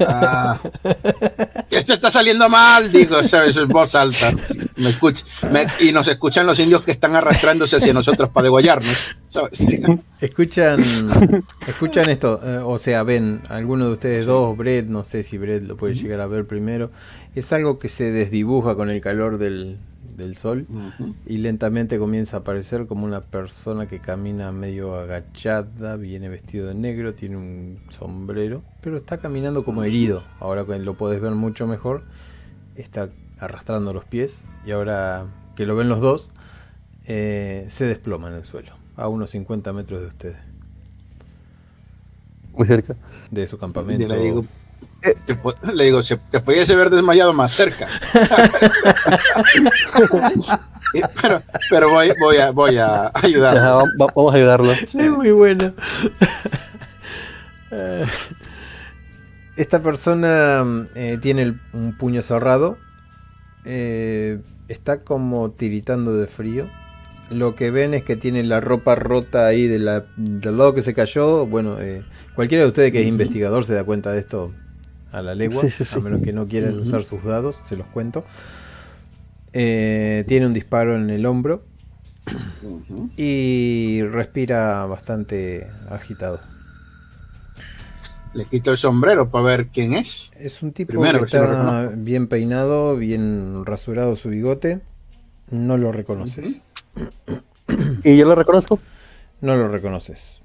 [0.00, 0.58] Ah,
[1.70, 3.56] esto está saliendo mal, digo, ¿sabes?
[3.56, 4.32] Es voz alta.
[4.76, 8.96] Me escucha, me- y nos escuchan los indios que están arrastrándose hacia nosotros para degollarnos.
[9.30, 9.62] ¿sabes?
[10.20, 15.38] escuchan, escuchan esto, eh, o sea, ven, alguno de ustedes dos, Brett, no sé si
[15.38, 16.90] Brett lo puede llegar a ver primero,
[17.34, 19.76] es algo que se desdibuja con el calor del,
[20.18, 20.66] del sol
[21.24, 26.74] y lentamente comienza a aparecer como una persona que camina medio agachada, viene vestido de
[26.74, 30.24] negro, tiene un sombrero, pero está caminando como herido.
[30.40, 32.02] Ahora que lo podés ver mucho mejor,
[32.76, 33.08] está
[33.38, 35.26] arrastrando los pies y ahora
[35.56, 36.32] que lo ven los dos,
[37.06, 40.36] eh, se desploma en el suelo, a unos 50 metros de ustedes,
[42.52, 42.96] Muy cerca.
[43.30, 44.06] de su campamento.
[45.02, 47.86] Le digo, te po- le digo, se- te podías haber desmayado más cerca.
[51.20, 53.58] Pero pero voy, voy a, voy a ayudar.
[53.58, 54.72] Ajá, va- va- vamos a ayudarlo.
[54.72, 55.72] Es muy bueno.
[57.70, 58.06] Eh,
[59.56, 60.64] Esta persona
[60.94, 62.78] eh, tiene el- un puño cerrado.
[63.66, 66.66] eh, está como tiritando de frío.
[67.28, 70.80] Lo que ven es que tiene la ropa rota ahí de la- del lado que
[70.80, 71.44] se cayó.
[71.44, 72.02] Bueno, eh,
[72.34, 74.54] cualquiera de ustedes que es investigador se da cuenta de esto
[75.12, 75.62] a la legua.
[75.62, 75.96] Sí, sí, sí.
[75.96, 78.24] A menos que no quieran usar sus dados, se los cuento.
[79.52, 81.62] Eh, tiene un disparo en el hombro
[83.16, 86.40] y respira bastante agitado.
[88.34, 90.30] Le quito el sombrero para ver quién es.
[90.38, 94.80] Es un tipo Primero, que si está bien peinado, bien rasurado su bigote.
[95.50, 96.60] No lo reconoces.
[98.04, 98.78] ¿Y yo lo reconozco?
[99.40, 100.37] No lo reconoces.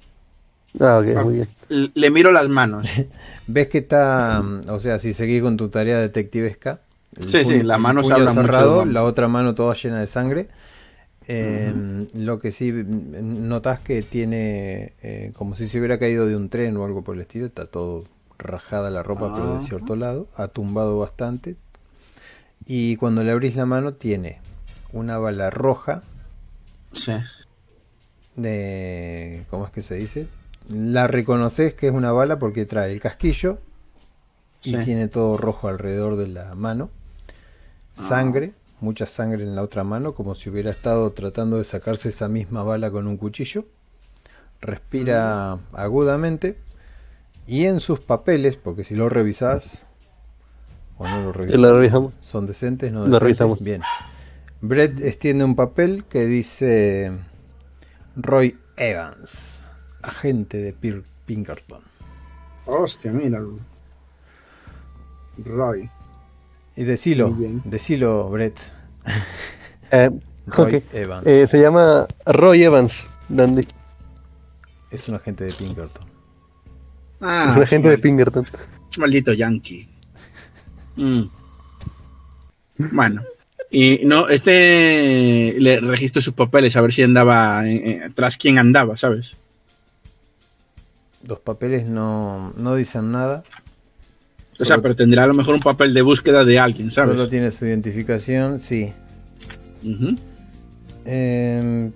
[0.80, 1.22] Ah, Ah.
[1.24, 1.48] muy bien.
[1.68, 2.88] L- Le miro las manos.
[3.46, 6.80] Ves que está, o sea, si seguís con tu tarea detectivesca.
[7.26, 10.48] Sí, sí, la mano puño habla cerrado, la otra mano toda llena de sangre.
[11.28, 11.72] Eh,
[12.14, 16.76] Lo que sí notas que tiene eh, como si se hubiera caído de un tren
[16.76, 17.46] o algo por el estilo.
[17.46, 18.04] Está todo
[18.36, 19.66] rajada la ropa, pero de Ajá.
[19.66, 20.26] cierto lado.
[20.36, 21.54] Ha tumbado bastante.
[22.66, 24.38] Y cuando le abrís la mano, tiene
[24.92, 26.02] una bala roja
[26.90, 27.12] Sí.
[28.36, 29.44] de.
[29.50, 30.26] ¿Cómo es que se dice?
[30.68, 33.58] La reconoces que es una bala porque trae el casquillo
[34.62, 36.90] y tiene todo rojo alrededor de la mano.
[37.98, 42.28] Sangre, mucha sangre en la otra mano, como si hubiera estado tratando de sacarse esa
[42.28, 43.66] misma bala con un cuchillo.
[44.60, 46.58] Respira agudamente
[47.46, 49.84] y en sus papeles, porque si lo revisás
[50.96, 52.14] o no lo revisás, lo revisamos.
[52.20, 53.20] son decentes, no Lo decentes?
[53.20, 53.62] revisamos.
[53.62, 53.82] Bien.
[54.62, 57.12] Brett extiende un papel que dice
[58.16, 59.63] Roy Evans,
[60.04, 61.80] agente de Pir- Pinkerton.
[62.66, 63.58] Hostia, míralo.
[65.44, 65.88] Roy.
[66.76, 68.58] Y decilo, decilo, Brett.
[69.90, 70.10] Eh,
[70.46, 70.82] Roy.
[70.92, 71.26] Evans.
[71.26, 73.66] Eh, se llama Roy Evans, Dandy.
[74.90, 76.04] Es un agente de Pinkerton.
[77.20, 78.46] Ah, es un agente de Pinkerton.
[78.98, 79.88] Maldito yankee.
[80.96, 81.22] Mm.
[82.92, 83.22] Bueno.
[83.70, 88.58] Y no, este le registro sus papeles a ver si andaba en- en- tras quién
[88.58, 89.36] andaba, ¿sabes?
[91.26, 93.42] Los papeles no, no dicen nada.
[94.52, 97.16] O sea, Solo- pero tendrá a lo mejor un papel de búsqueda de alguien, ¿sabes?
[97.16, 98.92] Solo tiene su identificación, sí.
[101.06, 101.90] Eh,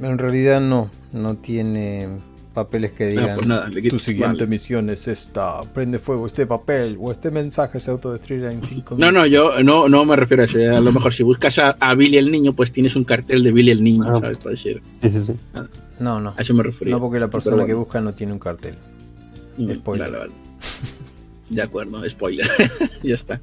[0.00, 2.08] en realidad no, no tiene
[2.52, 4.46] papeles que No, digan pues nada, le tu siguiente vale.
[4.46, 9.10] misión es esta, prende fuego este papel o este mensaje se autodestruirá en 5 No,
[9.10, 10.58] no, yo no, no me refiero a eso.
[10.58, 13.50] A lo mejor si buscas a, a Billy el niño, pues tienes un cartel de
[13.50, 14.20] Billy el niño, Ah.
[14.20, 14.38] ¿sabes?
[14.38, 14.82] Puede ser.
[15.02, 15.32] Sí, sí, sí.
[16.00, 16.34] No, no.
[16.36, 16.94] A eso me refería.
[16.94, 18.74] No porque la persona que busca no tiene un cartel.
[19.56, 20.10] Mm, Spoiler.
[20.10, 20.32] Vale, vale.
[21.50, 22.46] De acuerdo, spoiler.
[23.02, 23.40] ya está.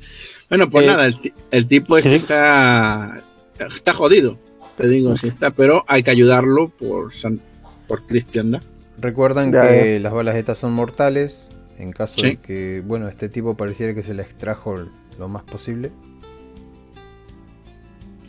[0.50, 3.22] Bueno, pues Eh, nada, el, ti- el tipo este está,
[3.58, 4.38] está jodido.
[4.78, 7.42] Te digo, sí está, pero hay que ayudarlo por, San-
[7.88, 8.62] por cristiandad.
[9.00, 11.50] Recuerdan Ya, que las balas estas son mortales.
[11.78, 12.28] En caso Sí.
[12.28, 14.76] de que, bueno, este tipo pareciera que se la extrajo
[15.18, 15.92] lo más posible.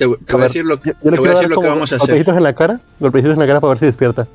[0.07, 1.61] Te, te voy a ver, decir lo, yo- que- yo te voy a decir lo
[1.61, 2.09] que vamos a hacer.
[2.09, 4.29] Golpecitos en la cara, golpecitos en la cara para ver si despierta.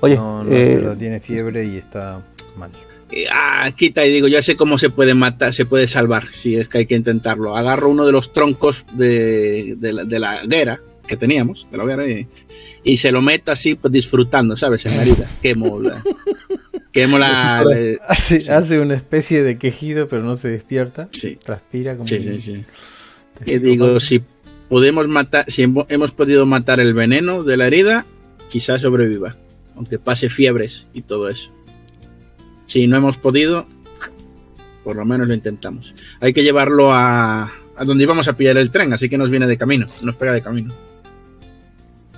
[0.00, 2.22] Oye, No, no, eh, pero tiene fiebre y está
[2.56, 2.70] mal.
[3.10, 6.56] Eh, Ah, quita y digo, ya sé cómo se puede matar, se puede salvar, si
[6.56, 7.56] es que hay que intentarlo.
[7.56, 11.84] Agarro uno de los troncos de, de la, de la hoguera que teníamos, de la
[11.84, 12.28] hoguera, y,
[12.84, 14.84] y se lo meto así, pues disfrutando, ¿sabes?
[14.84, 15.26] En la herida.
[15.42, 16.04] Quemo la.
[16.92, 17.64] Quemo la.
[17.64, 18.50] le- Hace, sí.
[18.50, 21.08] hace una especie de quejido, pero no se despierta.
[21.10, 22.64] sí, Transpira como sí, sí, sí.
[23.46, 24.20] Y digo, si
[24.68, 28.06] podemos matar, si hemo- hemos podido matar el veneno de la herida,
[28.48, 29.36] quizás sobreviva,
[29.76, 31.52] aunque pase fiebres y todo eso.
[32.64, 33.66] Si no hemos podido,
[34.84, 35.94] por lo menos lo intentamos.
[36.20, 37.44] Hay que llevarlo a,
[37.76, 40.32] a donde íbamos a pillar el tren, así que nos viene de camino, nos pega
[40.32, 40.72] de camino.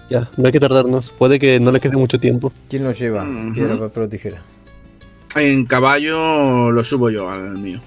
[0.09, 1.11] ya, no hay que tardarnos.
[1.11, 2.53] Puede que no le quede mucho tiempo.
[2.69, 3.23] ¿Quién lo lleva?
[3.23, 3.55] Ujú.
[3.55, 4.43] Piedra, papel o tijera.
[5.37, 7.81] En caballo lo subo yo al mío.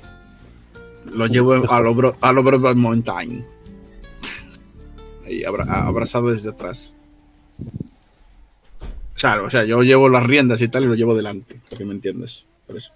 [1.13, 3.45] Lo llevo a lo, bro- a lo Broadway Mountain.
[5.43, 6.95] Abra- abrazado desde atrás.
[9.15, 11.77] O sea, o sea, yo llevo las riendas y tal y lo llevo delante, para
[11.77, 12.45] que me entiendas.
[12.67, 12.91] Por eso.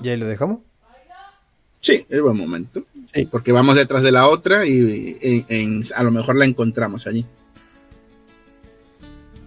[0.00, 0.60] ¿Y ahí lo dejamos?
[1.80, 2.82] Sí, es buen momento.
[3.14, 3.26] Sí.
[3.30, 5.16] Porque vamos detrás de la otra y
[5.94, 7.24] a lo mejor la encontramos allí.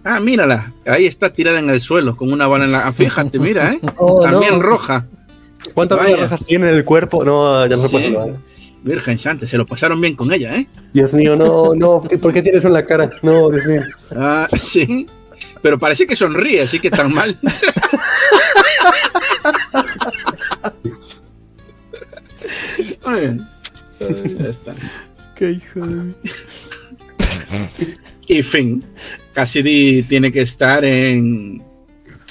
[0.02, 0.72] Ah, mírala.
[0.86, 2.86] Ahí está tirada en el suelo con una bala en la...
[2.86, 3.80] ah, Fíjate, mira, ¿eh?
[3.98, 4.62] Oh, También no.
[4.62, 5.06] roja.
[5.74, 7.22] ¿Cuántas balas rojas tiene en el cuerpo?
[7.22, 8.14] No, ya no se Sí.
[8.14, 8.36] puede.
[8.82, 10.66] Virgen Santa, se lo pasaron bien con ella, ¿eh?
[10.92, 12.00] Dios mío, no, no.
[12.02, 13.10] ¿Por qué tienes eso en la cara?
[13.22, 13.82] No, Dios mío.
[14.16, 15.06] Ah, sí.
[15.62, 17.38] Pero parece que sonríe, así que tan mal.
[23.04, 23.38] Ay,
[24.38, 24.74] ya está.
[25.34, 26.14] Qué hijo de...
[28.26, 28.84] Y fin.
[29.34, 31.62] Cassidy tiene que estar en,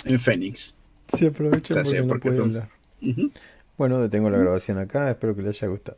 [0.05, 0.75] en Phoenix.
[1.13, 2.69] Se aprovecha O sea, sí, porque no porque puede hablar.
[3.77, 5.09] Bueno, detengo la grabación acá.
[5.09, 5.97] Espero que les haya gustado.